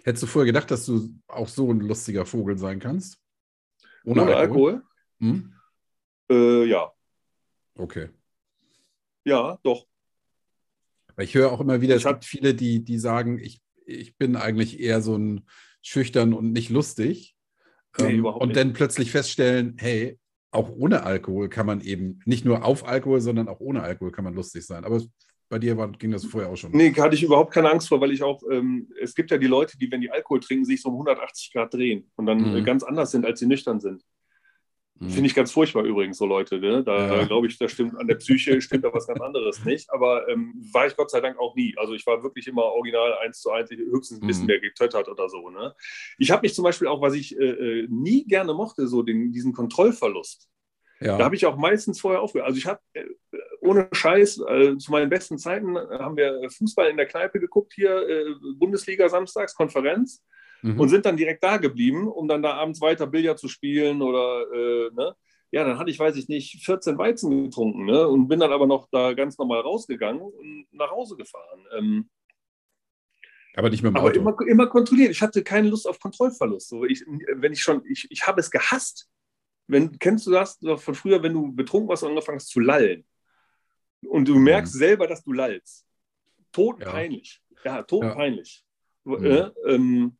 Hättest 0.04 0.22
du 0.22 0.26
vorher 0.26 0.46
gedacht, 0.46 0.70
dass 0.70 0.86
du 0.86 1.10
auch 1.26 1.48
so 1.48 1.70
ein 1.70 1.80
lustiger 1.80 2.24
Vogel 2.24 2.56
sein 2.56 2.78
kannst? 2.78 3.18
Ohne, 4.04 4.22
Ohne 4.22 4.36
Alkohol? 4.36 4.72
Alkohol? 4.72 4.82
Hm? 5.20 5.54
Äh, 6.30 6.64
ja. 6.64 6.92
Okay. 7.76 8.08
Ja, 9.24 9.58
doch. 9.62 9.86
Ich 11.18 11.34
höre 11.34 11.52
auch 11.52 11.60
immer 11.60 11.80
wieder, 11.80 11.94
es 11.94 12.04
gibt 12.04 12.24
viele, 12.24 12.54
die, 12.54 12.84
die 12.84 12.98
sagen, 12.98 13.38
ich, 13.38 13.60
ich 13.86 14.16
bin 14.16 14.36
eigentlich 14.36 14.80
eher 14.80 15.00
so 15.00 15.16
ein 15.16 15.46
schüchtern 15.82 16.32
und 16.34 16.52
nicht 16.52 16.70
lustig. 16.70 17.36
Nee, 17.98 18.14
ähm, 18.14 18.24
und 18.24 18.48
nicht. 18.48 18.56
dann 18.56 18.72
plötzlich 18.72 19.12
feststellen, 19.12 19.76
hey, 19.78 20.18
auch 20.50 20.70
ohne 20.70 21.04
Alkohol 21.04 21.48
kann 21.48 21.66
man 21.66 21.80
eben, 21.80 22.20
nicht 22.24 22.44
nur 22.44 22.64
auf 22.64 22.86
Alkohol, 22.86 23.20
sondern 23.20 23.48
auch 23.48 23.60
ohne 23.60 23.82
Alkohol 23.82 24.12
kann 24.12 24.24
man 24.24 24.34
lustig 24.34 24.66
sein. 24.66 24.84
Aber 24.84 25.00
bei 25.48 25.58
dir 25.58 25.76
war, 25.76 25.90
ging 25.92 26.10
das 26.10 26.24
vorher 26.24 26.50
auch 26.50 26.56
schon. 26.56 26.72
Nee, 26.72 26.92
hatte 26.94 27.14
ich 27.14 27.22
überhaupt 27.22 27.52
keine 27.52 27.70
Angst 27.70 27.88
vor, 27.88 28.00
weil 28.00 28.12
ich 28.12 28.22
auch, 28.22 28.42
ähm, 28.50 28.88
es 29.00 29.14
gibt 29.14 29.30
ja 29.30 29.38
die 29.38 29.46
Leute, 29.46 29.78
die, 29.78 29.90
wenn 29.90 30.00
die 30.00 30.10
Alkohol 30.10 30.40
trinken, 30.40 30.64
sich 30.64 30.80
so 30.80 30.88
um 30.88 30.94
180 30.94 31.52
Grad 31.52 31.74
drehen 31.74 32.10
und 32.16 32.26
dann 32.26 32.38
mhm. 32.38 32.64
ganz 32.64 32.82
anders 32.82 33.10
sind, 33.10 33.26
als 33.26 33.40
sie 33.40 33.46
nüchtern 33.46 33.80
sind. 33.80 34.02
Mhm. 35.00 35.10
Finde 35.10 35.26
ich 35.26 35.34
ganz 35.34 35.50
furchtbar 35.50 35.84
übrigens, 35.84 36.18
so 36.18 36.26
Leute. 36.26 36.58
Ne? 36.58 36.84
Da 36.84 37.16
ja. 37.16 37.24
glaube 37.24 37.48
ich, 37.48 37.58
da 37.58 37.68
stimmt 37.68 37.96
an 37.96 38.06
der 38.06 38.14
Psyche 38.16 38.60
stimmt 38.60 38.84
da 38.84 38.92
was 38.92 39.06
ganz 39.06 39.20
anderes 39.20 39.64
nicht. 39.64 39.90
Aber 39.90 40.28
ähm, 40.28 40.54
war 40.72 40.86
ich 40.86 40.96
Gott 40.96 41.10
sei 41.10 41.20
Dank 41.20 41.38
auch 41.38 41.54
nie. 41.56 41.74
Also 41.76 41.94
ich 41.94 42.06
war 42.06 42.22
wirklich 42.22 42.46
immer 42.46 42.62
original 42.62 43.18
eins 43.18 43.40
zu 43.40 43.50
eins, 43.50 43.70
höchstens 43.70 44.22
ein 44.22 44.26
bisschen 44.26 44.44
mhm. 44.44 44.48
mehr 44.48 44.60
getöttert 44.60 45.08
oder 45.08 45.28
so. 45.28 45.50
Ne? 45.50 45.74
Ich 46.18 46.30
habe 46.30 46.42
mich 46.42 46.54
zum 46.54 46.64
Beispiel 46.64 46.86
auch, 46.86 47.00
was 47.00 47.14
ich 47.14 47.36
äh, 47.38 47.44
äh, 47.44 47.86
nie 47.90 48.24
gerne 48.24 48.54
mochte, 48.54 48.86
so 48.86 49.02
den, 49.02 49.32
diesen 49.32 49.52
Kontrollverlust. 49.52 50.48
Ja. 51.00 51.18
Da 51.18 51.24
habe 51.24 51.34
ich 51.34 51.44
auch 51.44 51.56
meistens 51.56 52.00
vorher 52.00 52.22
aufgehört. 52.22 52.46
Also 52.46 52.58
ich 52.58 52.66
habe 52.66 52.80
äh, 52.92 53.04
ohne 53.60 53.88
Scheiß, 53.90 54.42
äh, 54.48 54.76
zu 54.78 54.92
meinen 54.92 55.10
besten 55.10 55.38
Zeiten 55.38 55.76
haben 55.76 56.16
wir 56.16 56.48
Fußball 56.50 56.88
in 56.88 56.96
der 56.96 57.06
Kneipe 57.06 57.40
geguckt, 57.40 57.72
hier 57.74 58.08
äh, 58.08 58.34
Bundesliga 58.56 59.08
samstags, 59.08 59.56
Konferenz 59.56 60.22
mhm. 60.64 60.80
und 60.80 60.88
sind 60.88 61.06
dann 61.06 61.16
direkt 61.16 61.44
da 61.44 61.58
geblieben, 61.58 62.08
um 62.08 62.26
dann 62.26 62.42
da 62.42 62.54
abends 62.54 62.80
weiter 62.80 63.06
Billard 63.06 63.38
zu 63.38 63.48
spielen 63.48 64.02
oder, 64.02 64.46
äh, 64.52 64.90
ne? 64.94 65.14
Ja, 65.50 65.62
dann 65.62 65.78
hatte 65.78 65.90
ich, 65.90 66.00
weiß 66.00 66.16
ich 66.16 66.28
nicht, 66.28 66.64
14 66.64 66.98
Weizen 66.98 67.44
getrunken 67.44 67.84
ne? 67.84 68.08
und 68.08 68.26
bin 68.26 68.40
dann 68.40 68.52
aber 68.52 68.66
noch 68.66 68.88
da 68.90 69.12
ganz 69.12 69.38
normal 69.38 69.60
rausgegangen 69.60 70.20
und 70.20 70.66
nach 70.72 70.90
Hause 70.90 71.16
gefahren. 71.16 71.64
Ähm, 71.78 72.10
aber 73.54 73.70
nicht 73.70 73.84
mit 73.84 73.92
dem 73.92 73.96
Auto. 73.96 74.06
Aber 74.08 74.16
immer, 74.16 74.36
immer 74.48 74.66
kontrolliert. 74.66 75.12
Ich 75.12 75.22
hatte 75.22 75.44
keine 75.44 75.68
Lust 75.68 75.86
auf 75.86 76.00
Kontrollverlust. 76.00 76.70
So, 76.70 76.84
ich, 76.84 77.04
wenn 77.06 77.52
ich 77.52 77.62
schon, 77.62 77.84
ich, 77.86 78.10
ich 78.10 78.26
habe 78.26 78.40
es 78.40 78.50
gehasst. 78.50 79.08
Wenn, 79.68 79.96
kennst 80.00 80.26
du 80.26 80.32
das 80.32 80.58
von 80.58 80.94
früher, 80.96 81.22
wenn 81.22 81.34
du 81.34 81.52
betrunken 81.52 81.88
warst 81.88 82.02
und 82.02 82.10
angefangen 82.10 82.40
hast 82.40 82.48
zu 82.48 82.58
lallen? 82.58 83.04
Und 84.08 84.26
du 84.26 84.34
merkst 84.34 84.74
mhm. 84.74 84.78
selber, 84.78 85.06
dass 85.06 85.22
du 85.22 85.32
lallst. 85.32 85.86
Todpeinlich. 86.50 87.40
Ja, 87.64 87.76
ja 87.76 87.82
todpeinlich. 87.84 88.64
Ja. 89.04 89.18
Mhm. 89.18 89.24
Äh, 89.24 89.50
ähm, 89.66 90.16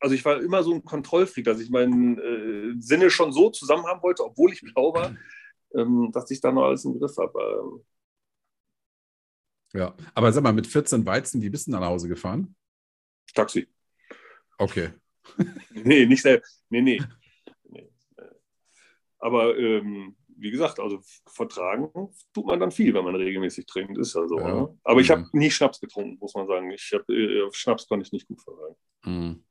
also 0.00 0.14
ich 0.14 0.24
war 0.24 0.40
immer 0.40 0.62
so 0.62 0.74
ein 0.74 0.84
Kontrollfreak, 0.84 1.44
dass 1.44 1.60
ich 1.60 1.70
meinen 1.70 2.18
äh, 2.18 2.80
Sinne 2.80 3.10
schon 3.10 3.32
so 3.32 3.50
zusammen 3.50 3.86
haben 3.86 4.02
wollte, 4.02 4.24
obwohl 4.24 4.52
ich 4.52 4.60
blau 4.60 4.94
war, 4.94 5.16
ähm, 5.74 6.10
dass 6.12 6.30
ich 6.30 6.40
da 6.40 6.52
noch 6.52 6.64
alles 6.64 6.84
im 6.84 6.98
Griff 6.98 7.16
habe. 7.16 7.38
Ähm. 7.40 7.84
Ja, 9.74 9.94
aber 10.14 10.32
sag 10.32 10.42
mal, 10.42 10.52
mit 10.52 10.66
14 10.66 11.04
Weizen, 11.06 11.42
wie 11.42 11.50
bist 11.50 11.66
du 11.66 11.72
nach 11.72 11.80
Hause 11.80 12.08
gefahren? 12.08 12.54
Taxi. 13.34 13.68
Okay. 14.58 14.90
nee, 15.70 16.06
nicht 16.06 16.22
selbst. 16.22 16.64
Nee, 16.68 16.82
nee. 16.82 17.02
nee. 17.64 17.88
Aber 19.18 19.56
ähm, 19.56 20.16
wie 20.36 20.50
gesagt, 20.50 20.78
also 20.80 21.00
vertragen 21.26 21.88
tut 22.34 22.46
man 22.46 22.60
dann 22.60 22.72
viel, 22.72 22.92
wenn 22.92 23.04
man 23.04 23.14
regelmäßig 23.14 23.66
trinkt, 23.66 23.96
ist 23.96 24.14
ja 24.14 24.26
so. 24.26 24.38
Ja. 24.38 24.54
Ne? 24.54 24.78
Aber 24.82 24.94
mhm. 24.94 25.00
ich 25.00 25.10
habe 25.10 25.28
nie 25.32 25.50
Schnaps 25.50 25.80
getrunken, 25.80 26.18
muss 26.20 26.34
man 26.34 26.46
sagen. 26.46 26.70
Ich 26.70 26.92
hab, 26.92 27.08
äh, 27.08 27.48
Schnaps 27.52 27.86
konnte 27.88 28.04
ich 28.04 28.12
nicht 28.12 28.28
gut 28.28 28.42
vertragen. 28.42 28.76
Mhm 29.04 29.44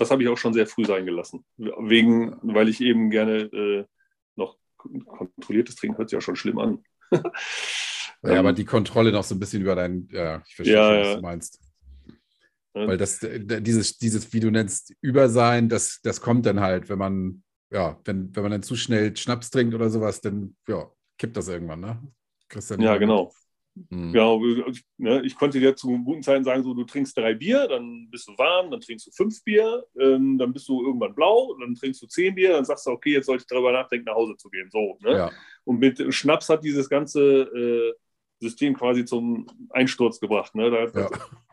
das 0.00 0.10
habe 0.10 0.22
ich 0.22 0.28
auch 0.28 0.38
schon 0.38 0.54
sehr 0.54 0.66
früh 0.66 0.84
sein 0.84 1.06
gelassen. 1.06 1.44
Wegen, 1.56 2.36
weil 2.42 2.68
ich 2.68 2.80
eben 2.80 3.10
gerne 3.10 3.42
äh, 3.52 3.84
noch 4.36 4.56
kontrolliertes 4.76 5.76
Trinken 5.76 5.98
hört 5.98 6.10
sich 6.10 6.16
ja 6.16 6.20
schon 6.20 6.36
schlimm 6.36 6.58
an. 6.58 6.82
ja, 7.12 7.20
ähm, 8.24 8.38
aber 8.38 8.52
die 8.52 8.64
Kontrolle 8.64 9.12
noch 9.12 9.24
so 9.24 9.34
ein 9.34 9.40
bisschen 9.40 9.62
über 9.62 9.74
dein, 9.74 10.08
ja, 10.10 10.42
ich 10.46 10.54
verstehe, 10.54 10.76
ja, 10.76 11.00
was 11.00 11.06
ja. 11.06 11.14
du 11.16 11.22
meinst. 11.22 11.60
Weil 12.72 12.96
das, 12.96 13.18
dieses, 13.20 13.98
dieses, 13.98 14.32
wie 14.32 14.40
du 14.40 14.50
nennst, 14.50 14.94
Übersein, 15.00 15.68
das, 15.68 16.00
das 16.02 16.20
kommt 16.20 16.46
dann 16.46 16.60
halt, 16.60 16.88
wenn 16.88 16.98
man, 16.98 17.42
ja, 17.70 17.98
wenn, 18.04 18.34
wenn 18.34 18.42
man 18.44 18.52
dann 18.52 18.62
zu 18.62 18.76
schnell 18.76 19.16
Schnaps 19.16 19.50
trinkt 19.50 19.74
oder 19.74 19.90
sowas, 19.90 20.20
dann 20.20 20.56
ja, 20.68 20.88
kippt 21.18 21.36
das 21.36 21.48
irgendwann, 21.48 21.80
ne? 21.80 22.00
ja, 22.78 22.96
genau. 22.96 23.32
Mhm. 23.74 24.12
Genau, 24.12 24.42
ne, 24.98 25.22
ich 25.24 25.36
konnte 25.36 25.60
dir 25.60 25.76
zu 25.76 25.88
guten 26.04 26.22
Zeiten 26.22 26.44
sagen, 26.44 26.62
so, 26.62 26.74
du 26.74 26.84
trinkst 26.84 27.16
drei 27.16 27.34
Bier, 27.34 27.68
dann 27.68 28.08
bist 28.10 28.28
du 28.28 28.36
warm, 28.36 28.70
dann 28.70 28.80
trinkst 28.80 29.06
du 29.06 29.10
fünf 29.12 29.42
Bier, 29.44 29.84
ähm, 29.98 30.38
dann 30.38 30.52
bist 30.52 30.68
du 30.68 30.84
irgendwann 30.84 31.14
blau, 31.14 31.56
dann 31.60 31.74
trinkst 31.74 32.02
du 32.02 32.06
zehn 32.06 32.34
Bier, 32.34 32.52
dann 32.52 32.64
sagst 32.64 32.86
du, 32.86 32.90
okay, 32.90 33.12
jetzt 33.12 33.26
sollte 33.26 33.42
ich 33.42 33.46
darüber 33.46 33.72
nachdenken, 33.72 34.06
nach 34.06 34.14
Hause 34.14 34.36
zu 34.36 34.50
gehen. 34.50 34.68
So, 34.70 34.98
ne? 35.00 35.12
Ja. 35.12 35.30
Und 35.64 35.78
mit 35.78 36.12
Schnaps 36.12 36.48
hat 36.48 36.64
dieses 36.64 36.88
ganze 36.88 37.22
äh, 37.22 37.92
System 38.40 38.74
quasi 38.76 39.04
zum 39.04 39.46
Einsturz 39.70 40.18
gebracht. 40.18 40.54
Ne? 40.54 40.70
Da, 40.70 41.00
ja. 41.00 41.10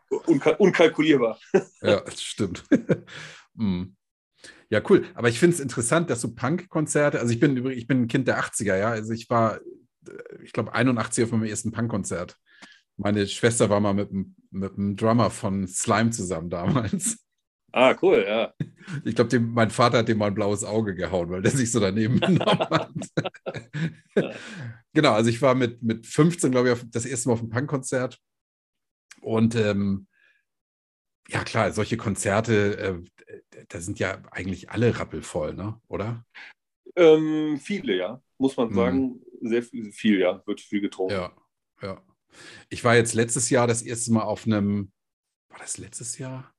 unkal 0.26 0.55
unkalkulierbar. 0.57 1.39
Ja, 1.82 2.01
das 2.01 2.22
stimmt. 2.22 2.63
mhm. 3.53 3.95
Ja, 4.70 4.82
cool. 4.89 5.05
Aber 5.13 5.30
ich 5.30 5.39
finde 5.39 5.55
es 5.55 5.61
interessant, 5.61 6.09
dass 6.09 6.22
so 6.22 6.34
Punk-Konzerte, 6.34 7.20
also 7.20 7.32
ich 7.32 7.39
bin 7.39 7.65
ich 7.72 7.88
bin 7.88 8.01
ein 8.01 8.07
Kind 8.07 8.28
der 8.28 8.39
80er, 8.39 8.78
ja. 8.78 8.89
Also 8.89 9.13
ich 9.13 9.30
war 9.30 9.59
ich 10.43 10.53
glaube, 10.53 10.74
81 10.74 11.24
auf 11.24 11.32
meinem 11.32 11.43
ersten 11.43 11.72
Punkkonzert. 11.72 12.38
Meine 12.97 13.28
Schwester 13.28 13.70
war 13.70 13.80
mal 13.80 13.93
mit, 13.93 14.10
mit 14.51 14.74
einem 14.74 14.95
Drummer 14.95 15.30
von 15.30 15.68
Slime 15.68 16.10
zusammen 16.10 16.49
damals. 16.49 17.20
Ah, 17.74 17.95
cool, 18.01 18.26
ja. 18.28 18.53
Ich 19.03 19.14
glaube, 19.14 19.39
mein 19.39 19.70
Vater 19.70 19.99
hat 19.99 20.08
dem 20.08 20.18
mal 20.18 20.28
ein 20.28 20.34
blaues 20.34 20.64
Auge 20.64 20.95
gehauen, 20.95 21.30
weil 21.30 21.41
der 21.41 21.51
sich 21.51 21.72
so 21.72 21.80
daneben 21.80 22.20
genommen 22.22 22.68
hat. 22.72 22.91
genau, 24.93 25.14
also 25.14 25.30
ich 25.30 25.41
war 25.41 25.53
mit, 25.53 25.84
mit 25.84 26.08
15, 26.08 26.51
glaube 26.51 26.72
ich, 26.72 26.89
das 26.89 27.05
erste 27.05 27.30
Mal 27.30 27.34
auf 27.34 27.41
einem 27.41 27.49
Punkkonzert. 27.49 28.20
Und 29.22 29.55
ähm, 29.55 30.08
ja, 31.28 31.43
klar, 31.43 31.72
solche 31.72 31.97
Konzerte, 31.97 32.78
äh, 32.78 33.64
da 33.68 33.82
sind 33.82 33.99
ja 33.99 34.22
eigentlich 34.32 34.70
alle 34.70 34.97
rappelvoll, 34.97 35.53
ne? 35.53 35.80
oder? 35.88 36.26
Ähm, 36.95 37.60
viele, 37.62 37.95
ja, 37.95 38.22
muss 38.38 38.57
man 38.57 38.69
mhm. 38.69 38.75
sagen 38.75 39.21
sehr 39.41 39.63
viel, 39.63 39.91
viel, 39.91 40.19
ja, 40.19 40.41
wird 40.45 40.61
viel 40.61 40.81
getrunken. 40.81 41.13
Ja, 41.13 41.31
ja. 41.81 42.01
Ich 42.69 42.83
war 42.83 42.95
jetzt 42.95 43.13
letztes 43.13 43.49
Jahr 43.49 43.67
das 43.67 43.81
erste 43.81 44.11
Mal 44.11 44.23
auf 44.23 44.45
einem, 44.45 44.91
war 45.49 45.59
das 45.59 45.77
letztes 45.77 46.17
Jahr? 46.17 46.53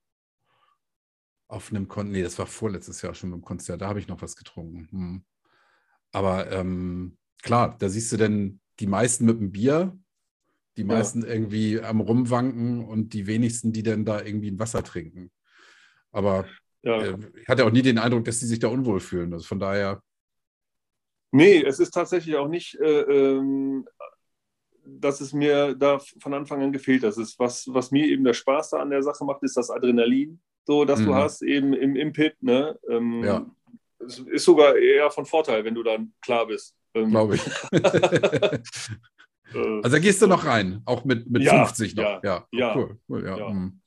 Auf 1.46 1.70
einem 1.70 1.88
Konzert, 1.88 2.12
nee, 2.12 2.22
das 2.22 2.38
war 2.38 2.46
vorletztes 2.46 3.02
Jahr 3.02 3.14
schon 3.14 3.30
dem 3.30 3.42
Konzert, 3.42 3.80
da 3.80 3.88
habe 3.88 4.00
ich 4.00 4.08
noch 4.08 4.20
was 4.22 4.36
getrunken. 4.36 4.88
Hm. 4.90 5.24
Aber 6.12 6.50
ähm, 6.52 7.16
klar, 7.42 7.76
da 7.78 7.88
siehst 7.88 8.12
du 8.12 8.16
denn 8.16 8.60
die 8.80 8.86
meisten 8.86 9.24
mit 9.24 9.40
dem 9.40 9.52
Bier, 9.52 9.98
die 10.76 10.84
meisten 10.84 11.22
ja. 11.22 11.28
irgendwie 11.28 11.80
am 11.80 12.00
Rumwanken 12.00 12.84
und 12.84 13.12
die 13.12 13.26
wenigsten, 13.26 13.72
die 13.72 13.82
dann 13.82 14.04
da 14.04 14.22
irgendwie 14.22 14.50
ein 14.50 14.58
Wasser 14.58 14.84
trinken. 14.84 15.30
Aber 16.12 16.46
ja. 16.82 17.02
äh, 17.02 17.18
ich 17.40 17.48
hatte 17.48 17.64
auch 17.64 17.72
nie 17.72 17.82
den 17.82 17.98
Eindruck, 17.98 18.24
dass 18.24 18.40
sie 18.40 18.46
sich 18.46 18.60
da 18.60 18.68
unwohl 18.68 19.00
fühlen. 19.00 19.32
Also 19.32 19.46
von 19.46 19.58
daher 19.58 20.02
Nee, 21.30 21.62
es 21.62 21.78
ist 21.78 21.90
tatsächlich 21.90 22.36
auch 22.36 22.48
nicht, 22.48 22.74
äh, 22.76 23.00
ähm, 23.02 23.86
dass 24.84 25.20
es 25.20 25.32
mir 25.32 25.74
da 25.74 25.98
von 26.20 26.34
Anfang 26.34 26.62
an 26.62 26.72
gefehlt 26.72 27.02
hat. 27.02 27.16
Ist 27.16 27.38
was, 27.38 27.68
was 27.68 27.90
mir 27.90 28.06
eben 28.06 28.24
der 28.24 28.32
Spaß 28.32 28.70
da 28.70 28.78
an 28.78 28.90
der 28.90 29.02
Sache 29.02 29.24
macht, 29.24 29.42
ist 29.42 29.56
das 29.56 29.70
Adrenalin, 29.70 30.40
so 30.64 30.84
dass 30.84 31.00
mhm. 31.00 31.06
du 31.06 31.14
hast 31.14 31.42
eben 31.42 31.74
im, 31.74 31.96
im 31.96 32.12
Pit. 32.12 32.42
Ne? 32.42 32.78
Ähm, 32.88 33.22
ja. 33.22 33.46
Es 34.00 34.18
ist 34.18 34.44
sogar 34.44 34.76
eher 34.76 35.10
von 35.10 35.26
Vorteil, 35.26 35.64
wenn 35.64 35.74
du 35.74 35.82
dann 35.82 36.14
klar 36.22 36.46
bist. 36.46 36.74
Ähm, 36.94 37.10
Glaube 37.10 37.36
ich. 37.36 37.42
Äh, 39.54 39.80
also 39.82 39.88
da 39.88 39.98
gehst 39.98 40.20
du 40.20 40.26
noch 40.26 40.44
rein, 40.44 40.82
auch 40.84 41.06
mit, 41.06 41.26
mit 41.30 41.42
ja, 41.42 41.64
50 41.64 41.96
noch. 41.96 42.02
Ja, 42.02 42.20
ja, 42.22 42.46
ja, 42.52 42.76
cool, 42.76 42.98
cool, 43.08 43.24
ja. 43.24 43.38
Ja. 43.38 43.48
Mhm. 43.48 43.80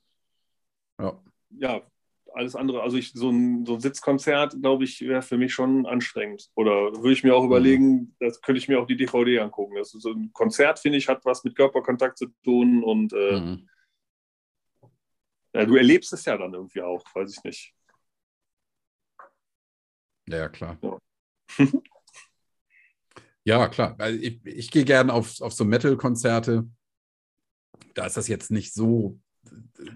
ja. 0.99 1.23
ja 1.51 1.90
alles 2.33 2.55
andere, 2.55 2.81
also 2.81 2.97
ich, 2.97 3.13
so, 3.13 3.29
ein, 3.29 3.65
so 3.65 3.75
ein 3.75 3.79
Sitzkonzert, 3.79 4.55
glaube 4.61 4.83
ich, 4.83 5.01
wäre 5.01 5.21
für 5.21 5.37
mich 5.37 5.53
schon 5.53 5.85
anstrengend. 5.85 6.49
Oder 6.55 6.93
würde 6.93 7.13
ich 7.13 7.23
mir 7.23 7.35
auch 7.35 7.43
überlegen, 7.43 7.91
mhm. 7.91 8.15
das 8.19 8.41
könnte 8.41 8.59
ich 8.59 8.67
mir 8.67 8.79
auch 8.79 8.87
die 8.87 8.97
DVD 8.97 9.39
angucken. 9.39 9.75
Das 9.75 9.91
so 9.91 10.11
ein 10.11 10.31
Konzert, 10.33 10.79
finde 10.79 10.97
ich, 10.97 11.07
hat 11.07 11.25
was 11.25 11.43
mit 11.43 11.55
Körperkontakt 11.55 12.17
zu 12.17 12.27
tun 12.43 12.83
und 12.83 13.13
äh, 13.13 13.39
mhm. 13.39 13.69
ja, 15.53 15.65
du 15.65 15.75
erlebst 15.75 16.13
es 16.13 16.25
ja 16.25 16.37
dann 16.37 16.53
irgendwie 16.53 16.81
auch, 16.81 17.03
weiß 17.13 17.35
ich 17.37 17.43
nicht. 17.43 17.73
Ja, 20.27 20.49
klar. 20.49 20.77
Ja, 20.81 20.97
ja 23.43 23.67
klar. 23.67 23.97
Ich, 24.09 24.45
ich 24.45 24.71
gehe 24.71 24.85
gerne 24.85 25.13
auf, 25.13 25.41
auf 25.41 25.53
so 25.53 25.65
Metal-Konzerte. 25.65 26.67
Da 27.93 28.05
ist 28.05 28.15
das 28.15 28.27
jetzt 28.27 28.51
nicht 28.51 28.73
so 28.73 29.19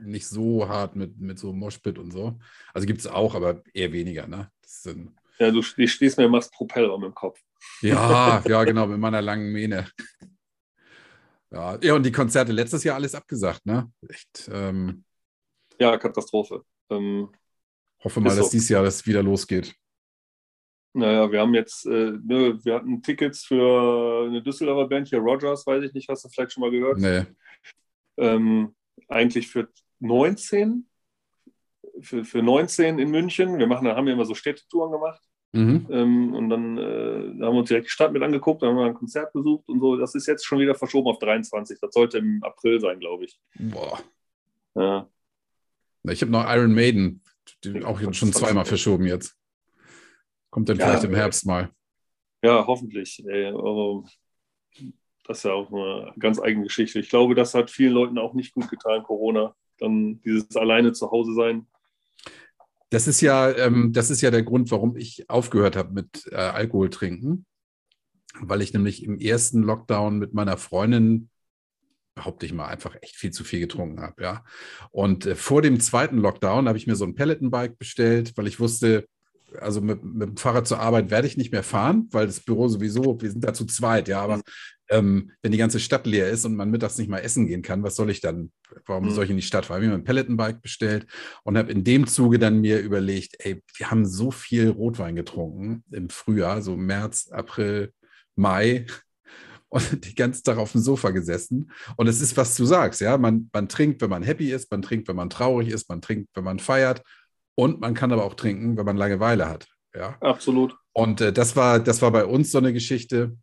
nicht 0.02 0.28
so 0.28 0.68
hart 0.68 0.96
mit, 0.96 1.20
mit 1.20 1.40
so 1.40 1.54
Moshpit 1.54 1.98
und 1.98 2.12
so. 2.12 2.38
Also 2.74 2.88
gibt 2.88 3.00
es 3.00 3.08
auch, 3.08 3.36
aber 3.36 3.62
eher 3.74 3.92
weniger. 3.92 4.28
Ne? 4.28 4.52
Sind, 4.66 5.16
ja, 5.40 5.52
du 5.52 5.62
stehst 5.62 6.18
mir 6.18 6.30
machst 6.30 6.54
Propellraum 6.54 7.04
im 7.04 7.14
Kopf. 7.14 7.40
Ja, 7.82 8.42
ja, 8.48 8.64
genau, 8.64 8.88
mit 8.88 9.00
meiner 9.00 9.22
langen 9.22 9.52
Mähne. 9.52 9.88
Ja, 11.52 11.78
ja, 11.82 11.94
und 11.94 12.04
die 12.04 12.12
Konzerte 12.12 12.52
letztes 12.52 12.84
Jahr 12.84 12.96
alles 12.96 13.16
abgesagt, 13.16 13.66
ne? 13.66 13.92
Echt. 14.10 14.50
Ähm, 14.52 15.04
ja, 15.80 15.98
Katastrophe. 15.98 16.64
Ähm, 16.90 17.30
hoffe 18.04 18.20
mal, 18.20 18.36
dass 18.36 18.48
so. 18.48 18.52
dieses 18.52 18.70
Jahr 18.70 18.84
das 18.84 19.06
wieder 19.06 19.24
losgeht. 19.24 19.76
Naja, 20.94 21.30
wir 21.30 21.42
haben 21.42 21.54
jetzt, 21.54 21.86
äh, 21.86 22.14
ne, 22.24 22.58
wir 22.64 22.76
hatten 22.76 23.02
Tickets 23.02 23.44
für 23.44 24.28
eine 24.28 24.42
Düsseldorfer 24.42 24.88
Band 24.88 25.10
hier, 25.10 25.20
Rogers, 25.20 25.68
weiß 25.68 25.84
ich 25.84 25.94
nicht, 25.94 26.08
hast 26.08 26.24
du 26.24 26.30
vielleicht 26.30 26.54
schon 26.54 26.62
mal 26.62 26.72
gehört? 26.72 26.98
Nee. 26.98 27.26
Ähm, 28.18 28.74
eigentlich 29.08 29.48
für 29.48 29.70
19, 30.00 30.88
für, 32.02 32.24
für 32.24 32.42
19 32.42 33.00
in 33.00 33.12
München. 33.12 33.58
Wir 33.58 33.68
machen, 33.68 33.86
da 33.86 33.96
haben 33.96 34.06
wir 34.06 34.14
immer 34.14 34.26
so 34.26 34.36
Städtetouren 34.36 34.92
gemacht. 34.92 35.22
Mhm. 35.54 35.88
Ähm, 35.90 36.34
und 36.34 36.50
dann 36.50 36.78
äh, 36.78 36.82
haben 36.82 37.40
wir 37.40 37.60
uns 37.60 37.70
direkt 37.70 37.88
die 37.88 37.92
Stadt 37.92 38.12
mit 38.12 38.22
angeguckt, 38.22 38.62
dann 38.62 38.72
haben 38.72 38.78
wir 38.78 38.86
ein 38.86 38.94
Konzert 38.94 39.32
besucht 39.32 39.70
und 39.70 39.80
so. 39.80 39.96
Das 39.96 40.14
ist 40.14 40.28
jetzt 40.28 40.46
schon 40.46 40.60
wieder 40.60 40.76
verschoben 40.76 41.08
auf 41.08 41.20
23. 41.20 41.80
Das 41.80 41.94
sollte 41.94 42.18
im 42.18 42.44
April 42.44 42.82
sein, 42.82 43.00
glaube 43.00 43.26
ich. 43.26 43.40
Boah. 43.56 44.00
Ja. 44.76 45.10
Ich 46.10 46.22
habe 46.22 46.32
noch 46.32 46.46
Iron 46.54 46.74
Maiden, 46.74 47.22
die 47.64 47.84
auch 47.84 48.00
schon 48.14 48.34
zweimal 48.34 48.66
verschoben 48.66 49.06
jetzt. 49.06 49.38
Kommt 50.50 50.68
dann 50.70 50.78
ja, 50.78 50.88
vielleicht 50.88 51.06
im 51.06 51.16
Herbst 51.16 51.46
mal. 51.46 51.70
Ja, 52.44 52.68
hoffentlich. 52.68 53.24
Ey, 53.26 53.46
also, 53.46 54.06
das 55.28 55.40
ist 55.40 55.44
ja 55.44 55.54
auch 55.54 55.72
eine 55.72 56.14
ganz 56.20 56.40
eigene 56.40 56.66
Geschichte. 56.66 57.00
Ich 57.00 57.10
glaube, 57.10 57.36
das 57.36 57.54
hat 57.54 57.72
vielen 57.72 57.94
Leuten 57.94 58.18
auch 58.18 58.34
nicht 58.34 58.54
gut 58.54 58.70
getan, 58.70 59.04
Corona. 59.04 59.56
Dann 59.80 60.22
dieses 60.22 60.56
alleine 60.56 60.94
zu 60.94 61.12
Hause 61.12 61.34
sein. 61.34 61.68
Das 62.92 63.08
ist 63.08 63.22
ja, 63.22 63.52
ähm, 63.52 63.92
das 63.92 64.10
ist 64.10 64.22
ja 64.22 64.32
der 64.32 64.44
Grund, 64.44 64.72
warum 64.72 64.96
ich 64.96 65.30
aufgehört 65.30 65.76
habe 65.76 65.94
mit 65.94 66.28
äh, 66.32 66.36
Alkohol 66.36 66.90
trinken. 66.90 67.46
Weil 68.40 68.62
ich 68.62 68.74
nämlich 68.74 69.04
im 69.04 69.18
ersten 69.18 69.64
Lockdown 69.64 70.20
mit 70.20 70.34
meiner 70.34 70.58
Freundin, 70.58 71.30
behaupte 72.14 72.46
ich 72.46 72.54
mal, 72.54 72.68
einfach 72.68 72.96
echt 73.02 73.16
viel 73.16 73.32
zu 73.32 73.44
viel 73.44 73.60
getrunken 73.60 74.02
habe. 74.02 74.22
Ja. 74.22 74.46
Und 74.92 75.26
äh, 75.26 75.36
vor 75.36 75.62
dem 75.62 75.80
zweiten 75.80 76.18
Lockdown 76.18 76.68
habe 76.68 76.78
ich 76.78 76.88
mir 76.88 76.96
so 76.96 77.06
ein 77.06 77.16
Peloton-Bike 77.16 77.78
bestellt, 77.78 78.34
weil 78.38 78.48
ich 78.48 78.60
wusste, 78.60 79.08
also 79.60 79.82
mit, 79.82 80.04
mit, 80.04 80.30
dem 80.30 80.38
Fahrrad 80.38 80.68
zur 80.68 80.80
Arbeit 80.80 81.10
werde 81.10 81.28
ich 81.28 81.38
nicht 81.38 81.52
mehr 81.52 81.64
fahren, 81.64 82.08
weil 82.12 82.28
das 82.28 82.40
Büro 82.40 82.68
sowieso, 82.68 83.20
wir 83.22 83.32
sind 83.32 83.44
da 83.44 83.54
zu 83.54 83.66
zweit, 83.66 84.08
ja, 84.08 84.22
aber 84.22 84.42
ähm, 84.90 85.32
wenn 85.42 85.52
die 85.52 85.58
ganze 85.58 85.80
Stadt 85.80 86.06
leer 86.06 86.30
ist 86.30 86.46
und 86.46 86.56
man 86.56 86.70
mittags 86.70 86.98
nicht 86.98 87.10
mal 87.10 87.20
essen 87.20 87.48
gehen 87.48 87.62
kann, 87.62 87.84
was 87.84 87.96
soll 87.96 88.10
ich 88.10 88.22
dann, 88.22 88.52
warum 88.86 89.06
mhm. 89.06 89.12
soll 89.12 89.24
ich 89.26 89.30
in 89.30 89.36
die 89.36 89.42
Stadt 89.42 89.66
fahren? 89.66 89.82
Ich 89.82 89.88
habe 89.88 89.98
mir 89.98 90.02
ein 90.02 90.06
Peloton-Bike 90.06 90.62
bestellt 90.62 91.08
und 91.44 91.58
habe 91.58 91.72
in 91.72 91.84
dem 91.84 92.08
Zuge 92.08 92.40
dann 92.40 92.62
mir 92.62 92.80
überlegt, 92.80 93.36
ey, 93.40 93.64
wir 93.76 93.92
haben 93.92 94.06
so 94.06 94.32
viel 94.32 94.70
Rotwein 94.70 95.16
getrunken 95.16 95.84
im 95.92 96.10
Frühjahr, 96.10 96.62
so 96.62 96.76
März, 96.76 97.30
April, 97.32 97.92
Mai 98.36 98.86
und 99.70 100.06
die 100.06 100.16
ganze 100.16 100.44
Tag 100.44 100.58
auf 100.58 100.74
dem 100.74 100.82
Sofa 100.82 101.10
gesessen. 101.10 101.72
Und 101.98 102.08
es 102.08 102.22
ist, 102.22 102.38
was 102.38 102.56
du 102.56 102.66
sagst, 102.66 103.02
ja, 103.02 103.18
man, 103.18 103.50
man 103.54 103.68
trinkt, 103.68 104.02
wenn 104.02 104.10
man 104.10 104.24
happy 104.24 104.52
ist, 104.52 104.72
man 104.72 104.82
trinkt, 104.82 105.08
wenn 105.08 105.16
man 105.16 105.30
traurig 105.30 105.70
ist, 105.70 105.90
man 105.90 106.02
trinkt, 106.02 106.30
wenn 106.36 106.44
man 106.44 106.60
feiert 106.60 107.02
und 107.56 107.80
man 107.82 107.94
kann 107.94 108.12
aber 108.12 108.26
auch 108.26 108.36
trinken, 108.36 108.78
wenn 108.78 108.86
man 108.86 108.98
Langeweile 108.98 109.50
hat. 109.50 109.68
Ja, 109.96 110.18
absolut. 110.20 110.76
Und 110.94 111.22
äh, 111.22 111.34
das, 111.34 111.56
war, 111.56 111.80
das 111.80 112.02
war 112.02 112.12
bei 112.12 112.26
uns 112.26 112.52
so 112.52 112.58
eine 112.58 112.74
Geschichte. 112.74 113.36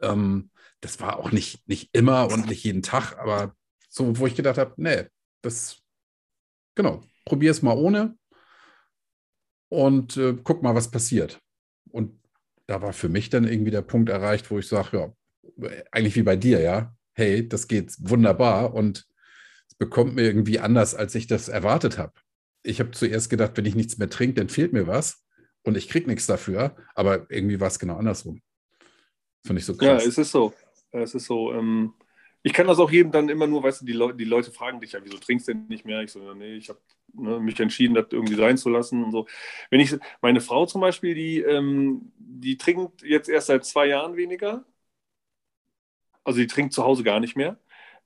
Ähm, 0.00 0.50
das 0.80 1.00
war 1.00 1.18
auch 1.18 1.32
nicht, 1.32 1.66
nicht 1.68 1.90
immer 1.92 2.30
und 2.30 2.46
nicht 2.46 2.64
jeden 2.64 2.82
Tag, 2.82 3.18
aber 3.18 3.54
so, 3.88 4.18
wo 4.18 4.26
ich 4.26 4.34
gedacht 4.34 4.58
habe, 4.58 4.74
nee, 4.76 5.04
das, 5.42 5.82
genau, 6.74 7.02
probier 7.24 7.50
es 7.50 7.62
mal 7.62 7.76
ohne 7.76 8.16
und 9.68 10.16
äh, 10.16 10.36
guck 10.42 10.62
mal, 10.62 10.74
was 10.74 10.90
passiert. 10.90 11.40
Und 11.90 12.20
da 12.66 12.82
war 12.82 12.92
für 12.92 13.08
mich 13.08 13.30
dann 13.30 13.48
irgendwie 13.48 13.70
der 13.70 13.82
Punkt 13.82 14.10
erreicht, 14.10 14.50
wo 14.50 14.58
ich 14.58 14.68
sage, 14.68 14.98
ja, 14.98 15.12
eigentlich 15.92 16.16
wie 16.16 16.22
bei 16.22 16.36
dir, 16.36 16.60
ja, 16.60 16.94
hey, 17.14 17.48
das 17.48 17.68
geht 17.68 17.94
wunderbar 17.98 18.74
und 18.74 19.06
es 19.68 19.74
bekommt 19.76 20.14
mir 20.14 20.22
irgendwie 20.22 20.60
anders, 20.60 20.94
als 20.94 21.14
ich 21.14 21.26
das 21.26 21.48
erwartet 21.48 21.98
habe. 21.98 22.12
Ich 22.62 22.80
habe 22.80 22.90
zuerst 22.90 23.30
gedacht, 23.30 23.52
wenn 23.56 23.64
ich 23.64 23.74
nichts 23.74 23.98
mehr 23.98 24.10
trinke, 24.10 24.34
dann 24.34 24.48
fehlt 24.48 24.72
mir 24.72 24.86
was 24.86 25.24
und 25.62 25.76
ich 25.76 25.88
kriege 25.88 26.08
nichts 26.08 26.26
dafür, 26.26 26.76
aber 26.94 27.30
irgendwie 27.30 27.60
war 27.60 27.68
es 27.68 27.78
genau 27.78 27.96
andersrum. 27.96 28.40
Finde 29.46 29.60
ich 29.60 29.66
so 29.66 29.76
krass. 29.76 29.86
Ja, 29.86 30.08
es 30.08 30.18
ist 30.18 30.32
so. 30.32 30.52
Es 30.90 31.14
ist 31.14 31.26
so. 31.26 31.52
Ähm, 31.52 31.94
ich 32.42 32.52
kann 32.52 32.66
das 32.66 32.78
auch 32.78 32.90
jedem 32.90 33.12
dann 33.12 33.28
immer 33.28 33.46
nur, 33.46 33.62
weißt 33.62 33.82
du, 33.82 33.86
die, 33.86 33.92
Le 33.92 34.14
die 34.14 34.24
Leute 34.24 34.52
fragen 34.52 34.80
dich 34.80 34.92
ja, 34.92 35.00
wieso 35.02 35.18
trinkst 35.18 35.48
du 35.48 35.52
denn 35.54 35.66
nicht 35.68 35.84
mehr? 35.84 36.02
Ich 36.02 36.12
so, 36.12 36.34
nee, 36.34 36.54
ich 36.54 36.68
habe 36.68 36.78
ne, 37.12 37.40
mich 37.40 37.58
entschieden, 37.58 37.94
das 37.94 38.06
irgendwie 38.10 38.34
sein 38.34 38.56
zu 38.56 38.68
lassen 38.68 39.02
und 39.02 39.12
so. 39.12 39.26
Wenn 39.70 39.80
ich, 39.80 39.96
meine 40.20 40.40
Frau 40.40 40.66
zum 40.66 40.80
Beispiel, 40.80 41.14
die, 41.14 41.40
ähm, 41.40 42.12
die 42.18 42.56
trinkt 42.56 43.02
jetzt 43.02 43.28
erst 43.28 43.48
seit 43.48 43.64
zwei 43.64 43.86
Jahren 43.86 44.16
weniger. 44.16 44.64
Also 46.24 46.40
die 46.40 46.46
trinkt 46.46 46.72
zu 46.72 46.84
Hause 46.84 47.02
gar 47.02 47.20
nicht 47.20 47.36
mehr. 47.36 47.58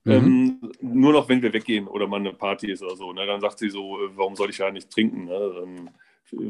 Mhm. 0.03 0.11
Ähm, 0.11 0.71
nur 0.81 1.13
noch, 1.13 1.29
wenn 1.29 1.41
wir 1.41 1.53
weggehen 1.53 1.87
oder 1.87 2.07
mal 2.07 2.19
eine 2.19 2.33
Party 2.33 2.71
ist 2.71 2.81
oder 2.81 2.95
so. 2.95 3.13
Ne, 3.13 3.25
dann 3.25 3.41
sagt 3.41 3.59
sie 3.59 3.69
so, 3.69 4.03
äh, 4.03 4.09
warum 4.15 4.35
soll 4.35 4.49
ich 4.49 4.57
ja 4.57 4.71
nicht 4.71 4.89
trinken? 4.89 5.25
Ne? 5.25 5.63
Ähm, 5.63 5.89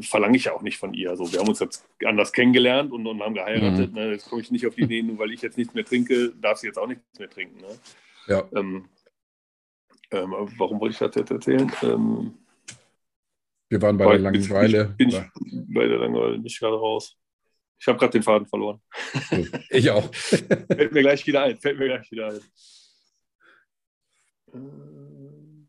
verlange 0.00 0.36
ich 0.36 0.44
ja 0.44 0.52
auch 0.52 0.62
nicht 0.62 0.78
von 0.78 0.94
ihr. 0.94 1.10
Also 1.10 1.30
wir 1.32 1.40
haben 1.40 1.48
uns 1.48 1.60
jetzt 1.60 1.84
anders 2.04 2.32
kennengelernt 2.32 2.92
und, 2.92 3.06
und 3.06 3.22
haben 3.22 3.34
geheiratet. 3.34 3.90
Mhm. 3.90 3.98
Ne? 3.98 4.10
Jetzt 4.12 4.28
komme 4.28 4.40
ich 4.42 4.50
nicht 4.50 4.66
auf 4.66 4.74
die 4.74 4.82
Idee, 4.82 5.02
nur 5.02 5.18
weil 5.18 5.32
ich 5.32 5.42
jetzt 5.42 5.58
nichts 5.58 5.74
mehr 5.74 5.84
trinke, 5.84 6.32
darf 6.40 6.58
sie 6.58 6.68
jetzt 6.68 6.78
auch 6.78 6.86
nichts 6.86 7.18
mehr 7.18 7.28
trinken. 7.28 7.60
Ne? 7.60 7.78
Ja. 8.28 8.48
Ähm, 8.54 8.88
ähm, 10.10 10.34
warum 10.56 10.80
wollte 10.80 10.92
ich 10.92 10.98
das 10.98 11.14
jetzt 11.14 11.30
erzählen? 11.30 11.70
Ähm, 11.82 12.34
wir 13.68 13.80
waren 13.80 13.96
bei 13.96 14.04
der 14.04 14.18
Langeweile. 14.18 14.94
Bin 14.98 15.08
ich, 15.08 15.20
bei 15.74 15.86
der 15.86 15.98
Langeweile 15.98 16.38
nicht 16.38 16.58
gerade 16.58 16.76
raus. 16.76 17.16
Ich 17.80 17.88
habe 17.88 17.98
gerade 17.98 18.12
den 18.12 18.22
Faden 18.22 18.46
verloren. 18.46 18.80
Ich 19.70 19.90
auch. 19.90 20.14
Fällt 20.14 20.92
mir 20.92 21.00
gleich 21.00 21.26
wieder 21.26 21.42
ein. 21.42 21.56
Fällt 21.56 21.78
mir 21.78 21.86
gleich 21.86 22.10
wieder 22.12 22.28
ein. 22.28 22.40
Äh, 24.52 25.66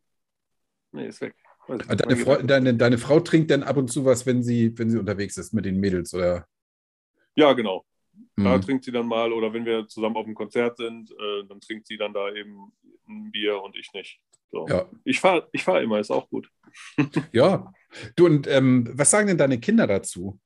nee, 0.92 1.08
ist 1.08 1.22
weg. 1.22 1.34
Deine, 1.68 2.18
Frau, 2.18 2.42
deine, 2.42 2.74
deine, 2.76 2.98
Frau 2.98 3.20
trinkt 3.20 3.52
dann 3.52 3.64
ab 3.64 3.78
und 3.78 3.90
zu 3.90 4.04
was, 4.06 4.26
wenn 4.26 4.44
sie, 4.44 4.78
wenn 4.78 4.90
sie 4.90 4.98
unterwegs 4.98 5.38
ist 5.38 5.54
mit 5.54 5.66
den 5.66 5.80
Mädels, 5.80 6.14
oder? 6.14 6.46
Ja, 7.36 7.54
genau. 7.54 7.86
Da 8.36 8.58
mhm. 8.58 8.62
trinkt 8.62 8.86
sie 8.86 8.92
dann 8.92 9.08
mal, 9.08 9.32
oder 9.32 9.54
wenn 9.54 9.66
wir 9.66 9.88
zusammen 9.88 10.16
auf 10.16 10.26
dem 10.26 10.36
Konzert 10.36 10.78
sind, 10.78 11.12
äh, 11.12 11.48
dann 11.48 11.62
trinkt 11.62 11.88
sie 11.88 11.98
dann 11.98 12.14
da 12.14 12.32
eben 12.32 12.72
ein 13.08 13.32
Bier 13.32 13.62
und 13.62 13.76
ich 13.78 13.92
nicht. 13.94 14.20
So. 14.52 14.68
Ja. 14.68 14.90
Ich 15.04 15.20
fahre 15.20 15.48
ich 15.52 15.64
fahr 15.64 15.82
immer, 15.82 16.00
ist 16.00 16.12
auch 16.12 16.30
gut. 16.30 16.50
ja. 17.32 17.72
Du, 18.16 18.26
und 18.26 18.48
ähm, 18.48 18.90
was 18.94 19.10
sagen 19.10 19.28
denn 19.28 19.38
deine 19.38 19.60
Kinder 19.60 19.88
dazu? 19.88 20.40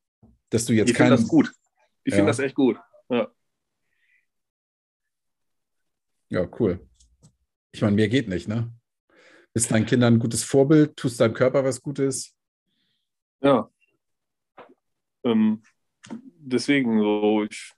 Dass 0.50 0.66
du 0.66 0.74
jetzt 0.74 0.90
Die 0.90 0.94
finden 0.94 1.12
das 1.12 1.28
gut. 1.28 1.52
Die 2.06 2.12
ja. 2.12 2.16
finden 2.16 2.28
das 2.28 2.40
echt 2.40 2.56
gut. 2.56 2.78
Ja. 3.10 3.28
Ja, 6.30 6.48
cool. 6.60 6.86
Ich 7.72 7.82
meine, 7.82 7.96
mehr 7.96 8.10
geht 8.10 8.28
nicht, 8.28 8.48
ne? 8.48 8.74
Bist 9.54 9.72
deinen 9.72 9.86
Kindern 9.86 10.16
ein 10.16 10.20
gutes 10.20 10.44
Vorbild? 10.44 10.96
Tust 10.96 11.20
deinem 11.20 11.34
Körper 11.34 11.64
was 11.64 11.82
Gutes? 11.82 12.36
Ja. 13.42 13.70
Ähm, 15.24 15.62
deswegen 16.40 17.00
so, 17.00 17.44
ich, 17.44 17.74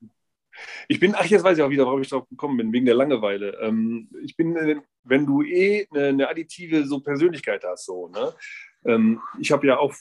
ich 0.87 0.99
bin, 0.99 1.15
ach, 1.15 1.25
jetzt 1.25 1.43
weiß 1.43 1.57
ich 1.57 1.63
auch 1.63 1.69
wieder, 1.69 1.85
warum 1.85 2.01
ich 2.01 2.09
drauf 2.09 2.27
gekommen 2.29 2.57
bin, 2.57 2.73
wegen 2.73 2.85
der 2.85 2.95
Langeweile. 2.95 3.57
Ähm, 3.61 4.09
ich 4.23 4.35
bin, 4.35 4.83
wenn 5.03 5.25
du 5.25 5.41
eh 5.43 5.87
eine, 5.91 6.07
eine 6.07 6.29
additive 6.29 6.85
so 6.85 6.99
Persönlichkeit 6.99 7.63
hast, 7.63 7.85
so, 7.85 8.07
ne? 8.09 8.33
Ähm, 8.85 9.19
ich 9.39 9.51
habe 9.51 9.67
ja 9.67 9.77
auch 9.77 9.93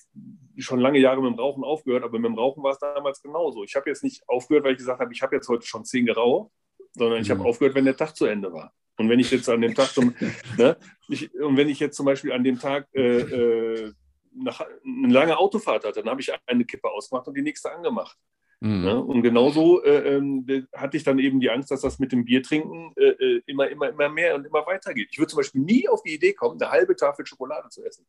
schon 0.57 0.79
lange 0.79 0.99
Jahre 0.99 1.21
mit 1.21 1.33
dem 1.33 1.39
Rauchen 1.39 1.65
aufgehört, 1.65 2.05
aber 2.05 2.19
mit 2.19 2.31
dem 2.31 2.39
Rauchen 2.39 2.63
war 2.63 2.73
es 2.73 2.79
damals 2.79 3.21
genauso. 3.21 3.65
Ich 3.65 3.75
habe 3.75 3.91
jetzt 3.91 4.05
nicht 4.05 4.23
aufgehört, 4.29 4.65
weil 4.65 4.73
ich 4.73 4.79
gesagt 4.79 5.01
habe, 5.01 5.13
ich 5.13 5.23
habe 5.23 5.35
jetzt 5.35 5.49
heute 5.49 5.67
schon 5.67 5.85
zehn 5.85 6.07
geraucht, 6.07 6.53
sondern 6.93 7.21
ich 7.21 7.29
mhm. 7.29 7.39
habe 7.39 7.49
aufgehört, 7.49 7.75
wenn 7.75 7.85
der 7.85 7.97
Tag 7.97 8.15
zu 8.15 8.27
Ende 8.27 8.53
war. 8.53 8.73
Und 8.99 9.09
wenn 9.09 9.21
ich 9.21 9.31
jetzt 9.31 9.49
an 9.49 9.61
dem 9.61 9.75
Tag 9.75 9.89
zum, 9.89 10.15
ne, 10.59 10.77
ich, 11.09 11.33
und 11.35 11.57
wenn 11.57 11.69
ich 11.69 11.81
jetzt 11.81 11.97
zum 11.97 12.07
Beispiel 12.07 12.33
an 12.33 12.45
dem 12.45 12.59
Tag 12.59 12.89
äh, 12.93 13.21
äh, 13.21 13.93
nach, 14.35 14.61
eine 14.61 15.13
lange 15.13 15.39
Autofahrt 15.39 15.85
hatte, 15.85 16.01
dann 16.01 16.11
habe 16.11 16.21
ich 16.21 16.33
eine 16.47 16.65
Kippe 16.65 16.91
ausgemacht 16.91 17.27
und 17.29 17.37
die 17.37 17.43
nächste 17.43 17.73
angemacht. 17.73 18.19
Mhm. 18.61 18.83
Ne? 18.83 19.03
Und 19.03 19.23
genauso 19.23 19.83
äh, 19.85 20.17
äh, 20.17 20.63
hatte 20.75 20.97
ich 20.97 21.05
dann 21.05 21.19
eben 21.19 21.39
die 21.39 21.51
Angst, 21.51 21.71
dass 21.71 21.83
das 21.83 21.99
mit 21.99 22.11
dem 22.11 22.25
Biertrinken 22.25 22.93
äh, 22.97 23.11
äh, 23.11 23.43
immer, 23.47 23.69
immer, 23.69 23.89
immer 23.91 24.09
mehr 24.09 24.35
und 24.35 24.45
immer 24.47 24.67
weiter 24.67 24.93
geht. 24.95 25.09
Ich 25.13 25.19
würde 25.19 25.31
zum 25.31 25.39
Beispiel 25.39 25.61
nie 25.61 25.89
auf 25.89 26.03
die 26.03 26.15
Idee 26.15 26.33
kommen, 26.33 26.61
eine 26.61 26.71
halbe 26.71 26.97
Tafel 26.97 27.25
Schokolade 27.25 27.69
zu 27.69 27.85
essen. 27.85 28.05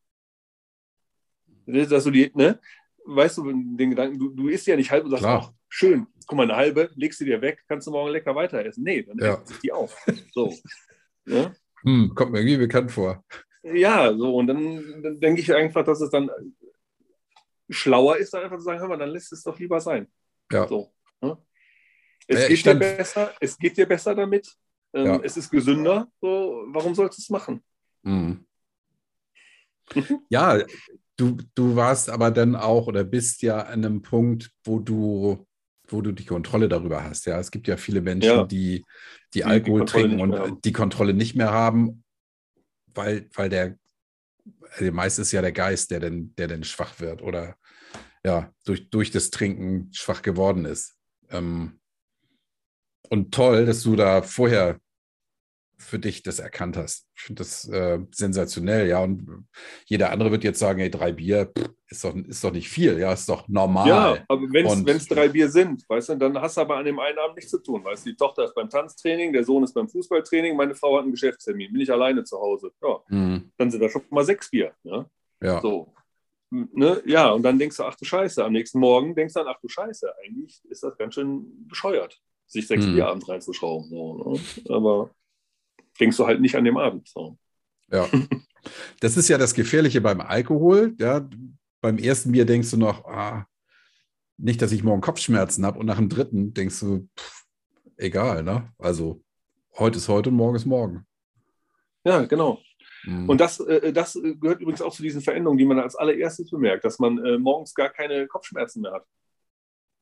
Dass 1.67 2.03
du 2.03 2.09
die, 2.09 2.31
ne? 2.33 2.59
Weißt 3.15 3.37
du, 3.37 3.51
den 3.51 3.89
Gedanken, 3.89 4.19
du, 4.19 4.29
du 4.29 4.49
isst 4.49 4.67
ja 4.67 4.75
nicht 4.75 4.91
halb 4.91 5.03
und 5.03 5.11
sagst, 5.11 5.25
ach, 5.25 5.51
schön, 5.67 6.07
guck 6.27 6.37
mal, 6.37 6.43
eine 6.43 6.55
halbe, 6.55 6.91
legst 6.95 7.19
du 7.19 7.25
dir 7.25 7.41
weg, 7.41 7.63
kannst 7.67 7.87
du 7.87 7.91
morgen 7.91 8.11
lecker 8.11 8.35
weiter 8.35 8.63
essen. 8.63 8.83
Nee, 8.83 9.03
dann 9.03 9.17
ja. 9.17 9.33
isst 9.35 9.63
die 9.63 9.71
auf. 9.71 9.95
So. 10.31 10.53
Ja? 11.25 11.53
Hm, 11.83 12.13
kommt 12.15 12.31
mir 12.31 12.39
irgendwie 12.39 12.57
bekannt 12.57 12.91
vor. 12.91 13.23
Ja, 13.61 14.11
so, 14.17 14.35
und 14.35 14.47
dann, 14.47 15.03
dann 15.03 15.19
denke 15.19 15.41
ich 15.41 15.53
einfach, 15.53 15.83
dass 15.83 16.01
es 16.01 16.09
dann 16.09 16.31
schlauer 17.69 18.17
ist, 18.17 18.33
dann 18.33 18.43
einfach 18.43 18.57
zu 18.57 18.63
sagen, 18.63 18.79
hör 18.79 18.87
mal, 18.87 18.97
dann 18.97 19.09
lässt 19.09 19.31
es 19.31 19.43
doch 19.43 19.59
lieber 19.59 19.79
sein. 19.79 20.07
Ja. 20.51 20.67
So, 20.67 20.91
ne? 21.21 21.37
es, 22.27 22.47
geht 22.47 22.65
dir 22.65 22.75
besser, 22.75 23.33
es 23.39 23.57
geht 23.57 23.77
dir 23.77 23.85
besser 23.85 24.15
damit, 24.15 24.51
ähm, 24.93 25.05
ja. 25.05 25.19
es 25.21 25.37
ist 25.37 25.51
gesünder, 25.51 26.07
so, 26.19 26.63
warum 26.67 26.95
sollst 26.95 27.19
du 27.19 27.21
es 27.21 27.29
machen? 27.29 27.63
Mhm. 28.01 28.45
ja, 30.29 30.63
du, 31.19 31.37
du 31.55 31.75
warst 31.75 32.09
aber 32.09 32.31
dann 32.31 32.55
auch 32.55 32.87
oder 32.87 33.03
bist 33.03 33.41
ja 33.41 33.59
an 33.59 33.85
einem 33.85 34.01
Punkt, 34.01 34.51
wo 34.63 34.79
du, 34.79 35.45
wo 35.87 36.01
du 36.01 36.11
die 36.11 36.25
Kontrolle 36.25 36.69
darüber 36.69 37.03
hast. 37.03 37.25
Ja, 37.25 37.39
es 37.39 37.51
gibt 37.51 37.67
ja 37.67 37.77
viele 37.77 38.01
Menschen, 38.01 38.29
ja. 38.29 38.43
die, 38.45 38.77
die, 38.77 38.85
die 39.35 39.43
Alkohol 39.43 39.81
die 39.81 39.91
trinken 39.91 40.21
und 40.21 40.33
haben. 40.33 40.61
die 40.61 40.71
Kontrolle 40.71 41.13
nicht 41.13 41.35
mehr 41.35 41.51
haben, 41.51 42.03
weil, 42.93 43.29
weil 43.33 43.49
der, 43.49 43.77
also 44.71 44.91
meist 44.91 45.19
ist 45.19 45.31
ja 45.31 45.41
der 45.41 45.51
Geist, 45.51 45.91
der 45.91 45.99
denn, 45.99 46.33
der 46.37 46.47
denn 46.47 46.63
schwach 46.63 46.99
wird 46.99 47.21
oder 47.21 47.55
ja, 48.23 48.53
durch, 48.65 48.89
durch 48.89 49.11
das 49.11 49.29
Trinken 49.29 49.89
schwach 49.93 50.21
geworden 50.21 50.65
ist. 50.65 50.95
Ähm, 51.29 51.79
und 53.09 53.33
toll, 53.33 53.65
dass 53.65 53.83
du 53.83 53.95
da 53.95 54.21
vorher 54.21 54.79
für 55.79 55.97
dich 55.97 56.23
das 56.23 56.39
erkannt 56.39 56.77
hast. 56.77 57.07
Ich 57.15 57.21
finde 57.23 57.39
das 57.39 57.67
äh, 57.69 57.99
sensationell, 58.11 58.87
ja. 58.87 59.01
Und 59.01 59.47
jeder 59.85 60.11
andere 60.11 60.31
wird 60.31 60.43
jetzt 60.43 60.59
sagen, 60.59 60.79
hey, 60.79 60.91
drei 60.91 61.13
Bier 61.13 61.51
pff, 61.57 61.69
ist, 61.87 62.03
doch, 62.03 62.15
ist 62.15 62.43
doch 62.43 62.51
nicht 62.51 62.69
viel, 62.69 62.99
ja, 62.99 63.13
ist 63.13 63.29
doch 63.29 63.47
normal. 63.47 63.87
Ja, 63.87 64.17
aber 64.27 64.41
wenn 64.51 64.87
es 64.87 65.07
drei 65.07 65.29
Bier 65.29 65.49
sind, 65.49 65.87
weißt 65.89 66.09
du, 66.09 66.15
dann 66.15 66.39
hast 66.39 66.57
du 66.57 66.61
aber 66.61 66.77
an 66.77 66.85
dem 66.85 66.99
einen 66.99 67.17
Abend 67.17 67.37
nichts 67.37 67.51
zu 67.51 67.59
tun. 67.59 67.83
Weißt 67.83 68.05
du, 68.05 68.11
die 68.11 68.15
Tochter 68.15 68.43
ist 68.43 68.53
beim 68.53 68.69
Tanztraining, 68.69 69.33
der 69.33 69.43
Sohn 69.43 69.63
ist 69.63 69.73
beim 69.73 69.87
Fußballtraining, 69.87 70.55
meine 70.55 70.75
Frau 70.75 70.97
hat 70.97 71.03
einen 71.03 71.11
Geschäftstermin, 71.11 71.71
bin 71.71 71.81
ich 71.81 71.91
alleine 71.91 72.23
zu 72.23 72.37
Hause. 72.37 72.71
Ja, 72.83 72.99
mhm. 73.07 73.51
dann 73.57 73.71
sind 73.71 73.81
da 73.81 73.89
schon 73.89 74.03
mal 74.09 74.25
sechs 74.25 74.49
Bier. 74.51 74.73
Ja. 74.83 75.05
ja. 75.41 75.61
So. 75.61 75.93
Ne? 76.51 77.01
Ja, 77.05 77.29
und 77.29 77.43
dann 77.43 77.57
denkst 77.57 77.77
du, 77.77 77.83
ach 77.83 77.95
du 77.95 78.05
Scheiße, 78.05 78.43
am 78.43 78.51
nächsten 78.51 78.79
Morgen 78.79 79.15
denkst 79.15 79.33
du 79.33 79.39
dann, 79.39 79.47
ach 79.47 79.59
du 79.61 79.69
Scheiße, 79.69 80.11
eigentlich 80.23 80.61
ist 80.69 80.83
das 80.83 80.97
ganz 80.97 81.13
schön 81.13 81.67
bescheuert, 81.67 82.19
sich 82.47 82.67
sechs 82.67 82.85
mhm. 82.85 82.95
Bier 82.95 83.07
abends 83.07 83.29
reinzuschrauben. 83.29 83.89
So, 83.89 84.33
ne? 84.33 84.75
Aber 84.75 85.11
denkst 85.99 86.17
du 86.17 86.27
halt 86.27 86.41
nicht 86.41 86.55
an 86.55 86.65
dem 86.65 86.77
Abend. 86.77 87.07
So. 87.07 87.37
Ja. 87.91 88.07
Das 88.99 89.15
ist 89.15 89.29
ja 89.29 89.37
das 89.37 89.53
Gefährliche 89.53 90.01
beim 90.01 90.19
Alkohol. 90.19 90.93
Ja, 90.99 91.27
beim 91.81 91.97
ersten 91.97 92.33
Bier 92.33 92.45
denkst 92.45 92.71
du 92.71 92.77
noch, 92.77 93.05
ah, 93.05 93.47
nicht, 94.37 94.61
dass 94.61 94.71
ich 94.71 94.83
morgen 94.83 95.01
Kopfschmerzen 95.01 95.65
habe. 95.65 95.79
Und 95.79 95.85
nach 95.85 95.97
dem 95.97 96.09
dritten 96.09 96.53
denkst 96.53 96.79
du, 96.81 97.09
pff, 97.17 97.45
egal, 97.97 98.43
ne? 98.43 98.71
Also 98.77 99.21
heute 99.77 99.97
ist 99.97 100.09
heute 100.09 100.29
und 100.29 100.35
morgen 100.35 100.55
ist 100.55 100.65
morgen. 100.65 101.05
Ja, 102.03 102.25
genau. 102.25 102.59
Mhm. 103.03 103.29
Und 103.29 103.41
das, 103.41 103.59
äh, 103.59 103.93
das 103.93 104.13
gehört 104.13 104.61
übrigens 104.61 104.81
auch 104.81 104.93
zu 104.93 105.03
diesen 105.03 105.21
Veränderungen, 105.21 105.57
die 105.57 105.65
man 105.65 105.79
als 105.79 105.95
allererstes 105.95 106.49
bemerkt, 106.49 106.85
dass 106.85 106.99
man 106.99 107.23
äh, 107.23 107.37
morgens 107.37 107.73
gar 107.73 107.89
keine 107.89 108.27
Kopfschmerzen 108.27 108.81
mehr 108.81 108.93
hat. 108.93 109.05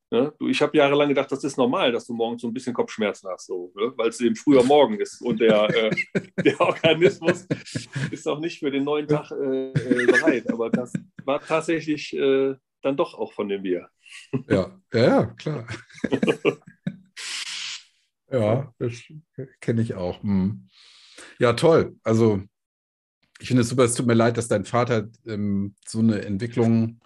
Ne? 0.09 0.33
Du, 0.39 0.47
ich 0.47 0.61
habe 0.61 0.77
jahrelang 0.77 1.09
gedacht, 1.09 1.29
das 1.31 1.43
ist 1.43 1.57
normal, 1.57 1.91
dass 1.91 2.05
du 2.05 2.13
morgens 2.13 2.41
so 2.41 2.47
ein 2.47 2.53
bisschen 2.53 2.73
Kopfschmerzen 2.73 3.29
hast, 3.29 3.47
so, 3.47 3.73
ne? 3.75 3.91
weil 3.97 4.07
es 4.07 4.21
eben 4.21 4.37
früher 4.37 4.63
Morgen 4.63 4.97
ist 4.99 5.21
und 5.21 5.41
der, 5.41 5.69
äh, 5.69 5.95
der 6.45 6.61
Organismus 6.61 7.45
ist 8.09 8.25
noch 8.25 8.39
nicht 8.39 8.59
für 8.59 8.71
den 8.71 8.85
neuen 8.85 9.07
Tag 9.07 9.31
äh, 9.31 9.71
äh, 9.71 10.05
bereit. 10.05 10.49
Aber 10.49 10.69
das 10.69 10.93
war 11.25 11.41
tatsächlich 11.41 12.15
äh, 12.15 12.55
dann 12.81 12.95
doch 12.95 13.15
auch 13.15 13.33
von 13.33 13.49
dem 13.49 13.63
Bier. 13.63 13.89
Ja, 14.47 14.79
ja, 14.93 14.99
ja 15.01 15.25
klar. 15.25 15.67
ja, 18.31 18.73
das 18.79 19.03
kenne 19.59 19.81
ich 19.81 19.93
auch. 19.95 20.23
Hm. 20.23 20.69
Ja, 21.39 21.51
toll. 21.51 21.97
Also 22.03 22.41
ich 23.39 23.49
finde 23.49 23.61
es 23.61 23.69
super, 23.69 23.83
es 23.83 23.93
tut 23.93 24.07
mir 24.07 24.13
leid, 24.13 24.37
dass 24.37 24.47
dein 24.47 24.63
Vater 24.63 25.09
ähm, 25.25 25.75
so 25.85 25.99
eine 25.99 26.23
Entwicklung 26.23 27.01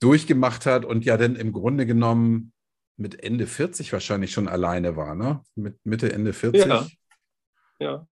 durchgemacht 0.00 0.66
hat 0.66 0.84
und 0.84 1.04
ja 1.04 1.16
dann 1.16 1.36
im 1.36 1.52
Grunde 1.52 1.86
genommen 1.86 2.52
mit 2.96 3.22
Ende 3.22 3.46
40 3.46 3.92
wahrscheinlich 3.92 4.32
schon 4.32 4.48
alleine 4.48 4.96
war, 4.96 5.14
ne? 5.14 5.42
Mit 5.54 5.78
Mitte, 5.84 6.12
Ende 6.12 6.32
40. 6.32 6.66
Ja. 6.66 6.86
ja. 7.78 8.06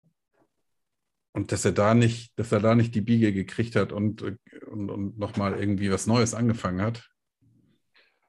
Und 1.32 1.52
dass 1.52 1.64
er 1.64 1.72
da 1.72 1.94
nicht, 1.94 2.38
dass 2.38 2.52
er 2.52 2.60
da 2.60 2.74
nicht 2.74 2.94
die 2.94 3.00
Biege 3.00 3.32
gekriegt 3.32 3.76
hat 3.76 3.92
und, 3.92 4.22
und, 4.22 4.90
und 4.90 5.18
nochmal 5.18 5.58
irgendwie 5.58 5.90
was 5.90 6.06
Neues 6.06 6.34
angefangen 6.34 6.82
hat. 6.82 7.08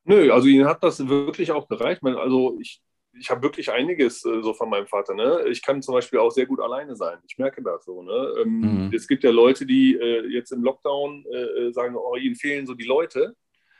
Nö, 0.06 0.32
also 0.32 0.47
ihn 0.47 0.66
hat 0.66 0.84
das 0.84 1.08
wirklich 1.08 1.51
auch 1.51 1.68
gereicht. 1.68 2.01
Also 2.04 2.58
ich, 2.62 2.82
ich 3.14 3.30
habe 3.30 3.41
wirklich 3.41 3.72
einiges 3.72 4.24
äh, 4.26 4.41
so 4.41 4.54
von 4.54 4.70
meinem 4.70 4.88
Vater. 4.88 5.16
Ne? 5.16 5.45
Ich 5.49 5.62
kann 5.62 5.82
zum 5.82 5.95
Beispiel 5.95 6.20
auch 6.20 6.32
sehr 6.32 6.45
gut 6.45 6.60
alleine 6.62 6.95
sein. 6.95 7.20
Ich 7.28 7.38
merke 7.38 7.62
das 7.62 7.84
so. 7.86 8.04
Ne? 8.04 8.34
Ähm, 8.41 8.60
mhm. 8.60 8.91
Es 8.93 9.08
gibt 9.08 9.24
ja 9.24 9.32
Leute, 9.32 9.66
die 9.66 9.95
äh, 9.95 10.28
jetzt 10.28 10.51
im 10.51 10.64
Lockdown 10.64 11.26
äh 11.26 11.72
sagen, 11.72 11.95
oh, 11.95 12.16
ihnen 12.16 12.36
fehlen 12.36 12.66
so 12.66 12.74
die 12.74 12.86
Leute. 12.86 13.36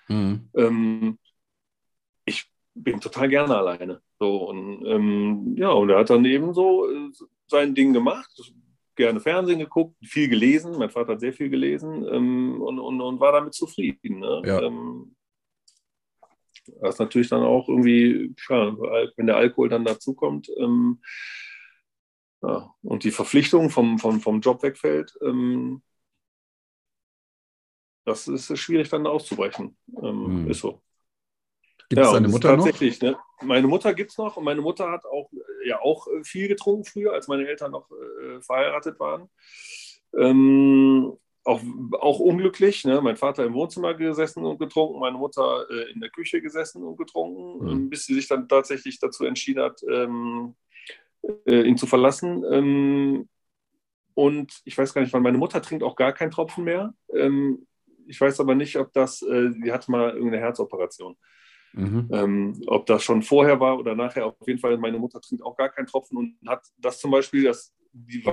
Mhm. 0.08 0.50
Ähm, 0.56 1.20
ich 2.26 2.50
bin 2.74 3.00
total 3.00 3.30
gerne 3.30 3.56
alleine. 3.56 4.02
So, 4.20 4.50
und, 4.50 4.86
ähm, 4.86 5.56
ja, 5.58 5.70
und 5.70 5.90
er 5.90 6.00
hat 6.00 6.10
dann 6.10 6.26
eben 6.26 6.54
so 6.54 6.90
äh, 6.90 7.12
sein 7.48 7.76
Ding 7.76 7.94
gemacht, 7.94 8.32
gerne 8.96 9.20
Fernsehen 9.20 9.60
geguckt, 9.60 9.96
viel 10.04 10.30
gelesen. 10.30 10.78
Mein 10.78 10.90
Vater 10.90 11.14
hat 11.14 11.20
sehr 11.20 11.34
viel 11.34 11.50
gelesen 11.50 12.08
ähm, 12.12 12.62
und, 12.62 12.80
und, 12.80 13.02
und, 13.02 13.20
war 13.20 13.32
damit 13.32 13.54
zufrieden. 13.54 14.20
Ne? 14.20 14.42
Ja. 14.46 14.62
Ähm, 14.62 15.16
das 16.80 16.96
ist 16.96 17.00
natürlich 17.00 17.30
dann 17.30 17.44
auch 17.44 17.68
irgendwie, 17.68 18.34
ja, 18.50 18.78
wenn 19.18 19.28
der 19.28 19.36
Alkohol 19.36 19.70
dann 19.70 19.84
dazukommt 19.84 20.50
ähm, 20.58 21.02
ja, 22.42 22.74
und 22.84 23.04
die 23.04 23.12
Verpflichtung 23.12 23.70
vom, 23.70 24.00
vom, 24.00 24.22
vom 24.22 24.42
Job 24.42 24.64
wegfällt, 24.64 25.14
ähm, 25.22 25.82
das 28.06 28.28
ist 28.28 28.58
schwierig 28.58 28.90
dann 28.90 29.08
auszubrechen. 29.08 29.78
Ähm, 30.02 30.26
hm. 30.26 30.52
Ist 30.52 30.60
so. 30.60 30.82
Gibt 31.90 32.02
es 32.02 32.08
ja, 32.08 32.14
deine 32.14 32.28
Mutter 32.28 32.56
tatsächlich, 32.56 33.02
noch? 33.02 33.12
Ne? 33.12 33.18
Meine 33.44 33.68
Mutter 33.68 33.94
gibt 33.94 34.12
es 34.12 34.18
noch 34.18 34.38
und 34.38 34.44
meine 34.44 34.62
Mutter 34.62 34.90
hat 34.90 35.06
auch, 35.06 35.30
ja, 35.66 35.82
auch 35.82 36.08
äh, 36.08 36.24
viel 36.24 36.48
getrunken 36.48 36.86
früher, 36.86 37.14
als 37.14 37.28
meine 37.28 37.48
Eltern 37.48 37.72
noch 37.72 37.90
äh, 37.92 38.42
verheiratet 38.42 39.00
waren. 39.00 39.30
Ähm, 40.18 41.14
auch, 41.44 41.62
auch 42.00 42.20
unglücklich. 42.20 42.86
Ne? 42.86 43.02
Mein 43.02 43.18
Vater 43.18 43.46
im 43.46 43.54
Wohnzimmer 43.54 43.94
gesessen 43.94 44.46
und 44.46 44.60
getrunken, 44.60 45.00
meine 45.00 45.18
Mutter 45.18 45.66
äh, 45.70 45.92
in 45.92 46.00
der 46.00 46.10
Küche 46.10 46.42
gesessen 46.42 46.84
und 46.84 46.98
getrunken, 46.98 47.66
mhm. 47.66 47.90
bis 47.90 48.06
sie 48.06 48.14
sich 48.14 48.28
dann 48.28 48.48
tatsächlich 48.48 49.00
dazu 49.00 49.26
entschieden 49.26 49.62
hat, 49.62 49.82
ähm, 49.90 50.56
äh, 51.46 51.62
ihn 51.64 51.78
zu 51.78 51.86
verlassen. 51.86 52.44
Ähm, 52.50 53.30
und 54.16 54.62
ich 54.64 54.78
weiß 54.78 54.94
gar 54.94 55.02
nicht, 55.02 55.14
wann 55.14 55.24
meine 55.24 55.38
Mutter 55.38 55.62
trinkt 55.62 55.84
auch 55.84 55.96
gar 55.96 56.14
keinen 56.14 56.32
Tropfen 56.32 56.64
mehr. 56.64 56.94
Ähm, 57.14 57.68
ich 58.08 58.20
weiß 58.20 58.40
aber 58.40 58.56
nicht, 58.56 58.76
ob 58.78 58.92
das, 58.94 59.22
äh, 59.22 59.50
die 59.52 59.72
hatte 59.72 59.92
mal 59.92 60.12
irgendeine 60.12 60.42
Herzoperation. 60.42 61.16
Mhm. 61.74 62.10
Ähm, 62.12 62.62
ob 62.68 62.86
das 62.86 63.04
schon 63.04 63.24
vorher 63.24 63.60
war 63.60 63.80
oder 63.80 63.96
nachher, 63.96 64.28
auf 64.28 64.36
jeden 64.48 64.60
Fall, 64.60 64.78
meine 64.78 65.00
Mutter 65.00 65.20
trinkt 65.20 65.44
auch 65.44 65.58
gar 65.58 65.70
keinen 65.70 65.88
Tropfen 65.88 66.18
und 66.18 66.38
hat 66.48 66.62
das 66.78 67.00
zum 67.00 67.12
Beispiel, 67.12 67.44
das, 67.44 67.74
die 67.92 68.24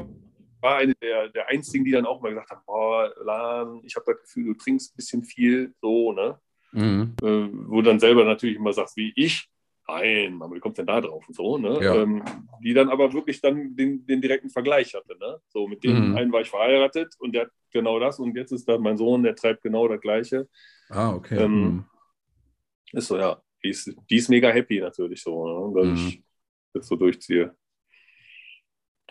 war 0.61 0.77
eine 0.77 0.95
der, 0.97 1.29
der 1.31 1.49
einzigen, 1.49 1.85
die 1.85 1.91
dann 1.91 2.07
auch 2.07 2.21
mal 2.21 2.31
gesagt 2.31 2.51
haben, 2.51 2.63
boah, 2.67 3.13
Lan, 3.25 3.81
ich 3.85 3.97
habe 3.97 4.05
das 4.07 4.21
Gefühl, 4.21 4.45
du 4.45 4.55
trinkst 4.55 4.93
ein 4.93 4.97
bisschen 4.97 5.25
viel, 5.25 5.75
so, 5.81 6.13
ne? 6.13 6.39
Mhm. 6.73 7.15
Äh, 7.23 7.49
wo 7.69 7.83
dann 7.83 7.99
selber 7.99 8.25
natürlich 8.25 8.57
immer 8.57 8.73
sagst, 8.73 8.97
wie 8.97 9.13
ich, 9.17 9.49
nein, 9.91 10.35
Mama, 10.35 10.55
wie 10.55 10.61
kommt 10.61 10.79
denn 10.79 10.87
da 10.87 11.01
drauf 11.01 11.27
und 11.27 11.35
so, 11.35 11.59
ne? 11.59 11.79
Ja. 11.83 11.95
Ähm, 11.97 12.23
die 12.63 12.75
dann 12.75 12.89
aber 12.89 13.13
wirklich 13.13 13.41
dann 13.41 13.75
den, 13.75 14.07
den 14.07 14.21
direkten 14.21 14.51
Vergleich 14.51 14.95
hatte, 14.95 15.17
ne? 15.19 15.41
So, 15.49 15.67
mit 15.67 15.83
dem 15.85 16.11
mhm. 16.11 16.17
einen 16.17 16.33
war 16.33 16.41
ich 16.41 16.51
verheiratet 16.51 17.15
und 17.19 17.33
der 17.33 17.43
hat 17.43 17.51
genau 17.73 17.99
das 17.99 18.19
und 18.19 18.37
jetzt 18.37 18.53
ist 18.53 18.69
da 18.69 18.79
mein 18.79 18.97
Sohn, 18.97 19.23
der 19.23 19.35
treibt 19.35 19.63
genau 19.63 19.89
das 19.89 20.01
Gleiche. 20.01 20.49
Ah, 20.89 21.15
okay. 21.15 21.43
Ähm, 21.43 21.63
mhm. 21.63 21.85
Ist 22.93 23.09
so, 23.09 23.19
ja, 23.19 23.41
die 23.63 23.71
ist, 23.71 23.95
die 24.11 24.17
ist 24.17 24.29
mega 24.29 24.51
happy 24.51 24.81
natürlich 24.81 25.23
so, 25.23 25.71
ne? 25.71 25.81
dass 25.81 25.87
mhm. 25.87 26.07
ich 26.09 26.23
das 26.73 26.87
so 26.87 26.97
durchziehe. 26.97 27.55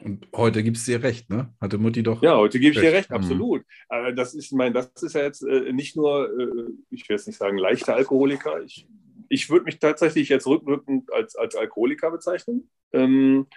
Und 0.01 0.27
heute 0.33 0.63
gibt 0.63 0.77
es 0.77 0.85
dir 0.85 1.03
recht, 1.03 1.29
ne? 1.29 1.53
Hatte 1.59 1.77
Mutti 1.77 2.03
doch. 2.03 2.21
Ja, 2.23 2.37
heute 2.37 2.57
gebe 2.59 2.73
ich 2.73 2.79
dir 2.79 2.93
recht, 2.93 3.09
mhm. 3.09 3.17
absolut. 3.17 3.63
Mhm. 3.91 4.15
Das 4.15 4.33
ist, 4.33 4.45
ich 4.45 4.51
meine, 4.53 4.73
das 4.73 4.91
ist 5.01 5.13
ja 5.13 5.23
jetzt 5.23 5.43
äh, 5.43 5.73
nicht 5.73 5.97
nur, 5.97 6.29
äh, 6.39 6.71
ich 6.89 7.07
will 7.07 7.17
jetzt 7.17 7.27
nicht 7.27 7.37
sagen, 7.37 7.57
leichter 7.57 7.95
Alkoholiker. 7.95 8.61
Ich, 8.63 8.87
ich 9.29 9.49
würde 9.49 9.65
mich 9.65 9.79
tatsächlich 9.79 10.29
jetzt 10.29 10.47
rückwirkend 10.47 11.11
als, 11.13 11.35
als 11.35 11.55
Alkoholiker 11.55 12.11
bezeichnen. 12.11 12.69
Ähm, 12.91 13.47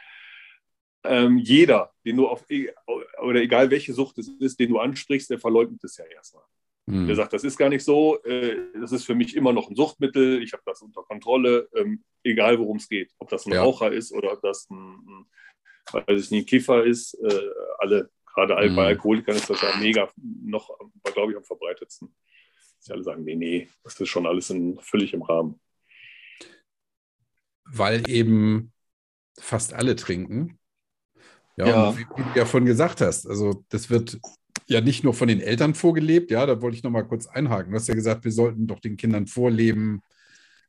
ähm, 1.04 1.38
jeder, 1.38 1.92
den 2.04 2.16
du 2.16 2.28
auf, 2.28 2.44
e, 2.48 2.70
oder 3.20 3.40
egal 3.40 3.70
welche 3.70 3.92
Sucht 3.92 4.18
es 4.18 4.28
ist, 4.28 4.60
den 4.60 4.70
du 4.70 4.78
ansprichst, 4.78 5.30
der 5.30 5.38
verleugnet 5.38 5.82
es 5.82 5.96
ja 5.96 6.04
erstmal. 6.04 6.44
Mhm. 6.86 7.06
Der 7.06 7.16
sagt, 7.16 7.32
das 7.32 7.44
ist 7.44 7.56
gar 7.56 7.68
nicht 7.68 7.84
so, 7.84 8.22
äh, 8.22 8.56
das 8.80 8.92
ist 8.92 9.04
für 9.04 9.14
mich 9.14 9.34
immer 9.34 9.52
noch 9.52 9.68
ein 9.68 9.76
Suchtmittel, 9.76 10.42
ich 10.42 10.52
habe 10.52 10.62
das 10.66 10.82
unter 10.82 11.02
Kontrolle, 11.02 11.68
ähm, 11.74 12.04
egal 12.22 12.58
worum 12.58 12.76
es 12.76 12.88
geht. 12.88 13.10
Ob 13.18 13.28
das 13.30 13.46
ein 13.46 13.52
ja. 13.52 13.62
Raucher 13.62 13.92
ist 13.92 14.12
oder 14.12 14.32
ob 14.32 14.42
das 14.42 14.68
ein, 14.70 14.76
ein 14.76 15.26
weiß 15.92 16.24
ich 16.24 16.30
nicht, 16.30 16.48
Kiffer 16.48 16.84
ist, 16.84 17.14
äh, 17.14 17.50
alle 17.78 18.10
Gerade 18.34 18.68
mhm. 18.68 18.76
bei 18.76 18.86
Alkoholikern 18.86 19.36
ist 19.36 19.50
das 19.50 19.60
ja 19.60 19.76
mega 19.78 20.08
noch, 20.16 20.70
glaube 21.12 21.32
ich, 21.32 21.38
am 21.38 21.44
verbreitetsten. 21.44 22.14
Sie 22.82 22.92
alle 22.92 23.04
sagen, 23.04 23.22
nee, 23.22 23.36
nee, 23.36 23.68
das 23.84 24.00
ist 24.00 24.08
schon 24.08 24.26
alles 24.26 24.50
in, 24.50 24.76
völlig 24.80 25.14
im 25.14 25.22
Rahmen. 25.22 25.60
Weil 27.64 28.08
eben 28.10 28.72
fast 29.38 29.72
alle 29.72 29.94
trinken. 29.94 30.58
Ja, 31.56 31.66
ja. 31.66 31.96
wie, 31.96 32.06
wie 32.16 32.22
du 32.22 32.38
ja 32.38 32.44
vorhin 32.44 32.66
gesagt 32.66 33.00
hast, 33.00 33.26
also 33.28 33.64
das 33.68 33.88
wird 33.88 34.18
ja 34.66 34.80
nicht 34.80 35.04
nur 35.04 35.14
von 35.14 35.28
den 35.28 35.40
Eltern 35.40 35.74
vorgelebt, 35.74 36.30
ja, 36.32 36.44
da 36.44 36.60
wollte 36.60 36.76
ich 36.76 36.82
nochmal 36.82 37.06
kurz 37.06 37.28
einhaken. 37.28 37.70
Du 37.70 37.76
hast 37.76 37.86
ja 37.86 37.94
gesagt, 37.94 38.24
wir 38.24 38.32
sollten 38.32 38.66
doch 38.66 38.80
den 38.80 38.96
Kindern 38.96 39.28
vorleben, 39.28 40.02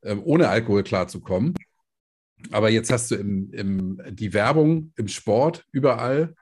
ähm, 0.03 0.21
ohne 0.23 0.49
Alkohol 0.49 0.83
klarzukommen. 0.83 1.55
Aber 2.51 2.69
jetzt 2.69 2.91
hast 2.91 3.09
du 3.09 3.15
im, 3.15 3.51
im, 3.53 4.01
die 4.11 4.33
Werbung 4.33 4.93
im 4.97 5.07
Sport 5.07 5.65
überall. 5.71 6.35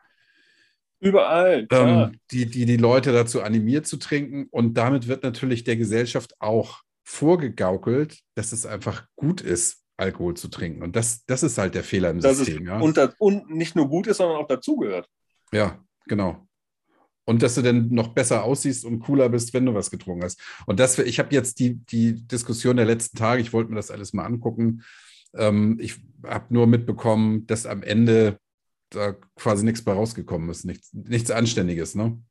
Überall, 1.01 1.67
ähm, 1.71 2.19
die, 2.29 2.45
die 2.45 2.65
die 2.65 2.77
Leute 2.77 3.11
dazu 3.11 3.41
animiert 3.41 3.87
zu 3.87 3.97
trinken. 3.97 4.47
Und 4.51 4.75
damit 4.75 5.07
wird 5.07 5.23
natürlich 5.23 5.63
der 5.63 5.75
Gesellschaft 5.75 6.35
auch 6.39 6.81
vorgegaukelt, 7.03 8.19
dass 8.35 8.51
es 8.51 8.67
einfach 8.67 9.07
gut 9.15 9.41
ist, 9.41 9.81
Alkohol 9.97 10.35
zu 10.35 10.47
trinken. 10.47 10.83
Und 10.83 10.95
das, 10.95 11.25
das 11.25 11.41
ist 11.41 11.57
halt 11.57 11.73
der 11.73 11.83
Fehler 11.83 12.11
im 12.11 12.19
das 12.19 12.37
System. 12.37 12.63
Ist, 12.63 12.67
ja. 12.67 12.79
und, 12.79 12.97
das, 12.97 13.15
und 13.17 13.49
nicht 13.49 13.75
nur 13.75 13.89
gut 13.89 14.05
ist, 14.05 14.17
sondern 14.17 14.37
auch 14.37 14.47
dazugehört. 14.47 15.07
Ja, 15.51 15.83
genau. 16.05 16.47
Und 17.25 17.41
dass 17.41 17.55
du 17.55 17.63
dann 17.63 17.89
noch 17.89 18.09
besser 18.09 18.43
aussiehst 18.43 18.85
und 18.85 18.99
cooler 18.99 19.29
bist, 19.29 19.53
wenn 19.53 19.65
du 19.65 19.73
was 19.73 19.89
getrunken 19.89 20.23
hast. 20.23 20.39
Und 20.67 20.79
das, 20.79 20.99
ich 20.99 21.19
habe 21.19 21.33
jetzt 21.33 21.59
die, 21.59 21.75
die 21.85 22.27
Diskussion 22.27 22.77
der 22.77 22.85
letzten 22.85 23.17
Tage, 23.17 23.41
ich 23.41 23.53
wollte 23.53 23.71
mir 23.71 23.77
das 23.77 23.91
alles 23.91 24.13
mal 24.13 24.25
angucken. 24.25 24.83
Ähm, 25.35 25.77
ich 25.79 25.95
habe 26.25 26.53
nur 26.53 26.67
mitbekommen, 26.67 27.47
dass 27.47 27.65
am 27.65 27.81
Ende 27.81 28.37
da 28.91 29.13
quasi 29.35 29.65
nichts 29.65 29.83
bei 29.83 29.93
rausgekommen 29.93 30.49
ist, 30.49 30.65
nichts, 30.65 30.93
nichts 30.93 31.31
Anständiges. 31.31 31.95
Ne? 31.95 32.21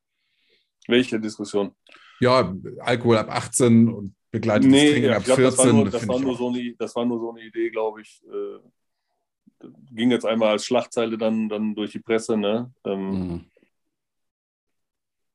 Welche 0.86 1.18
Diskussion? 1.18 1.72
Ja, 2.20 2.54
Alkohol 2.80 3.16
ab 3.16 3.30
18 3.30 3.88
und 3.88 4.14
begleitetes 4.30 4.70
nee, 4.70 4.92
Trinken 4.92 5.10
ab 5.10 5.24
glaub, 5.24 5.38
14. 5.38 5.56
Das 5.56 5.66
war 5.66 5.72
nur, 5.72 5.90
das 5.90 6.08
war 6.08 6.20
nur 6.20 6.36
so, 6.36 6.48
eine, 6.48 6.74
das 6.78 6.96
war 6.96 7.04
nur 7.04 7.18
so 7.18 7.30
eine 7.30 7.42
Idee, 7.42 7.70
glaube 7.70 8.02
ich. 8.02 8.22
Äh, 8.26 9.66
ging 9.92 10.10
jetzt 10.10 10.24
einmal 10.24 10.50
als 10.50 10.64
Schlagzeile 10.64 11.18
dann, 11.18 11.48
dann 11.48 11.74
durch 11.74 11.92
die 11.92 11.98
Presse. 11.98 12.36
Ne? 12.36 12.72
Ähm, 12.84 13.10
mhm. 13.10 13.44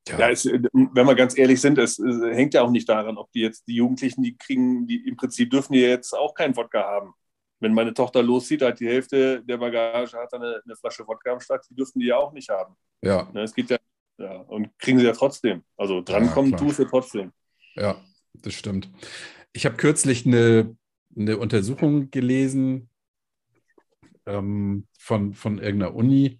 Ja, 0.07 0.29
es, 0.29 0.45
wenn 0.45 1.07
wir 1.07 1.15
ganz 1.15 1.35
ehrlich 1.35 1.59
sind, 1.59 1.79
es, 1.79 1.97
es, 1.97 2.21
hängt 2.21 2.53
ja 2.53 2.61
auch 2.61 2.69
nicht 2.69 2.87
daran, 2.87 3.17
ob 3.17 3.31
die 3.31 3.41
jetzt 3.41 3.67
die 3.67 3.75
Jugendlichen, 3.75 4.21
die 4.21 4.37
kriegen, 4.37 4.85
die 4.85 5.07
im 5.07 5.17
Prinzip 5.17 5.49
dürfen 5.49 5.73
die 5.73 5.79
jetzt 5.79 6.13
auch 6.13 6.35
keinen 6.35 6.55
Wodka 6.55 6.83
haben. 6.83 7.13
Wenn 7.65 7.73
meine 7.73 7.95
Tochter 7.95 8.21
loszieht, 8.21 8.61
hat 8.61 8.79
die 8.79 8.87
Hälfte 8.87 9.41
der 9.43 9.57
Bagage 9.57 10.15
hat 10.15 10.31
eine, 10.35 10.61
eine 10.63 10.75
Flasche 10.75 11.03
Wodka 11.07 11.31
am 11.31 11.39
Start, 11.39 11.65
die 11.67 11.73
dürfen 11.73 11.97
die 11.97 12.05
ja 12.05 12.17
auch 12.17 12.31
nicht 12.31 12.47
haben. 12.47 12.75
Ja. 13.01 13.27
Ne, 13.33 13.41
es 13.41 13.55
geht 13.55 13.71
ja, 13.71 13.77
ja, 14.19 14.35
und 14.41 14.77
kriegen 14.77 14.99
sie 14.99 15.05
ja 15.05 15.13
trotzdem. 15.13 15.63
Also 15.75 16.03
drankommen 16.03 16.51
ja, 16.51 16.57
tust 16.57 16.77
du 16.77 16.85
trotzdem. 16.85 17.31
Ja, 17.73 17.99
das 18.35 18.53
stimmt. 18.53 18.91
Ich 19.51 19.65
habe 19.65 19.77
kürzlich 19.77 20.27
eine, 20.27 20.77
eine 21.17 21.39
Untersuchung 21.39 22.11
gelesen 22.11 22.91
ähm, 24.27 24.85
von, 24.99 25.33
von 25.33 25.57
irgendeiner 25.57 25.95
Uni, 25.95 26.39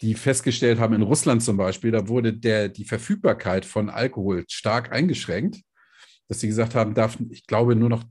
die 0.00 0.14
festgestellt 0.14 0.78
haben, 0.78 0.94
in 0.94 1.02
Russland 1.02 1.42
zum 1.42 1.56
Beispiel, 1.56 1.90
da 1.90 2.06
wurde 2.06 2.32
der, 2.32 2.68
die 2.68 2.84
Verfügbarkeit 2.84 3.64
von 3.64 3.90
Alkohol 3.90 4.44
stark 4.48 4.92
eingeschränkt, 4.92 5.62
dass 6.28 6.38
sie 6.38 6.46
gesagt 6.46 6.76
haben, 6.76 6.94
darf, 6.94 7.18
ich 7.30 7.48
glaube, 7.48 7.74
nur 7.74 7.88
noch 7.88 8.04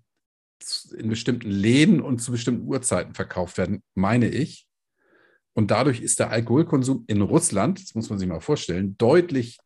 in 0.98 1.10
bestimmten 1.10 1.50
Läden 1.50 2.02
und 2.02 2.20
zu 2.20 2.32
bestimmten 2.32 2.68
Uhrzeiten 2.68 3.14
verkauft 3.14 3.58
werden, 3.58 3.84
meine 3.94 4.30
ich. 4.30 4.68
Und 5.54 5.72
dadurch 5.72 6.02
ist 6.02 6.20
der 6.20 6.32
Alkoholkonsum 6.32 7.06
in 7.08 7.22
Russland, 7.22 7.82
das 7.82 7.96
muss 7.96 8.10
man 8.10 8.20
sich 8.20 8.28
mal 8.28 8.42
vorstellen, 8.42 8.98
deutlich 8.98 9.58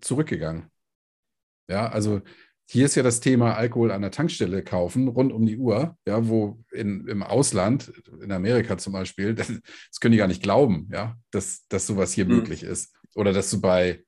zurückgegangen. 0.00 0.70
Ja, 1.68 1.88
also 1.88 2.20
hier 2.68 2.86
ist 2.86 2.94
ja 2.94 3.02
das 3.02 3.20
Thema 3.20 3.54
Alkohol 3.54 3.90
an 3.90 4.02
der 4.02 4.10
Tankstelle 4.10 4.62
kaufen, 4.62 5.08
rund 5.08 5.32
um 5.32 5.44
die 5.44 5.58
Uhr, 5.58 5.96
ja, 6.06 6.28
wo 6.28 6.62
in, 6.70 7.06
im 7.08 7.22
Ausland, 7.22 7.92
in 8.22 8.32
Amerika 8.32 8.78
zum 8.78 8.92
Beispiel, 8.92 9.34
das, 9.34 9.48
das 9.48 10.00
können 10.00 10.12
die 10.12 10.18
gar 10.18 10.28
nicht 10.28 10.42
glauben, 10.42 10.88
ja, 10.92 11.16
dass, 11.30 11.66
dass 11.68 11.86
sowas 11.86 12.12
hier 12.12 12.24
mhm. 12.24 12.36
möglich 12.36 12.62
ist. 12.62 12.94
Oder 13.14 13.32
dass 13.32 13.50
du 13.50 13.60
bei 13.60 14.04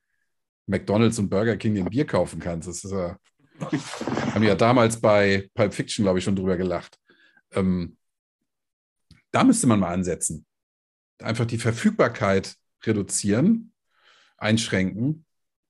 McDonalds 0.67 1.19
und 1.19 1.29
Burger 1.29 1.57
King 1.57 1.77
ein 1.79 1.91
Bier 1.91 2.07
kaufen 2.07 2.41
kannst. 2.41 2.69
Das 2.69 2.85
ist 2.85 2.93
ja, 2.93 3.19
haben 3.61 4.43
ja 4.43 4.55
damals 4.55 5.01
bei 5.01 5.49
Pulp 5.55 5.75
Fiction, 5.75 6.05
glaube 6.05 6.19
ich, 6.19 6.25
schon 6.25 6.37
drüber 6.37 6.57
gelacht. 6.57 6.99
Ähm, 7.53 7.97
da 9.31 9.45
müsste 9.45 9.67
man 9.67 9.81
mal 9.81 9.93
ansetzen. 9.93 10.47
Einfach 11.21 11.47
die 11.47 11.59
Verfügbarkeit 11.59 12.57
reduzieren, 12.85 13.73
einschränken 14.37 15.25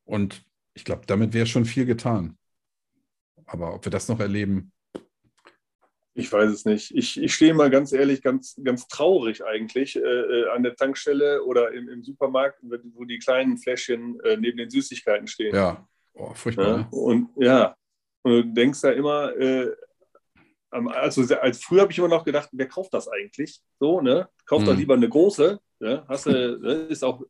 und 0.04 0.44
ich 0.74 0.84
glaube, 0.84 1.02
damit 1.06 1.32
wäre 1.32 1.46
schon 1.46 1.64
viel 1.64 1.86
getan. 1.86 2.36
Aber 3.46 3.74
ob 3.74 3.84
wir 3.84 3.90
das 3.90 4.08
noch 4.08 4.20
erleben? 4.20 4.72
Ich 6.14 6.32
weiß 6.32 6.50
es 6.50 6.64
nicht. 6.64 6.92
Ich, 6.94 7.20
ich 7.20 7.34
stehe 7.34 7.54
mal 7.54 7.70
ganz 7.70 7.92
ehrlich, 7.92 8.22
ganz, 8.22 8.58
ganz 8.62 8.86
traurig 8.86 9.44
eigentlich 9.44 9.96
äh, 9.96 10.00
äh 10.00 10.48
an 10.50 10.62
der 10.62 10.76
Tankstelle 10.76 11.42
oder 11.44 11.72
im, 11.72 11.88
im, 11.88 12.04
Supermarkt, 12.04 12.60
wo 12.62 13.04
die 13.04 13.18
kleinen 13.18 13.58
Fläschchen 13.58 14.20
äh, 14.20 14.36
neben 14.36 14.58
den 14.58 14.70
Süßigkeiten 14.70 15.26
stehen. 15.26 15.54
Ja, 15.54 15.86
oh, 16.14 16.34
furchtbar. 16.34 16.66
Ja? 16.66 16.76
Ne? 16.76 16.88
Und 16.90 17.28
ja, 17.36 17.76
und 18.22 18.32
du 18.32 18.42
denkst 18.44 18.80
da 18.80 18.90
immer, 18.90 19.36
äh, 19.36 19.70
also 20.70 21.22
als 21.36 21.62
früher 21.62 21.82
habe 21.82 21.92
ich 21.92 21.98
immer 21.98 22.08
noch 22.08 22.24
gedacht, 22.24 22.48
wer 22.52 22.66
kauft 22.66 22.94
das 22.94 23.08
eigentlich? 23.08 23.60
So, 23.78 24.00
ne? 24.00 24.28
Kauft 24.46 24.62
hm. 24.62 24.72
doch 24.72 24.76
lieber 24.76 24.94
eine 24.94 25.08
große. 25.08 25.60
Ne? 25.78 26.04
Hast 26.08 26.26
du, 26.26 26.30
ne? 26.30 26.72
ist 26.88 27.04
auch 27.04 27.22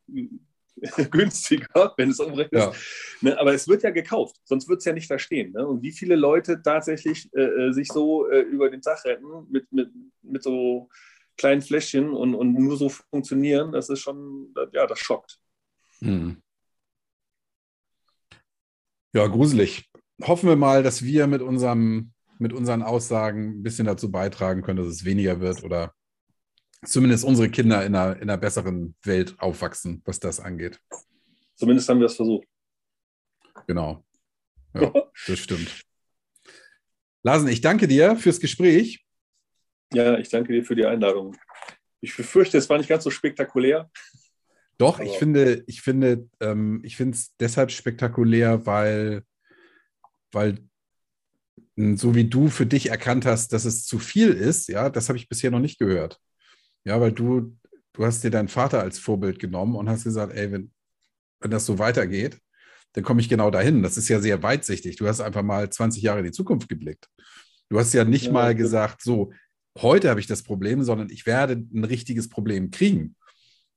günstiger, 1.11 1.93
wenn 1.97 2.11
es 2.11 2.21
umrechnest. 2.21 2.67
Ja. 2.67 2.73
Ne, 3.21 3.39
aber 3.39 3.55
es 3.55 3.69
wird 3.69 3.83
ja 3.83 3.91
gekauft, 3.91 4.37
sonst 4.45 4.69
wird 4.69 4.79
es 4.79 4.85
ja 4.85 4.93
nicht 4.93 5.07
verstehen. 5.07 5.53
Ne? 5.53 5.67
Und 5.67 5.83
wie 5.83 5.93
viele 5.93 6.17
Leute 6.17 6.63
tatsächlich 6.63 7.33
äh, 7.35 7.43
äh, 7.43 7.73
sich 7.73 7.89
so 7.89 8.29
äh, 8.29 8.41
über 8.41 8.71
den 8.71 8.83
Tag 8.83 9.05
retten 9.05 9.47
mit, 9.51 9.71
mit, 9.73 9.91
mit 10.23 10.43
so 10.43 10.89
kleinen 11.37 11.63
Fläschchen 11.63 12.11
und, 12.11 12.35
und 12.35 12.55
nur 12.55 12.77
so 12.77 12.89
funktionieren, 12.89 13.73
das 13.73 13.89
ist 13.89 14.01
schon, 14.01 14.55
ja, 14.73 14.87
das 14.87 14.99
schockt. 14.99 15.39
Hm. 16.01 16.43
Ja, 19.15 19.29
gruselig. 19.29 19.89
Hoffen 20.23 20.49
wir 20.49 20.57
mal, 20.57 20.83
dass 20.83 21.05
wir 21.05 21.29
mit, 21.29 21.41
unserem, 21.41 22.13
mit 22.41 22.53
unseren 22.53 22.83
Aussagen 22.83 23.61
ein 23.61 23.63
bisschen 23.63 23.87
dazu 23.87 24.11
beitragen 24.11 24.63
können, 24.63 24.79
dass 24.79 24.89
es 24.89 25.05
weniger 25.05 25.41
wird 25.41 25.63
oder 25.63 25.95
zumindest 26.85 27.25
unsere 27.25 27.49
Kinder 27.49 27.87
in 27.87 27.95
einer, 27.95 28.17
in 28.17 28.23
einer 28.23 28.37
besseren 28.37 28.97
Welt 29.05 29.37
aufwachsen, 29.39 30.03
was 30.05 30.19
das 30.19 30.41
angeht. 30.41 30.81
Zumindest 31.55 31.89
haben 31.89 32.01
wir 32.01 32.07
es 32.07 32.17
versucht. 32.17 32.49
Genau. 33.69 34.05
Ja, 34.75 34.93
das 35.29 35.39
stimmt. 35.39 35.85
Larsen, 37.23 37.49
ich 37.49 37.61
danke 37.61 37.87
dir 37.87 38.17
fürs 38.17 38.41
Gespräch. 38.41 39.07
Ja, 39.93 40.19
ich 40.19 40.29
danke 40.29 40.53
dir 40.53 40.65
für 40.65 40.75
die 40.75 40.87
Einladung. 40.87 41.37
Ich 42.01 42.17
befürchte, 42.17 42.59
es 42.59 42.69
war 42.69 42.79
nicht 42.79 42.89
ganz 42.89 43.05
so 43.05 43.11
spektakulär. 43.11 43.89
Doch, 44.79 44.99
ich 44.99 45.19
finde, 45.19 45.63
ich 45.67 45.83
finde, 45.83 46.29
ähm, 46.41 46.81
ich 46.83 46.97
finde 46.97 47.17
es 47.17 47.35
deshalb 47.39 47.71
spektakulär, 47.71 48.67
weil, 48.67 49.23
weil 50.33 50.59
so 51.77 52.15
wie 52.15 52.29
du 52.29 52.49
für 52.49 52.67
dich 52.67 52.91
erkannt 52.91 53.27
hast, 53.27 53.53
dass 53.53 53.65
es 53.65 53.87
zu 53.87 53.99
viel 53.99 54.31
ist, 54.31 54.69
ja, 54.69 54.91
das 54.91 55.09
habe 55.09 55.19
ich 55.19 55.29
bisher 55.29 55.51
noch 55.51 55.61
nicht 55.61 55.79
gehört. 55.79 56.21
Ja, 56.85 57.01
weil 57.01 57.13
du, 57.13 57.57
du 57.93 58.05
hast 58.05 58.23
dir 58.23 58.31
deinen 58.31 58.49
Vater 58.49 58.81
als 58.81 58.99
Vorbild 58.99 59.39
genommen 59.39 59.75
und 59.77 59.89
hast 59.89 60.05
gesagt, 60.05 60.35
ey, 60.35 60.53
wenn, 60.53 60.73
wenn 61.41 61.51
das 61.51 61.67
so 61.67 61.79
weitergeht, 61.79 62.39
dann 62.93 63.05
komme 63.05 63.21
ich 63.21 63.29
genau 63.29 63.51
dahin. 63.51 63.83
Das 63.83 63.97
ist 63.97 64.09
ja 64.09 64.21
sehr 64.21 64.43
weitsichtig. 64.43 64.97
Du 64.97 65.07
hast 65.07 65.21
einfach 65.21 65.43
mal 65.43 65.69
20 65.69 66.03
Jahre 66.03 66.21
in 66.21 66.27
die 66.27 66.33
Zukunft 66.33 66.69
geblickt. 66.69 67.09
Du 67.69 67.79
hast 67.79 67.93
ja 67.93 68.05
nicht 68.05 68.27
ja, 68.27 68.33
mal 68.33 68.55
gesagt, 68.55 69.03
so, 69.03 69.33
heute 69.79 70.11
habe 70.11 70.21
ich 70.21 70.27
das 70.27 70.43
Problem, 70.43 70.83
sondern 70.85 71.11
ich 71.11 71.27
werde 71.27 71.55
ein 71.55 71.85
richtiges 71.85 72.29
Problem 72.29 72.71
kriegen. 72.71 73.17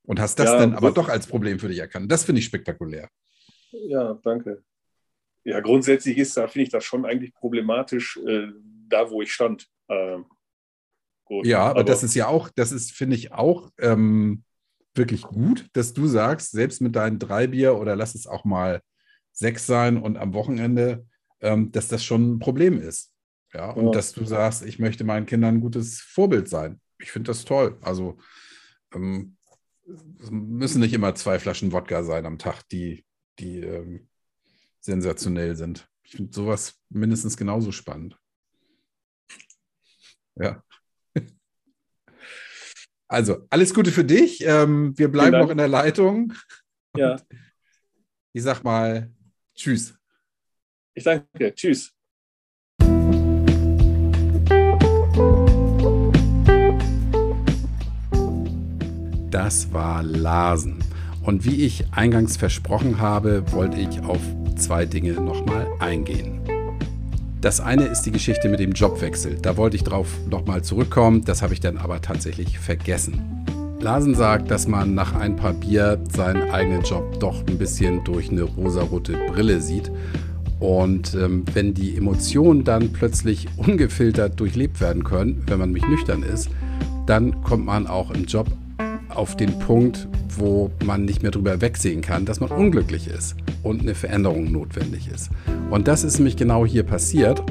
Und 0.07 0.19
hast 0.19 0.39
das 0.39 0.47
ja, 0.47 0.59
dann 0.59 0.73
aber 0.73 0.91
doch 0.91 1.09
als 1.09 1.27
Problem 1.27 1.59
für 1.59 1.67
dich 1.67 1.79
erkannt. 1.79 2.09
Das 2.11 2.23
finde 2.23 2.39
ich 2.39 2.45
spektakulär. 2.45 3.09
Ja, 3.71 4.17
danke. 4.23 4.63
Ja, 5.43 5.59
grundsätzlich 5.59 6.17
ist 6.17 6.35
da, 6.37 6.47
finde 6.47 6.63
ich 6.63 6.69
das 6.69 6.85
schon 6.85 7.05
eigentlich 7.05 7.33
problematisch, 7.33 8.17
äh, 8.25 8.47
da 8.87 9.09
wo 9.09 9.21
ich 9.21 9.31
stand. 9.31 9.67
Äh, 9.87 10.19
Gut, 11.25 11.45
ja, 11.45 11.59
aber, 11.59 11.71
aber, 11.71 11.83
das 11.83 12.03
ist 12.03 12.15
ja 12.15 12.27
auch, 12.27 12.49
das 12.49 12.71
ist, 12.71 12.93
finde 12.93 13.17
ich, 13.17 13.33
auch 13.33 13.69
ähm, 13.79 14.43
wirklich 14.95 15.23
gut, 15.23 15.67
dass 15.73 15.93
du 15.93 16.07
sagst, 16.07 16.51
selbst 16.51 16.81
mit 16.81 16.95
deinen 16.95 17.19
drei 17.19 17.47
Bier 17.47 17.75
oder 17.75 17.97
lass 17.97 18.15
es 18.15 18.27
auch 18.27 18.45
mal 18.45 18.81
sechs 19.33 19.65
sein 19.65 19.97
und 19.97 20.17
am 20.17 20.33
Wochenende, 20.33 21.05
ähm, 21.41 21.71
dass 21.71 21.89
das 21.89 22.03
schon 22.03 22.35
ein 22.35 22.39
Problem 22.39 22.81
ist. 22.81 23.13
Ja, 23.53 23.71
und 23.71 23.85
ja. 23.87 23.91
dass 23.91 24.13
du 24.13 24.25
sagst, 24.25 24.65
ich 24.65 24.79
möchte 24.79 25.03
meinen 25.03 25.25
Kindern 25.25 25.55
ein 25.55 25.61
gutes 25.61 26.01
Vorbild 26.01 26.49
sein. 26.49 26.81
Ich 26.99 27.11
finde 27.11 27.29
das 27.29 27.45
toll. 27.45 27.77
Also 27.81 28.17
ähm, 28.93 29.36
es 29.87 30.31
müssen 30.31 30.81
nicht 30.81 30.93
immer 30.93 31.15
zwei 31.15 31.39
Flaschen 31.39 31.71
Wodka 31.71 32.03
sein 32.03 32.25
am 32.25 32.37
Tag, 32.37 32.63
die, 32.69 33.05
die 33.39 33.59
ähm, 33.59 34.09
sensationell 34.79 35.55
sind. 35.55 35.89
Ich 36.03 36.11
finde 36.11 36.33
sowas 36.33 36.79
mindestens 36.89 37.37
genauso 37.37 37.71
spannend. 37.71 38.17
Ja. 40.35 40.63
Also, 43.09 43.47
alles 43.49 43.73
Gute 43.73 43.93
für 43.93 44.03
dich. 44.03 44.43
Ähm, 44.45 44.91
wir 44.97 45.09
bleiben 45.09 45.39
noch 45.39 45.49
in 45.49 45.57
der 45.57 45.69
Leitung. 45.69 46.33
Ja. 46.93 47.15
Ich 48.33 48.43
sag 48.43 48.65
mal 48.65 49.09
Tschüss. 49.55 49.97
Ich 50.93 51.05
danke. 51.05 51.55
Tschüss. 51.55 51.96
Das 59.37 59.71
war 59.71 60.01
Larsen. 60.01 60.79
Und 61.21 61.45
wie 61.45 61.63
ich 61.63 61.85
eingangs 61.91 62.37
versprochen 62.37 62.99
habe, 62.99 63.43
wollte 63.51 63.79
ich 63.79 64.01
auf 64.01 64.17
zwei 64.55 64.87
Dinge 64.87 65.13
nochmal 65.13 65.67
eingehen. 65.77 66.41
Das 67.39 67.59
eine 67.59 67.83
ist 67.83 68.01
die 68.01 68.11
Geschichte 68.11 68.49
mit 68.49 68.59
dem 68.59 68.71
Jobwechsel. 68.71 69.37
Da 69.39 69.55
wollte 69.55 69.75
ich 69.75 69.83
drauf 69.83 70.07
nochmal 70.27 70.63
zurückkommen, 70.63 71.23
das 71.23 71.43
habe 71.43 71.53
ich 71.53 71.59
dann 71.59 71.77
aber 71.77 72.01
tatsächlich 72.01 72.57
vergessen. 72.57 73.45
Larsen 73.79 74.15
sagt, 74.15 74.49
dass 74.49 74.67
man 74.67 74.95
nach 74.95 75.13
ein 75.13 75.35
paar 75.35 75.53
Bier 75.53 76.03
seinen 76.11 76.49
eigenen 76.49 76.81
Job 76.81 77.19
doch 77.19 77.45
ein 77.45 77.59
bisschen 77.59 78.03
durch 78.05 78.31
eine 78.31 78.41
rosarote 78.41 79.19
Brille 79.27 79.61
sieht. 79.61 79.91
Und 80.59 81.13
ähm, 81.13 81.45
wenn 81.53 81.75
die 81.75 81.95
Emotionen 81.95 82.63
dann 82.63 82.91
plötzlich 82.91 83.47
ungefiltert 83.55 84.39
durchlebt 84.39 84.81
werden 84.81 85.03
können, 85.03 85.43
wenn 85.45 85.59
man 85.59 85.71
mich 85.71 85.87
nüchtern 85.87 86.23
ist, 86.23 86.49
dann 87.05 87.43
kommt 87.43 87.67
man 87.67 87.85
auch 87.85 88.09
im 88.09 88.25
Job 88.25 88.47
auf 89.17 89.35
den 89.35 89.57
Punkt, 89.59 90.07
wo 90.37 90.71
man 90.85 91.05
nicht 91.05 91.23
mehr 91.23 91.31
drüber 91.31 91.59
wegsehen 91.61 92.01
kann, 92.01 92.25
dass 92.25 92.39
man 92.39 92.51
unglücklich 92.51 93.07
ist 93.07 93.35
und 93.63 93.81
eine 93.81 93.95
Veränderung 93.95 94.51
notwendig 94.51 95.09
ist. 95.13 95.29
Und 95.69 95.87
das 95.87 96.03
ist 96.03 96.17
nämlich 96.17 96.37
genau 96.37 96.65
hier 96.65 96.83
passiert. 96.83 97.43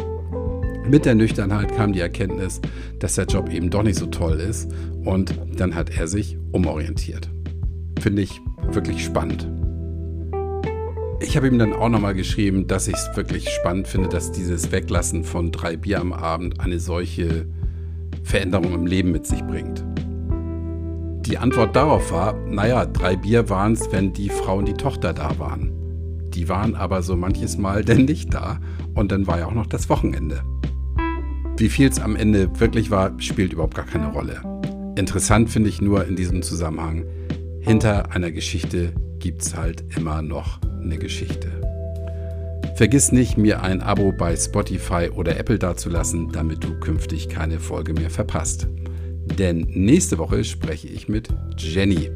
Mit 0.88 1.04
der 1.04 1.16
Nüchternheit 1.16 1.74
kam 1.74 1.92
die 1.92 2.00
Erkenntnis, 2.00 2.60
dass 3.00 3.16
der 3.16 3.26
Job 3.26 3.50
eben 3.50 3.70
doch 3.70 3.82
nicht 3.82 3.98
so 3.98 4.06
toll 4.06 4.38
ist 4.40 4.70
und 5.04 5.34
dann 5.56 5.74
hat 5.74 5.90
er 5.90 6.06
sich 6.06 6.38
umorientiert. 6.52 7.28
Finde 8.00 8.22
ich 8.22 8.40
wirklich 8.70 9.04
spannend. 9.04 9.48
Ich 11.20 11.36
habe 11.36 11.48
ihm 11.48 11.58
dann 11.58 11.72
auch 11.72 11.88
nochmal 11.88 12.14
geschrieben, 12.14 12.66
dass 12.66 12.88
ich 12.88 12.94
es 12.94 13.16
wirklich 13.16 13.48
spannend 13.48 13.88
finde, 13.88 14.08
dass 14.08 14.30
dieses 14.30 14.70
Weglassen 14.70 15.24
von 15.24 15.50
drei 15.50 15.76
Bier 15.76 16.00
am 16.00 16.12
Abend 16.12 16.60
eine 16.60 16.78
solche 16.78 17.46
Veränderung 18.22 18.74
im 18.74 18.86
Leben 18.86 19.10
mit 19.10 19.26
sich 19.26 19.42
bringt. 19.42 19.82
Die 21.26 21.38
Antwort 21.38 21.74
darauf 21.74 22.12
war, 22.12 22.34
naja, 22.46 22.86
drei 22.86 23.16
Bier 23.16 23.50
waren 23.50 23.72
es, 23.72 23.90
wenn 23.90 24.12
die 24.12 24.28
Frau 24.28 24.58
und 24.58 24.68
die 24.68 24.74
Tochter 24.74 25.12
da 25.12 25.36
waren. 25.40 25.72
Die 26.32 26.48
waren 26.48 26.76
aber 26.76 27.02
so 27.02 27.16
manches 27.16 27.58
Mal 27.58 27.84
denn 27.84 28.04
nicht 28.04 28.32
da 28.32 28.60
und 28.94 29.10
dann 29.10 29.26
war 29.26 29.40
ja 29.40 29.46
auch 29.46 29.54
noch 29.54 29.66
das 29.66 29.88
Wochenende. 29.88 30.42
Wie 31.56 31.68
viel 31.68 31.88
es 31.88 31.98
am 31.98 32.14
Ende 32.14 32.60
wirklich 32.60 32.92
war, 32.92 33.10
spielt 33.20 33.52
überhaupt 33.52 33.74
gar 33.74 33.86
keine 33.86 34.12
Rolle. 34.12 34.40
Interessant 34.94 35.50
finde 35.50 35.68
ich 35.68 35.80
nur 35.80 36.06
in 36.06 36.14
diesem 36.14 36.42
Zusammenhang, 36.42 37.04
hinter 37.58 38.12
einer 38.12 38.30
Geschichte 38.30 38.92
gibt 39.18 39.42
es 39.42 39.56
halt 39.56 39.82
immer 39.96 40.22
noch 40.22 40.60
eine 40.80 40.96
Geschichte. 40.96 41.48
Vergiss 42.76 43.10
nicht, 43.10 43.36
mir 43.36 43.62
ein 43.62 43.80
Abo 43.80 44.12
bei 44.12 44.36
Spotify 44.36 45.10
oder 45.12 45.36
Apple 45.40 45.58
dazulassen, 45.58 46.30
damit 46.30 46.62
du 46.62 46.78
künftig 46.78 47.28
keine 47.28 47.58
Folge 47.58 47.94
mehr 47.94 48.10
verpasst. 48.10 48.68
Denn 49.38 49.66
nächste 49.70 50.18
Woche 50.18 50.44
spreche 50.44 50.88
ich 50.88 51.08
mit 51.08 51.28
Jenny, 51.58 52.10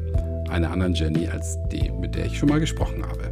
einer 0.49 0.71
anderen 0.71 0.93
Jenny 0.93 1.27
als 1.27 1.57
die, 1.71 1.91
mit 1.91 2.15
der 2.15 2.25
ich 2.25 2.37
schon 2.37 2.49
mal 2.49 2.59
gesprochen 2.59 3.03
habe. 3.05 3.31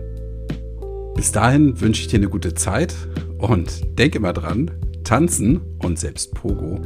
Bis 1.15 1.31
dahin 1.31 1.79
wünsche 1.81 2.01
ich 2.01 2.07
dir 2.07 2.17
eine 2.17 2.29
gute 2.29 2.53
Zeit 2.53 2.95
und 3.39 3.97
denke 3.97 4.19
immer 4.19 4.33
dran, 4.33 4.71
tanzen 5.03 5.61
und 5.83 5.99
selbst 5.99 6.33
Pogo 6.33 6.79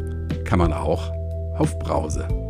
kann 0.43 0.59
man 0.59 0.73
auch 0.73 1.11
auf 1.57 1.77
Brause. 1.79 2.42